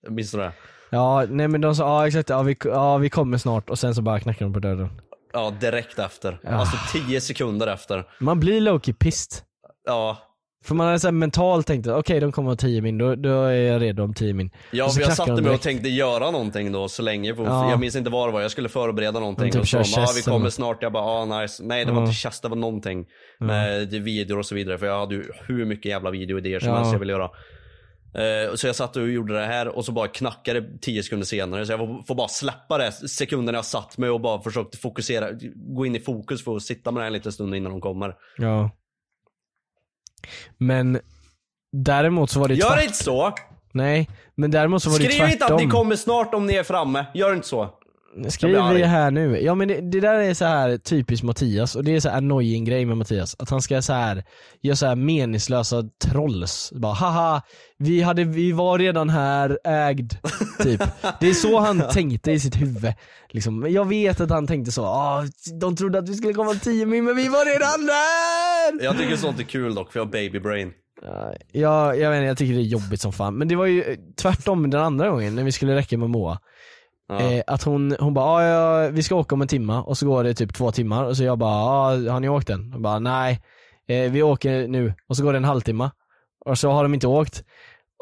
Minns 0.10 0.32
du 0.32 0.38
det? 0.38 0.52
Ja, 0.90 1.26
nej 1.30 1.48
men 1.48 1.62
de 1.62 1.76
sa 1.76 1.84
ja 2.02 2.08
exakt, 2.08 2.30
ja 2.30 2.42
vi, 2.42 2.58
ja 2.64 2.98
vi 2.98 3.10
kommer 3.10 3.38
snart 3.38 3.70
och 3.70 3.80
sen 3.80 3.96
så 3.96 4.02
bara 4.02 4.20
knackar 4.20 4.46
de 4.46 4.54
på 4.54 4.60
dörren. 4.60 4.90
Ja, 5.34 5.54
direkt 5.62 6.00
efter. 6.00 6.40
Ja. 6.44 6.50
Alltså 6.50 6.78
10 7.08 7.22
sekunder 7.22 7.68
efter. 7.68 8.06
Man 8.20 8.40
blir 8.40 8.62
lowkey 8.62 8.94
pissed. 8.94 9.44
Ja, 9.86 10.18
För 10.66 10.76
man 10.76 10.88
hade 10.88 11.00
så 11.00 11.08
här 11.08 11.12
mentalt 11.12 11.68
tänkt 11.68 11.88
okej 11.88 12.20
de 12.20 12.32
kommer 12.32 12.52
om 12.52 12.58
10 12.58 12.82
min, 12.82 12.98
då, 12.98 13.16
då 13.16 13.44
är 13.44 13.52
jag 13.54 13.82
redo 13.82 14.04
om 14.04 14.14
10 14.14 14.34
min. 14.34 14.50
ja 14.72 14.90
för 14.90 15.02
jag 15.02 15.14
satte 15.14 15.42
mig 15.42 15.52
och 15.54 15.62
tänkte 15.62 15.90
göra 15.90 16.32
någonting 16.32 16.72
då 16.72 16.90
så 16.90 17.02
länge. 17.02 17.36
För 17.36 17.44
Ja. 17.44 17.70
Jag 17.70 17.80
minns 17.80 17.96
inte 17.96 18.10
vad 18.10 18.28
det 18.28 18.34
var, 18.34 18.42
jag 18.42 18.52
skulle 18.52 18.70
förbereda 18.70 19.20
någonting. 19.20 19.52
typ 19.52 19.62
och 19.62 19.68
så, 19.68 19.78
ja 19.78 19.84
chess 19.84 20.18
vi 20.18 20.22
kommer 20.32 20.50
snart. 20.50 20.78
Jag 20.84 20.92
bara, 20.92 21.04
ah 21.04 21.42
nice. 21.42 21.64
Nej 21.64 21.86
det 21.86 21.92
var 21.92 22.00
Ja. 22.02 22.06
inte 22.06 22.16
chess, 22.16 22.42
det 22.42 22.48
var 22.48 22.56
någonting. 22.56 23.06
Med 23.40 23.88
videor 23.90 24.40
och 24.40 24.46
så 24.46 24.56
vidare. 24.56 24.78
För 24.78 24.86
jag 24.86 25.00
hade 25.00 25.16
ju 25.16 25.24
hur 25.48 25.66
mycket 25.66 25.86
jävla 25.86 26.12
videoidéer 26.12 26.60
som 26.60 26.72
helst 26.74 26.92
jag 26.92 27.00
ville 27.00 27.14
göra. 27.14 27.30
Eh, 28.16 28.56
så 28.56 28.68
jag 28.68 28.76
satt 28.76 28.96
och 28.96 29.10
gjorde 29.10 29.34
det 29.40 29.46
här 29.46 29.68
och 29.68 29.86
så 29.86 29.92
bara 29.92 30.08
knackade 30.08 30.62
det 30.62 30.78
10 30.82 31.04
sekunder 31.04 31.26
senare. 31.26 31.66
Så 31.66 31.72
jag 31.72 31.80
får- 32.08 32.16
bara 32.16 32.28
släppa 32.28 32.78
det 32.78 32.92
sekunden 32.92 33.56
jag 33.56 33.66
satt 33.66 33.98
mig 33.98 34.10
och 34.10 34.22
bara 34.22 34.42
försökte 34.42 34.78
fokusera, 34.78 35.30
gå 35.56 35.86
in 35.86 35.96
i 35.96 36.00
fokus 36.00 36.44
för 36.44 36.56
att 36.56 36.64
sitta 36.64 36.92
med 36.92 37.00
det 37.02 37.04
här 37.04 37.08
en 37.08 37.14
liten 37.14 37.32
stund 37.32 37.56
innan 37.56 37.72
de 37.72 37.82
kommer. 37.82 38.16
Ja. 38.38 38.70
Men 40.58 41.00
däremot 41.72 42.30
så 42.30 42.40
var 42.40 42.48
det 42.48 42.54
Gör 42.56 42.70
tvärt... 42.76 42.84
inte 42.84 43.04
så! 43.04 43.34
Nej, 43.72 44.10
men 44.36 44.52
däremot 44.52 44.84
så 44.84 44.90
var 44.90 44.98
det 45.00 45.04
Skriv 45.06 45.18
tvärtom. 45.18 45.32
inte 45.34 45.46
att 45.46 45.62
ni 45.62 45.68
kommer 45.68 45.96
snart 45.96 46.34
om 46.34 46.46
ni 46.46 46.54
är 46.54 46.64
framme. 46.64 47.06
Gör 47.14 47.34
inte 47.34 47.48
så. 47.48 47.80
Skriv 48.30 48.60
arg. 48.60 48.84
här 48.84 49.12
nu. 49.12 49.40
Ja 49.42 49.56
men 49.56 49.68
det, 49.68 49.82
det 49.92 50.00
där 50.00 50.20
är 50.20 50.34
så 50.34 50.46
här 50.46 50.78
typiskt 50.78 51.24
Mattias 51.24 51.76
och 51.76 51.84
det 51.84 51.96
är 51.96 52.00
så 52.00 52.10
här 52.10 52.18
annoying 52.18 52.66
grej 52.66 52.86
med 52.86 52.98
Mattias. 52.98 53.36
Att 53.40 53.50
han 53.50 53.62
ska 53.62 53.82
så 53.82 53.94
här 53.94 54.24
göra 54.62 54.76
så 54.76 54.86
här 54.86 54.96
meningslösa 54.96 55.84
trolls. 56.04 56.72
Bara 56.76 56.94
haha, 56.94 57.42
vi, 57.78 58.02
hade, 58.02 58.24
vi 58.24 58.52
var 58.52 58.80
redan 58.80 59.10
här, 59.10 59.60
ägd. 59.64 60.14
Typ. 60.64 60.82
Det 61.20 61.30
är 61.30 61.34
så 61.34 61.60
han 61.60 61.84
tänkte 61.92 62.32
i 62.32 62.40
sitt 62.40 62.62
huvud. 62.62 62.94
Liksom. 63.30 63.66
Jag 63.70 63.88
vet 63.88 64.22
att 64.22 64.30
han 64.30 64.48
tänkte 64.48 64.72
så, 64.72 64.86
ah, 64.86 65.24
de 65.60 65.76
trodde 65.76 66.00
att 66.00 66.10
vi 66.10 66.14
skulle 66.14 66.34
komma 66.34 66.54
10 66.54 66.86
min 66.86 67.06
men 67.06 67.16
vi 67.16 67.28
var 67.28 67.46
redan 67.46 67.86
där! 67.86 68.86
Jag 68.86 68.98
tycker 68.98 69.16
sånt 69.16 69.40
är 69.40 69.44
kul 69.44 69.76
dock 69.76 69.92
för 69.92 70.00
jag 70.00 70.06
har 70.06 70.12
baby 70.12 70.40
brain. 70.40 70.72
Ja, 71.02 71.34
jag, 71.52 72.00
jag 72.00 72.10
vet 72.10 72.18
inte, 72.18 72.28
jag 72.28 72.38
tycker 72.38 72.54
det 72.54 72.60
är 72.60 72.64
jobbigt 72.64 73.02
som 73.02 73.14
fan. 73.14 73.38
Men 73.38 73.48
det 73.48 73.56
var 73.56 73.66
ju 73.66 73.98
tvärtom 74.22 74.70
den 74.70 74.82
andra 74.82 75.10
gången 75.10 75.36
när 75.36 75.44
vi 75.44 75.52
skulle 75.52 75.76
räcka 75.76 75.98
med 75.98 76.10
Moa. 76.10 76.40
Ja. 77.10 77.20
Eh, 77.20 77.44
att 77.48 77.64
hon, 77.64 77.96
hon 78.00 78.14
bara, 78.14 78.26
ah, 78.26 78.44
ja, 78.44 78.90
vi 78.90 79.04
ska 79.04 79.16
åka 79.16 79.36
om 79.36 79.42
en 79.42 79.48
timme 79.48 79.74
och 79.74 79.98
så 79.98 80.06
går 80.06 80.24
det 80.24 80.34
typ 80.34 80.54
två 80.54 80.72
timmar 80.72 81.04
och 81.04 81.18
så 81.18 81.24
jag 81.24 81.38
bara, 81.38 81.52
ah, 81.52 82.12
har 82.12 82.20
ni 82.20 82.30
åkt 82.30 82.50
än? 82.50 82.74
Och 82.74 82.82
bara, 82.82 83.00
nej, 83.00 83.42
eh, 83.88 84.12
vi 84.12 84.24
åker 84.24 84.68
nu. 84.68 84.94
Och 85.10 85.18
så 85.18 85.24
går 85.24 85.34
det 85.34 85.38
en 85.38 85.44
halvtimme. 85.44 85.90
Och 86.46 86.58
så 86.60 86.72
har 86.72 86.84
de 86.84 86.94
inte 86.94 87.08
åkt. 87.08 87.44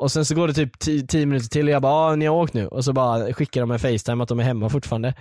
Och 0.02 0.12
sen 0.12 0.26
så 0.26 0.36
går 0.36 0.48
det 0.48 0.54
typ 0.54 0.80
10 0.80 1.26
minuter 1.26 1.48
till 1.50 1.66
och 1.68 1.72
jag 1.74 1.82
bara, 1.82 1.94
ah, 1.94 2.16
ni 2.16 2.26
har 2.26 2.36
åkt 2.36 2.54
nu. 2.54 2.68
Och 2.68 2.86
så 2.86 2.94
bara 2.94 3.34
skickar 3.34 3.62
de 3.62 3.72
en 3.72 3.80
facetime 3.80 4.24
att 4.24 4.30
de 4.30 4.40
är 4.40 4.44
hemma 4.44 4.70
fortfarande. 4.70 5.14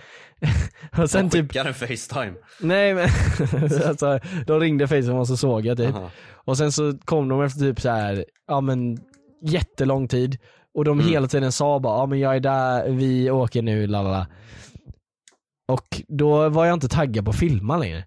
och 0.98 1.10
sen 1.10 1.24
Jag 1.24 1.32
typ, 1.32 1.42
skickar 1.52 1.64
en 1.64 1.74
facetime. 1.74 2.32
nej 2.60 2.94
men, 2.94 3.08
alltså, 3.88 4.20
de 4.46 4.60
ringde 4.60 4.88
facetime 4.88 5.18
och 5.18 5.26
så 5.28 5.36
såg 5.36 5.66
jag 5.66 5.76
typ. 5.76 5.94
Aha. 5.94 6.10
Och 6.44 6.56
sen 6.58 6.72
så 6.72 6.98
kom 7.04 7.28
de 7.28 7.42
efter 7.42 7.60
typ 7.60 7.80
så 7.80 7.88
här, 7.88 8.24
ja 8.46 8.60
men 8.60 8.98
jättelång 9.42 10.08
tid. 10.08 10.38
Och 10.80 10.84
de 10.84 10.98
Mm. 11.00 11.10
hela 11.12 11.28
tiden 11.28 11.52
sa 11.52 11.78
bara, 11.80 11.98
ja 11.98 12.06
men 12.06 12.18
jag 12.18 12.36
är 12.36 12.40
där, 12.40 12.90
vi 12.90 13.30
åker 13.30 13.62
nu, 13.62 13.86
lalala. 13.86 14.26
Och 15.68 16.02
då 16.08 16.48
var 16.48 16.66
jag 16.66 16.74
inte 16.74 16.88
taggad 16.88 17.24
på 17.24 17.30
att 17.30 17.38
filma 17.38 17.76
längre. 17.76 18.06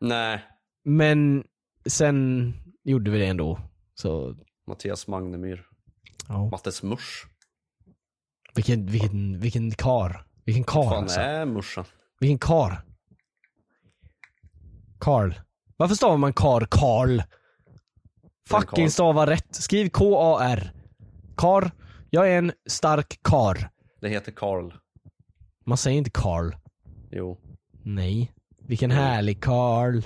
Nej, 0.00 0.42
Men 0.84 1.44
sen 1.86 2.52
gjorde 2.84 3.10
vi 3.10 3.18
det 3.18 3.26
ändå. 3.26 3.58
Så, 3.94 4.34
Mattias 4.66 5.06
Magnemyr. 5.06 5.66
ja. 6.28 6.48
Mattes 6.50 6.82
mors. 6.82 7.26
Vilken, 8.54 8.86
vilken, 8.86 9.40
vilken 9.40 9.70
kar. 9.70 10.26
Vilken 10.44 10.64
kar 10.64 10.82
fan 10.82 11.02
alltså. 11.02 11.20
är 11.20 11.44
morsan? 11.46 11.84
Vilken 12.20 12.38
kar. 12.38 12.82
Karl. 14.98 15.32
Varför 15.76 15.94
stavar 15.94 16.16
man 16.16 16.32
kar 16.32 16.66
Karl? 16.70 17.20
Fucking 18.48 18.90
stava 18.90 19.26
rätt. 19.26 19.54
Skriv 19.54 19.88
K-A-R. 19.88 20.72
Kar. 21.36 21.70
Jag 22.14 22.30
är 22.32 22.38
en 22.38 22.52
stark 22.68 23.18
kar. 23.22 23.70
Det 24.00 24.08
heter 24.08 24.32
Karl. 24.32 24.72
Man 25.66 25.78
säger 25.78 25.98
inte 25.98 26.10
Karl. 26.10 26.52
Jo. 27.10 27.38
Nej. 27.82 28.32
Vilken 28.68 28.90
härlig 28.90 29.42
Karl. 29.42 30.02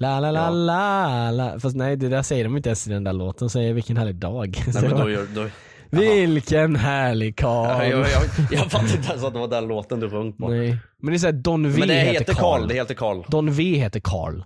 La 0.00 0.20
la 0.20 0.30
la 0.30 0.40
Ja. 0.40 0.50
la 0.50 1.30
la. 1.30 1.60
Fast 1.60 1.76
nej 1.76 1.96
det 1.96 2.08
där 2.08 2.22
säger 2.22 2.44
de 2.44 2.56
inte 2.56 2.68
ens 2.68 2.86
i 2.86 2.90
den 2.90 3.04
där 3.04 3.12
låten. 3.12 3.46
De 3.46 3.50
säger 3.50 3.72
vilken 3.72 3.96
härlig 3.96 4.14
dag. 4.14 4.62
Nej 4.74 4.82
men 4.88 4.90
då 5.00 5.10
gör, 5.10 5.26
då, 5.34 5.48
Vilken 5.90 6.76
härlig 6.76 7.36
Karl. 7.36 7.82
jag, 7.82 7.90
jag, 7.90 8.00
jag, 8.00 8.22
jag 8.50 8.70
fattar 8.70 8.96
inte 8.96 9.10
ens 9.10 9.24
att 9.24 9.32
det 9.32 9.38
var 9.40 9.48
den 9.48 9.68
låten 9.68 10.00
du 10.00 10.10
sjöng 10.10 10.32
på. 10.32 10.48
Nej. 10.48 10.78
Men 10.98 11.12
det 11.12 11.16
är 11.16 11.18
såhär 11.18 11.32
Don 11.32 11.72
V 11.72 11.78
Men 11.78 11.88
det 11.88 11.94
heter 11.94 12.12
heter 12.12 12.34
Karl. 12.34 12.60
Karl, 12.60 12.68
det 12.68 12.74
heter 12.74 12.94
Karl. 12.94 13.22
Don 13.28 13.52
V 13.52 13.62
heter 13.64 14.00
Karl. 14.04 14.42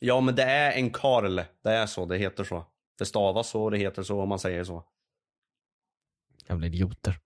Ja 0.00 0.20
men 0.20 0.34
det 0.34 0.42
är 0.42 0.72
en 0.72 0.90
Karl. 0.90 1.36
Det 1.64 1.70
är 1.70 1.86
så, 1.86 2.06
det 2.06 2.18
heter 2.18 2.44
så. 2.44 2.64
Det 2.98 3.04
stavas 3.04 3.48
så, 3.48 3.70
det 3.70 3.78
heter 3.78 4.02
så 4.02 4.22
om 4.22 4.28
man 4.28 4.38
säger 4.38 4.64
så. 4.64 4.82
Jävla 6.52 6.66
idioter. 6.66 7.18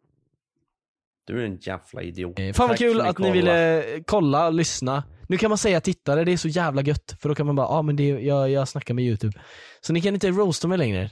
Du 1.27 1.41
är 1.41 1.45
en 1.47 1.57
jävla 1.57 2.03
idiot. 2.03 2.39
Eh, 2.39 2.53
Fan 2.53 2.68
vad 2.68 2.68
Tack 2.68 2.79
kul 2.79 3.01
att 3.01 3.18
ni 3.18 3.31
ville 3.31 3.85
kolla, 4.07 4.51
lyssna. 4.51 5.05
Nu 5.29 5.37
kan 5.37 5.49
man 5.49 5.59
säga 5.59 5.81
tittare, 5.81 6.24
det 6.24 6.33
är 6.33 6.37
så 6.37 6.49
jävla 6.49 6.83
gött. 6.83 7.16
För 7.20 7.29
då 7.29 7.35
kan 7.35 7.47
man 7.47 7.57
bara, 7.57 7.66
ja 7.66 7.79
ah, 7.79 7.83
men 7.83 7.97
det, 7.97 8.05
jag, 8.09 8.51
jag 8.51 8.68
snackar 8.68 8.95
med 8.95 9.05
youtube. 9.05 9.39
Så 9.81 9.93
ni 9.93 10.01
kan 10.01 10.14
inte 10.14 10.31
roasta 10.31 10.68
mig 10.68 10.79
längre. 10.79 11.03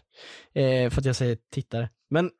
Eh, 0.54 0.90
för 0.90 0.98
att 1.00 1.04
jag 1.04 1.16
säger 1.16 1.38
tittare. 1.52 1.90
Men 2.10 2.30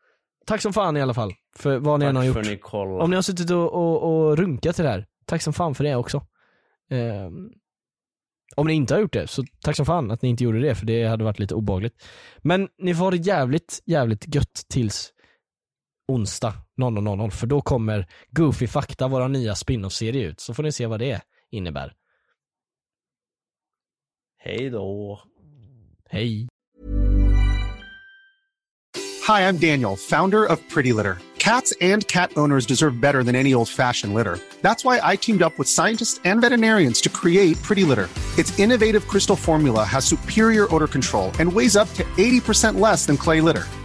tack 0.47 0.63
som 0.63 0.73
fan 0.73 0.97
i 0.97 1.01
alla 1.03 1.15
fall. 1.15 1.33
För 1.57 1.79
vad 1.79 2.01
ni 2.01 2.07
än 2.07 2.17
har 2.17 2.23
Tack 2.35 2.47
gjort. 2.47 2.73
ni. 2.73 3.03
Om 3.03 3.11
ni 3.11 3.17
har 3.17 3.23
suttit 3.23 3.51
och, 3.51 3.73
och, 3.73 4.03
och 4.03 4.39
runkat 4.39 4.77
till 4.77 4.85
det 4.85 4.91
här, 4.91 5.07
tack 5.27 5.43
som 5.43 5.53
fan 5.53 5.75
för 5.75 5.85
det 5.85 5.97
också. 5.97 6.27
Ehm, 6.91 7.51
om 8.57 8.67
ni 8.67 8.73
inte 8.73 8.95
har 8.95 9.01
gjort 9.01 9.13
det, 9.13 9.27
så 9.27 9.45
tack 9.61 9.77
som 9.77 9.87
fan 9.87 10.11
att 10.11 10.23
ni 10.23 10.29
inte 10.29 10.45
gjorde 10.45 10.61
det, 10.61 10.75
för 10.75 10.87
det 10.87 11.05
hade 11.05 11.25
varit 11.25 11.39
lite 11.39 11.55
obehagligt. 11.55 12.05
Men 12.39 12.69
ni 12.79 12.95
får 12.95 13.05
ha 13.05 13.11
det 13.11 13.17
jävligt, 13.17 13.83
jävligt 13.87 14.35
gött 14.35 14.65
tills 14.69 15.13
onsdag 16.09 16.55
00.00, 16.81 17.31
för 17.31 17.47
då 17.47 17.61
kommer 17.61 18.07
Goofy 18.31 18.67
Fakta, 18.67 19.09
våra 19.09 19.29
nya 19.29 19.55
spin-off-serie 19.55 20.27
ut. 20.27 20.41
Så 20.41 20.55
får 20.55 20.63
ni 20.63 20.73
se 20.73 20.87
vad 20.87 21.01
det 21.01 21.23
innebär. 21.51 21.93
Hej 24.39 24.71
då. 24.71 25.21
Hej! 26.11 26.49
Hi, 29.27 29.41
I'm 29.41 29.59
Daniel, 29.59 29.97
founder 29.97 30.45
of 30.45 30.59
Pretty 30.75 30.93
Litter. 30.93 31.17
Cats 31.39 31.75
and 31.81 32.07
cat 32.09 32.37
owners 32.37 32.67
deserve 32.67 33.01
better 33.01 33.23
than 33.23 33.35
any 33.35 33.55
old 33.55 33.69
fashioned 33.69 34.15
litter. 34.15 34.39
That's 34.63 34.85
why 34.85 35.01
I 35.03 35.17
teamed 35.17 35.43
up 35.43 35.59
with 35.59 35.69
scientists 35.69 36.21
and 36.25 36.41
veterinarians 36.41 37.01
to 37.03 37.09
create 37.09 37.63
Pretty 37.63 37.85
Litter. 37.85 38.09
Its 38.39 38.59
innovative 38.59 39.07
crystal 39.09 39.37
formula 39.37 39.85
has 39.85 40.05
superior 40.05 40.67
odor 40.75 40.87
control 40.87 41.33
and 41.39 41.53
weighs 41.53 41.77
up 41.77 41.93
to 41.95 42.05
80% 42.17 42.81
less 42.81 43.07
than 43.07 43.17
clay 43.17 43.41
litter. 43.41 43.65